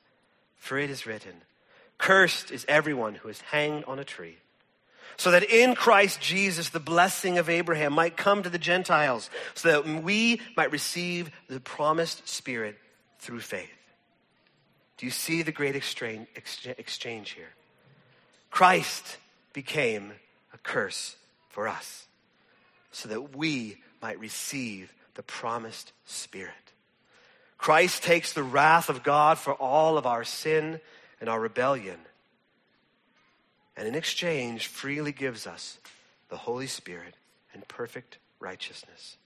For 0.57 0.77
it 0.77 0.89
is 0.89 1.05
written, 1.05 1.41
Cursed 1.97 2.51
is 2.51 2.65
everyone 2.67 3.15
who 3.15 3.29
is 3.29 3.41
hanged 3.41 3.83
on 3.85 3.99
a 3.99 4.03
tree, 4.03 4.37
so 5.17 5.31
that 5.31 5.43
in 5.43 5.75
Christ 5.75 6.19
Jesus 6.19 6.69
the 6.69 6.79
blessing 6.79 7.37
of 7.37 7.49
Abraham 7.49 7.93
might 7.93 8.17
come 8.17 8.43
to 8.43 8.49
the 8.49 8.57
Gentiles, 8.57 9.29
so 9.53 9.69
that 9.69 10.03
we 10.03 10.41
might 10.57 10.71
receive 10.71 11.29
the 11.47 11.59
promised 11.59 12.27
Spirit 12.27 12.77
through 13.19 13.41
faith. 13.41 13.69
Do 15.01 15.07
you 15.07 15.11
see 15.11 15.41
the 15.41 15.51
great 15.51 15.75
exchange 15.75 17.31
here? 17.31 17.49
Christ 18.51 19.17
became 19.51 20.11
a 20.53 20.59
curse 20.59 21.15
for 21.49 21.67
us 21.67 22.05
so 22.91 23.09
that 23.09 23.35
we 23.35 23.77
might 23.99 24.19
receive 24.19 24.93
the 25.15 25.23
promised 25.23 25.91
Spirit. 26.05 26.53
Christ 27.57 28.03
takes 28.03 28.31
the 28.31 28.43
wrath 28.43 28.89
of 28.89 29.01
God 29.01 29.39
for 29.39 29.53
all 29.55 29.97
of 29.97 30.05
our 30.05 30.23
sin 30.23 30.79
and 31.19 31.27
our 31.27 31.39
rebellion, 31.39 31.97
and 33.75 33.87
in 33.87 33.95
exchange, 33.95 34.67
freely 34.67 35.11
gives 35.11 35.47
us 35.47 35.79
the 36.29 36.37
Holy 36.37 36.67
Spirit 36.67 37.15
and 37.55 37.67
perfect 37.67 38.19
righteousness. 38.39 39.17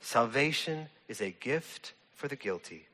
Salvation 0.00 0.88
is 1.06 1.20
a 1.20 1.30
gift 1.30 1.92
for 2.14 2.26
the 2.26 2.34
guilty, 2.34 2.88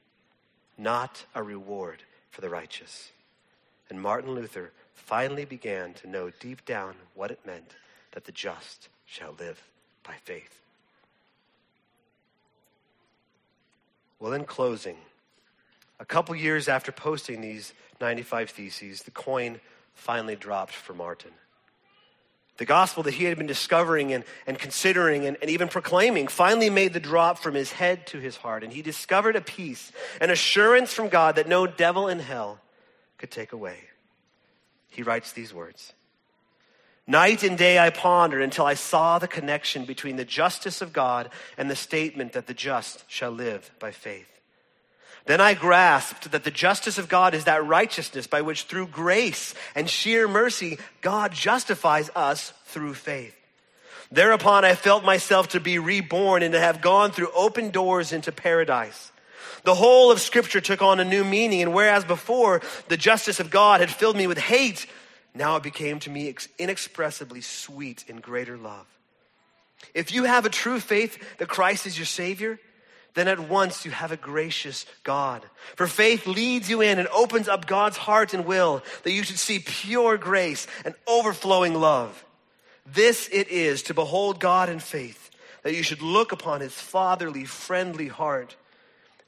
not 0.79 1.25
a 1.35 1.43
reward 1.43 2.03
for 2.31 2.41
the 2.41 2.49
righteous. 2.49 3.12
And 3.91 4.01
Martin 4.01 4.35
Luther 4.35 4.73
finally 4.95 5.45
began 5.45 5.95
to 5.95 6.09
know 6.09 6.31
deep 6.41 6.64
down 6.64 6.95
what 7.14 7.31
it 7.31 7.45
meant 7.45 7.75
that 8.12 8.25
the 8.25 8.33
just 8.33 8.89
shall 9.07 9.35
live 9.39 9.62
by 10.03 10.14
faith. 10.25 10.61
Well, 14.18 14.33
in 14.33 14.45
closing, 14.45 14.97
a 15.99 16.05
couple 16.05 16.35
years 16.35 16.68
after 16.68 16.93
posting 16.93 17.41
these 17.41 17.75
95 18.01 18.51
theses, 18.51 19.03
the 19.03 19.11
coin 19.11 19.61
finally 19.95 20.37
dropped 20.37 20.73
for 20.73 20.95
Martin. 20.95 21.33
The 22.59 22.64
gospel 22.64 23.03
that 23.05 23.14
he 23.14 23.24
had 23.24 23.38
been 23.38 23.46
discovering 23.46 24.12
and, 24.12 24.24
and 24.46 24.59
considering 24.59 25.24
and, 25.24 25.36
and 25.40 25.50
even 25.50 25.68
proclaiming 25.68 26.28
finally 26.28 26.70
made 26.70 26.92
the 26.92 27.00
drop 27.00 27.38
from 27.38 27.55
his 27.55 27.72
head 27.72 28.07
to 28.09 28.18
his 28.18 28.36
heart. 28.36 28.62
And 28.62 28.72
he 28.72 28.82
discovered 28.82 29.36
a 29.36 29.40
peace, 29.40 29.90
an 30.20 30.30
assurance 30.30 30.92
from 30.92 31.09
God 31.09 31.36
that 31.36 31.48
no 31.48 31.66
devil 31.66 32.09
in 32.09 32.18
hell 32.18 32.61
could 33.18 33.30
take 33.30 33.53
away. 33.53 33.78
He 34.90 35.03
writes 35.03 35.32
these 35.32 35.55
words 35.55 35.94
Night 37.07 37.42
and 37.42 37.59
day 37.59 37.78
I 37.78 37.90
pondered 37.90 38.42
until 38.42 38.66
I 38.66 38.74
saw 38.74 39.18
the 39.18 39.26
connection 39.26 39.84
between 39.84 40.16
the 40.16 40.24
justice 40.24 40.82
of 40.82 40.92
God 40.92 41.30
and 41.57 41.70
the 41.70 41.76
statement 41.76 42.32
that 42.34 42.46
the 42.46 42.55
just 42.55 43.11
shall 43.11 43.30
live 43.30 43.70
by 43.78 43.90
faith. 43.90 44.41
Then 45.27 45.41
I 45.41 45.55
grasped 45.55 46.33
that 46.33 46.45
the 46.45 46.51
justice 46.51 46.99
of 46.99 47.09
God 47.09 47.35
is 47.35 47.45
that 47.45 47.64
righteousness 47.64 48.27
by 48.27 48.43
which 48.43 48.64
through 48.64 48.89
grace 48.89 49.55
and 49.75 49.89
sheer 49.89 50.27
mercy 50.27 50.79
God 51.01 51.33
justifies 51.33 52.11
us 52.16 52.53
through 52.66 52.95
faith. 52.95 53.37
Thereupon 54.11 54.64
I 54.64 54.75
felt 54.75 55.05
myself 55.05 55.49
to 55.49 55.61
be 55.61 55.79
reborn 55.79 56.43
and 56.43 56.53
to 56.53 56.61
have 56.61 56.83
gone 56.83 57.12
through 57.12 57.31
open 57.35 57.70
doors 57.70 58.12
into 58.12 58.33
paradise. 58.33 59.12
The 59.64 59.75
whole 59.75 60.11
of 60.11 60.20
scripture 60.20 60.61
took 60.61 60.83
on 60.83 60.99
a 60.99 61.05
new 61.05 61.25
meaning 61.25 61.62
and 61.62 61.73
whereas 61.73 62.05
before 62.05 62.61
the 62.89 62.97
justice 62.97 63.39
of 63.39 63.51
God 63.51 63.81
had 63.81 63.91
filled 63.91 64.16
me 64.16 64.27
with 64.27 64.39
hate, 64.39 64.87
now 65.35 65.57
it 65.57 65.62
became 65.62 66.01
to 66.01 66.11
me 66.11 66.35
inexpressibly 66.59 67.41
sweet 67.41 68.05
in 68.09 68.18
greater 68.18 68.59
love. 68.59 68.87
If 69.95 70.12
you 70.12 70.25
have 70.25 70.47
a 70.47 70.51
true 70.51 70.81
faith 70.81 71.39
that 71.39 71.49
Christ 71.49 71.87
is 71.87 71.97
your 71.97 72.07
Savior, 72.07 72.59
then 73.15 73.29
at 73.29 73.41
once 73.41 73.85
you 73.85 73.91
have 73.91 74.13
a 74.13 74.17
gracious 74.17 74.87
God. 75.05 75.43
For 75.77 75.87
faith 75.87 76.27
leads 76.27 76.71
you 76.71 76.81
in 76.81 76.99
and 76.99 77.09
opens 77.09 77.49
up 77.49 77.67
God's 77.67 77.97
heart 77.97 78.35
and 78.35 78.47
will 78.47 78.83
that 79.03 79.13
you 79.13 79.23
should 79.23 79.39
see 79.39 79.59
pure 79.59 80.17
grace 80.17 80.67
and 80.85 80.95
overflowing 81.07 81.75
love. 81.75 82.25
This 82.87 83.29
it 83.33 83.49
is 83.49 83.83
to 83.85 83.95
behold 83.95 84.41
God 84.41 84.69
in 84.69 84.81
faith, 84.81 85.31
that 85.63 85.75
you 85.75 85.83
should 85.83 86.03
look 86.03 86.33
upon 86.33 86.61
his 86.61 86.73
fatherly, 86.73 87.45
friendly 87.45 88.09
heart, 88.09 88.57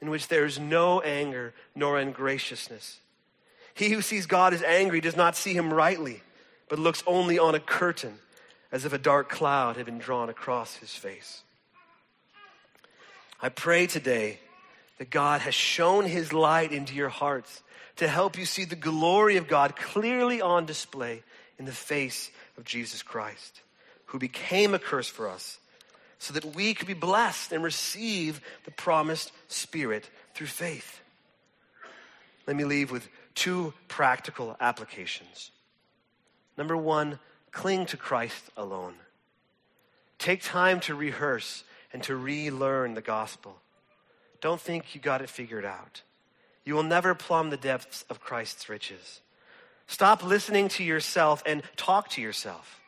in 0.01 0.09
which 0.09 0.27
there 0.27 0.45
is 0.45 0.59
no 0.59 0.99
anger 1.01 1.53
nor 1.75 1.99
ungraciousness 1.99 2.99
he 3.75 3.89
who 3.89 4.01
sees 4.01 4.25
God 4.25 4.53
as 4.53 4.63
angry 4.63 5.01
does 5.01 5.17
not 5.17 5.35
see 5.35 5.53
him 5.53 5.71
rightly, 5.71 6.23
but 6.69 6.79
looks 6.79 7.03
only 7.05 7.37
on 7.37 7.53
a 7.53 7.59
curtain 7.59 8.17
as 8.71 8.85
if 8.85 8.93
a 8.93 8.97
dark 8.97 9.29
cloud 9.29 9.75
had 9.75 9.85
been 9.85 9.99
drawn 9.99 10.29
across 10.29 10.77
his 10.77 10.95
face. 10.95 11.43
I 13.45 13.49
pray 13.49 13.85
today 13.85 14.39
that 14.97 15.11
God 15.11 15.41
has 15.41 15.53
shone 15.53 16.05
his 16.05 16.33
light 16.33 16.71
into 16.71 16.95
your 16.95 17.09
hearts 17.09 17.61
to 17.97 18.07
help 18.07 18.39
you 18.39 18.45
see 18.45 18.65
the 18.65 18.75
glory 18.75 19.37
of 19.37 19.47
God 19.47 19.75
clearly 19.75 20.41
on 20.41 20.65
display 20.65 21.21
in 21.59 21.65
the 21.65 21.71
face 21.71 22.31
of 22.57 22.63
Jesus 22.63 23.03
Christ, 23.03 23.61
who 24.07 24.17
became 24.17 24.73
a 24.73 24.79
curse 24.79 25.07
for 25.07 25.29
us 25.29 25.59
so 26.17 26.33
that 26.33 26.55
we 26.55 26.73
could 26.73 26.87
be 26.87 26.95
blessed 26.95 27.51
and 27.51 27.63
receive 27.63 28.41
the 28.63 28.71
promised 28.71 29.31
Spirit 29.47 30.09
through 30.33 30.47
faith. 30.47 31.01
Let 32.47 32.55
me 32.55 32.63
leave 32.63 32.89
with 32.89 33.07
two 33.35 33.75
practical 33.87 34.57
applications. 34.59 35.51
Number 36.57 36.75
one, 36.75 37.19
cling 37.51 37.85
to 37.85 37.97
Christ 37.97 38.43
alone. 38.57 38.95
Take 40.17 40.41
time 40.41 40.79
to 40.79 40.95
rehearse 40.95 41.63
and 41.95 42.03
to 42.03 42.13
relearn 42.13 42.93
the 42.93 43.01
gospel. 43.01 43.55
Don't 44.41 44.59
think 44.59 44.93
you 44.93 44.99
got 44.99 45.21
it 45.21 45.29
figured 45.29 45.63
out. 45.63 46.01
You 46.65 46.75
will 46.75 46.83
never 46.83 47.15
plumb 47.15 47.51
the 47.51 47.55
depths 47.55 48.03
of 48.09 48.19
Christ's 48.19 48.67
riches. 48.67 49.21
Stop 49.87 50.21
listening 50.21 50.67
to 50.67 50.83
yourself 50.83 51.41
and 51.45 51.63
talk 51.77 52.09
to 52.09 52.21
yourself. 52.21 52.81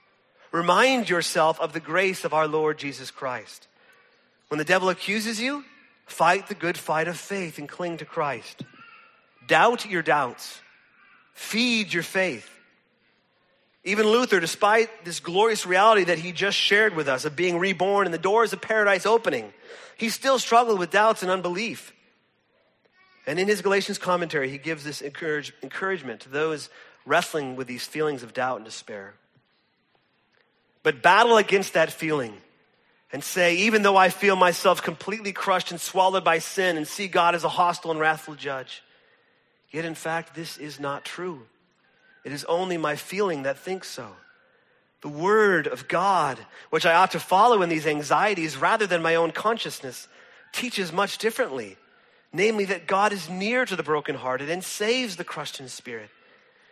Remind 0.52 1.10
yourself 1.10 1.58
of 1.62 1.72
the 1.72 1.80
grace 1.80 2.26
of 2.26 2.34
our 2.34 2.50
Lord 2.50 2.78
Jesus 2.78 3.10
Christ. 3.10 3.70
When 4.50 4.58
the 4.58 4.66
devil 4.66 4.90
accuses 4.90 5.40
you, 5.40 5.64
fight 6.06 6.48
the 6.48 6.54
good 6.54 6.78
fight 6.78 7.08
of 7.08 7.18
faith 7.18 7.60
and 7.60 7.70
cling 7.70 8.00
to 8.00 8.06
Christ. 8.06 8.64
Doubt 9.48 9.90
your 9.90 10.02
doubts. 10.02 10.60
Feed 11.32 11.94
your 11.94 12.04
faith. 12.04 12.57
Even 13.88 14.06
Luther, 14.06 14.42
despite 14.42 15.06
this 15.06 15.22
glorious 15.22 15.66
reality 15.66 16.04
that 16.04 16.20
he 16.20 16.34
just 16.34 16.58
shared 16.58 16.94
with 16.94 17.08
us 17.08 17.24
of 17.24 17.38
being 17.38 17.58
reborn 17.58 18.06
and 18.06 18.14
the 18.14 18.18
doors 18.18 18.52
of 18.52 18.60
paradise 18.60 19.06
opening, 19.06 19.54
he 19.96 20.10
still 20.10 20.40
struggled 20.40 20.78
with 20.78 20.92
doubts 20.92 21.22
and 21.24 21.32
unbelief. 21.32 21.94
And 23.26 23.40
in 23.40 23.48
his 23.48 23.62
Galatians 23.62 23.98
commentary, 23.98 24.50
he 24.50 24.58
gives 24.58 24.84
this 24.84 25.00
encourage, 25.00 25.54
encouragement 25.64 26.20
to 26.22 26.30
those 26.30 26.70
wrestling 27.06 27.56
with 27.56 27.68
these 27.68 27.86
feelings 27.86 28.24
of 28.24 28.34
doubt 28.34 28.58
and 28.58 28.66
despair. 28.66 29.14
But 30.84 31.02
battle 31.02 31.38
against 31.38 31.76
that 31.76 31.90
feeling 31.90 32.34
and 33.14 33.24
say, 33.24 33.56
even 33.56 33.84
though 33.84 33.96
I 33.96 34.10
feel 34.10 34.36
myself 34.36 34.84
completely 34.84 35.32
crushed 35.32 35.72
and 35.72 35.80
swallowed 35.80 36.26
by 36.26 36.40
sin 36.40 36.76
and 36.76 36.86
see 36.86 37.08
God 37.08 37.36
as 37.36 37.46
a 37.46 37.50
hostile 37.50 37.92
and 37.92 38.02
wrathful 38.02 38.36
judge, 38.36 38.84
yet 39.72 39.86
in 39.86 39.96
fact, 39.96 40.36
this 40.36 40.58
is 40.58 40.78
not 40.78 41.06
true. 41.06 41.44
It 42.28 42.34
is 42.34 42.44
only 42.44 42.76
my 42.78 42.98
feeling 42.98 43.44
that 43.44 43.58
thinks 43.58 43.90
so. 43.90 44.10
The 45.00 45.08
Word 45.08 45.66
of 45.66 45.88
God, 45.88 46.38
which 46.72 46.86
I 46.86 46.94
ought 46.94 47.12
to 47.12 47.22
follow 47.22 47.62
in 47.62 47.70
these 47.70 47.88
anxieties 47.88 48.58
rather 48.58 48.86
than 48.86 49.02
my 49.02 49.16
own 49.16 49.32
consciousness, 49.32 50.10
teaches 50.52 50.92
much 50.92 51.20
differently. 51.20 51.78
Namely, 52.34 52.66
that 52.66 52.86
God 52.86 53.14
is 53.14 53.30
near 53.30 53.64
to 53.64 53.78
the 53.78 53.82
brokenhearted 53.82 54.50
and 54.50 54.62
saves 54.62 55.16
the 55.16 55.24
crushed 55.24 55.62
in 55.62 55.70
spirit, 55.70 56.10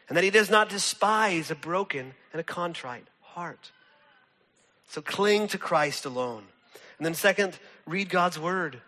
and 0.10 0.18
that 0.18 0.26
He 0.26 0.30
does 0.30 0.49
not 0.49 0.68
despise 0.68 1.49
a 1.49 1.56
broken 1.56 2.16
and 2.34 2.41
a 2.41 2.43
contrite 2.43 3.08
heart. 3.22 3.72
So 4.89 5.01
cling 5.01 5.47
to 5.47 5.58
Christ 5.58 6.03
alone. 6.03 6.43
And 6.97 7.06
then, 7.06 7.14
second, 7.14 7.58
read 7.86 8.10
God's 8.10 8.38
Word. 8.38 8.82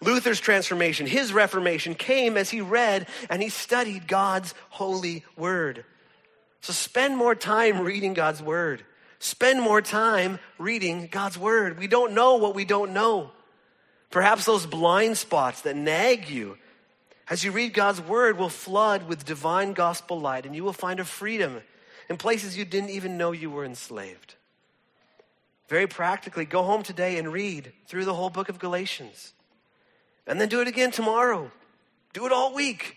Luther's 0.00 0.40
transformation, 0.40 1.06
his 1.06 1.34
reformation, 1.34 1.94
came 1.94 2.38
as 2.38 2.48
he 2.48 2.62
read 2.62 3.06
and 3.28 3.42
he 3.42 3.50
studied 3.50 4.08
God's 4.08 4.54
holy 4.70 5.22
Word. 5.36 5.84
So 6.66 6.72
spend 6.72 7.16
more 7.16 7.36
time 7.36 7.82
reading 7.82 8.12
God's 8.12 8.42
word. 8.42 8.82
Spend 9.20 9.62
more 9.62 9.80
time 9.80 10.40
reading 10.58 11.06
God's 11.08 11.38
word. 11.38 11.78
We 11.78 11.86
don't 11.86 12.12
know 12.12 12.34
what 12.38 12.56
we 12.56 12.64
don't 12.64 12.92
know. 12.92 13.30
Perhaps 14.10 14.46
those 14.46 14.66
blind 14.66 15.16
spots 15.16 15.62
that 15.62 15.76
nag 15.76 16.28
you 16.28 16.58
as 17.30 17.44
you 17.44 17.52
read 17.52 17.72
God's 17.72 18.00
word 18.00 18.36
will 18.36 18.48
flood 18.48 19.06
with 19.06 19.24
divine 19.24 19.74
gospel 19.74 20.18
light 20.18 20.44
and 20.44 20.56
you 20.56 20.64
will 20.64 20.72
find 20.72 20.98
a 20.98 21.04
freedom 21.04 21.62
in 22.10 22.16
places 22.16 22.58
you 22.58 22.64
didn't 22.64 22.90
even 22.90 23.16
know 23.16 23.30
you 23.30 23.48
were 23.48 23.64
enslaved. 23.64 24.34
Very 25.68 25.86
practically, 25.86 26.46
go 26.46 26.64
home 26.64 26.82
today 26.82 27.16
and 27.16 27.32
read 27.32 27.74
through 27.86 28.06
the 28.06 28.14
whole 28.14 28.28
book 28.28 28.48
of 28.48 28.58
Galatians. 28.58 29.34
And 30.26 30.40
then 30.40 30.48
do 30.48 30.62
it 30.62 30.66
again 30.66 30.90
tomorrow. 30.90 31.48
Do 32.12 32.26
it 32.26 32.32
all 32.32 32.52
week. 32.52 32.96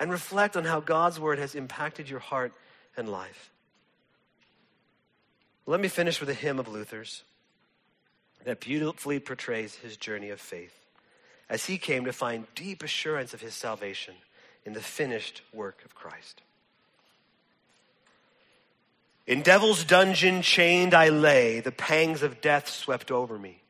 And 0.00 0.10
reflect 0.10 0.56
on 0.56 0.64
how 0.64 0.80
God's 0.80 1.20
word 1.20 1.38
has 1.38 1.54
impacted 1.54 2.10
your 2.10 2.18
heart 2.18 2.52
and 2.96 3.08
life. 3.08 3.50
Let 5.66 5.80
me 5.80 5.88
finish 5.88 6.20
with 6.20 6.28
a 6.28 6.34
hymn 6.34 6.58
of 6.58 6.68
Luther's 6.68 7.22
that 8.44 8.60
beautifully 8.60 9.20
portrays 9.20 9.76
his 9.76 9.96
journey 9.96 10.30
of 10.30 10.40
faith 10.40 10.74
as 11.48 11.66
he 11.66 11.78
came 11.78 12.04
to 12.04 12.12
find 12.12 12.46
deep 12.54 12.82
assurance 12.82 13.34
of 13.34 13.40
his 13.40 13.54
salvation 13.54 14.14
in 14.64 14.72
the 14.72 14.80
finished 14.80 15.42
work 15.52 15.84
of 15.84 15.94
Christ. 15.94 16.42
In 19.26 19.42
devil's 19.42 19.84
dungeon 19.84 20.42
chained 20.42 20.94
I 20.94 21.08
lay, 21.08 21.60
the 21.60 21.72
pangs 21.72 22.22
of 22.22 22.40
death 22.40 22.68
swept 22.68 23.10
over 23.10 23.38
me. 23.38 23.62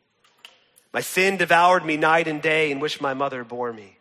My 0.92 1.00
sin 1.00 1.36
devoured 1.36 1.84
me 1.84 1.96
night 1.96 2.26
and 2.26 2.40
day 2.40 2.70
in 2.70 2.80
which 2.80 3.00
my 3.00 3.14
mother 3.14 3.44
bore 3.44 3.72
me. 3.72 3.98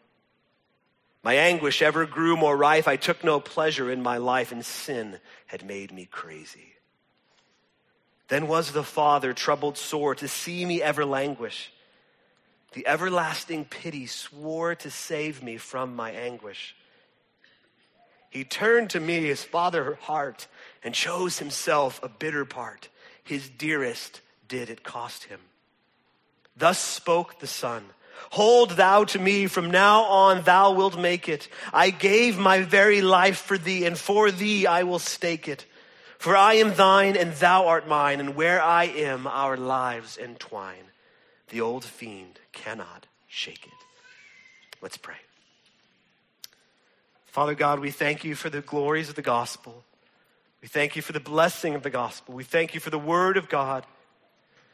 My 1.30 1.36
anguish 1.36 1.84
ever 1.84 2.08
grew 2.08 2.36
more 2.36 2.58
rife. 2.58 2.88
I 2.88 2.96
took 2.96 3.24
no 3.24 3.40
pleasure 3.40 3.92
in 3.92 4.02
my 4.02 4.18
life, 4.18 4.52
and 4.52 4.66
sin 4.66 5.20
had 5.46 5.64
made 5.64 5.92
me 5.92 6.08
crazy. 6.08 6.74
Then 8.30 8.48
was 8.48 8.72
the 8.72 8.84
Father 8.84 9.32
troubled 9.32 9.78
sore 9.78 10.16
to 10.16 10.28
see 10.28 10.66
me 10.66 10.82
ever 10.82 11.06
languish. 11.06 11.72
The 12.74 12.88
everlasting 12.88 13.66
pity 13.66 14.08
swore 14.08 14.74
to 14.78 14.90
save 14.90 15.44
me 15.44 15.58
from 15.58 15.96
my 15.96 16.10
anguish. 16.10 16.76
He 18.32 18.44
turned 18.44 18.90
to 18.90 19.00
me 19.00 19.22
his 19.22 19.44
father 19.44 20.00
heart 20.02 20.48
and 20.84 20.96
chose 20.96 21.38
himself 21.38 22.00
a 22.02 22.10
bitter 22.10 22.44
part. 22.44 22.90
His 23.24 23.52
dearest 23.52 24.22
did 24.48 24.72
it 24.72 24.82
cost 24.84 25.26
him. 25.26 25.42
Thus 26.58 26.80
spoke 26.80 27.40
the 27.40 27.46
Son. 27.46 27.86
Hold 28.32 28.72
thou 28.72 29.04
to 29.06 29.20
me, 29.20 29.48
from 29.48 29.72
now 29.72 30.04
on 30.04 30.44
thou 30.44 30.72
wilt 30.74 30.98
make 30.98 31.28
it. 31.28 31.48
I 31.74 31.90
gave 31.90 32.38
my 32.38 32.62
very 32.62 33.02
life 33.02 33.38
for 33.38 33.58
thee, 33.58 33.86
and 33.86 33.98
for 33.98 34.32
thee 34.32 34.68
I 34.68 34.84
will 34.84 35.00
stake 35.00 35.48
it. 35.48 35.66
For 36.18 36.36
I 36.36 36.56
am 36.56 36.76
thine, 36.76 37.16
and 37.16 37.34
thou 37.34 37.68
art 37.68 37.88
mine, 37.88 38.20
and 38.20 38.36
where 38.36 38.62
I 38.62 38.84
am, 38.86 39.26
our 39.26 39.58
lives 39.58 40.18
entwine. 40.18 40.92
The 41.50 41.62
old 41.62 41.84
fiend 41.84 42.40
cannot 42.52 43.08
shake 43.28 43.66
it. 43.66 43.74
Let's 44.82 44.98
pray. 44.98 45.16
Father 47.26 47.56
God, 47.56 47.80
we 47.80 47.92
thank 47.92 48.24
you 48.24 48.36
for 48.36 48.50
the 48.50 48.62
glories 48.62 49.10
of 49.10 49.16
the 49.16 49.22
gospel. 49.22 49.84
We 50.62 50.68
thank 50.68 50.96
you 50.96 51.02
for 51.02 51.14
the 51.14 51.20
blessing 51.20 51.74
of 51.74 51.84
the 51.84 51.90
gospel. 51.90 52.36
We 52.36 52.44
thank 52.44 52.74
you 52.74 52.80
for 52.80 52.90
the 52.90 53.00
word 53.00 53.38
of 53.38 53.50
God, 53.50 53.86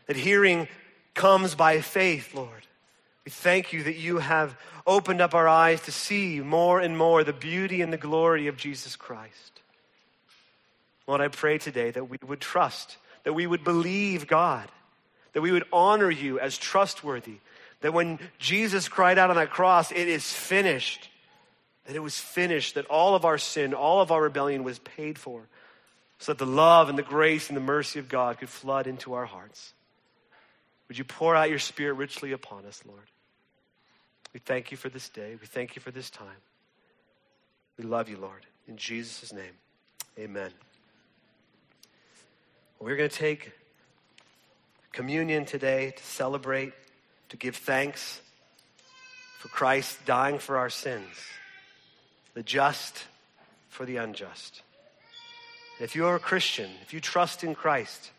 that 0.07 0.15
hearing 0.15 0.67
comes 1.13 1.53
by 1.53 1.79
faith, 1.81 2.33
Lord. 2.33 2.65
We 3.25 3.31
thank 3.31 3.73
you 3.73 3.83
that 3.83 3.95
you 3.95 4.19
have 4.19 4.55
opened 4.85 5.19
up 5.19 5.33
our 5.33 5.47
eyes 5.47 5.81
to 5.81 5.91
see 5.91 6.39
more 6.41 6.79
and 6.79 6.95
more 6.95 7.23
the 7.23 7.33
beauty 7.33 7.81
and 7.81 7.91
the 7.91 7.97
glory 7.97 8.47
of 8.47 8.55
Jesus 8.55 8.95
Christ. 8.95 9.61
Lord, 11.07 11.21
I 11.21 11.27
pray 11.27 11.57
today 11.57 11.91
that 11.91 12.09
we 12.09 12.17
would 12.25 12.39
trust, 12.39 12.97
that 13.23 13.33
we 13.33 13.47
would 13.47 13.63
believe 13.63 14.27
God, 14.27 14.69
that 15.33 15.41
we 15.41 15.51
would 15.51 15.65
honor 15.73 16.09
you 16.09 16.39
as 16.39 16.57
trustworthy, 16.57 17.37
that 17.81 17.93
when 17.93 18.19
Jesus 18.37 18.87
cried 18.87 19.17
out 19.17 19.31
on 19.31 19.35
that 19.35 19.49
cross, 19.49 19.91
it 19.91 20.07
is 20.07 20.31
finished, 20.31 21.09
that 21.85 21.95
it 21.95 22.03
was 22.03 22.19
finished, 22.19 22.75
that 22.75 22.85
all 22.85 23.15
of 23.15 23.25
our 23.25 23.37
sin, 23.37 23.73
all 23.73 24.01
of 24.01 24.11
our 24.11 24.21
rebellion 24.21 24.63
was 24.63 24.79
paid 24.79 25.17
for, 25.17 25.41
so 26.19 26.31
that 26.31 26.37
the 26.37 26.49
love 26.49 26.89
and 26.89 26.97
the 26.97 27.03
grace 27.03 27.49
and 27.49 27.57
the 27.57 27.61
mercy 27.61 27.99
of 27.99 28.07
God 28.07 28.37
could 28.37 28.49
flood 28.49 28.87
into 28.87 29.13
our 29.13 29.25
hearts. 29.25 29.73
Would 30.87 30.97
you 30.97 31.03
pour 31.03 31.35
out 31.35 31.49
your 31.49 31.59
spirit 31.59 31.93
richly 31.93 32.31
upon 32.31 32.65
us, 32.65 32.81
Lord? 32.87 33.01
We 34.35 34.39
thank 34.39 34.69
you 34.69 34.75
for 34.75 34.89
this 34.89 35.07
day. 35.07 35.37
We 35.39 35.47
thank 35.47 35.77
you 35.77 35.81
for 35.81 35.91
this 35.91 36.09
time. 36.09 36.27
We 37.77 37.85
love 37.85 38.09
you, 38.09 38.17
Lord. 38.17 38.45
In 38.67 38.75
Jesus' 38.75 39.31
name, 39.31 39.53
amen. 40.19 40.51
We're 42.81 42.97
going 42.97 43.09
to 43.09 43.15
take 43.15 43.53
communion 44.91 45.45
today 45.45 45.93
to 45.95 46.03
celebrate, 46.03 46.73
to 47.29 47.37
give 47.37 47.55
thanks 47.55 48.19
for 49.39 49.47
Christ 49.47 50.05
dying 50.05 50.39
for 50.39 50.57
our 50.57 50.69
sins, 50.69 51.15
the 52.33 52.43
just 52.43 53.05
for 53.69 53.85
the 53.85 53.95
unjust. 53.95 54.63
If 55.79 55.95
you're 55.95 56.17
a 56.17 56.19
Christian, 56.19 56.71
if 56.81 56.93
you 56.93 56.99
trust 56.99 57.45
in 57.45 57.55
Christ, 57.55 58.11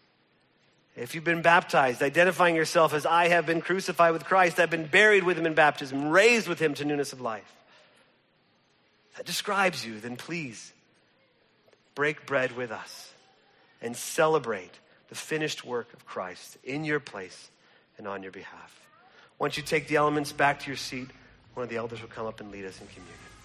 if 0.96 1.14
you've 1.14 1.24
been 1.24 1.42
baptized, 1.42 2.02
identifying 2.02 2.56
yourself 2.56 2.94
as 2.94 3.04
I 3.04 3.28
have 3.28 3.44
been 3.44 3.60
crucified 3.60 4.12
with 4.12 4.24
Christ, 4.24 4.58
I've 4.58 4.70
been 4.70 4.86
buried 4.86 5.24
with 5.24 5.38
him 5.38 5.46
in 5.46 5.54
baptism, 5.54 6.08
raised 6.08 6.48
with 6.48 6.58
him 6.58 6.74
to 6.74 6.84
newness 6.84 7.12
of 7.12 7.20
life. 7.20 7.52
That 9.16 9.26
describes 9.26 9.84
you, 9.84 10.00
then 10.00 10.16
please 10.16 10.72
break 11.94 12.26
bread 12.26 12.56
with 12.56 12.70
us 12.70 13.12
and 13.82 13.96
celebrate 13.96 14.72
the 15.08 15.14
finished 15.14 15.64
work 15.64 15.92
of 15.92 16.06
Christ 16.06 16.56
in 16.64 16.84
your 16.84 17.00
place 17.00 17.50
and 17.98 18.08
on 18.08 18.22
your 18.22 18.32
behalf. 18.32 18.80
Once 19.38 19.56
you 19.56 19.62
take 19.62 19.88
the 19.88 19.96
elements 19.96 20.32
back 20.32 20.60
to 20.60 20.66
your 20.66 20.76
seat, 20.76 21.08
one 21.54 21.64
of 21.64 21.68
the 21.68 21.76
elders 21.76 22.00
will 22.00 22.08
come 22.08 22.26
up 22.26 22.40
and 22.40 22.50
lead 22.50 22.64
us 22.64 22.80
in 22.80 22.86
communion. 22.86 23.35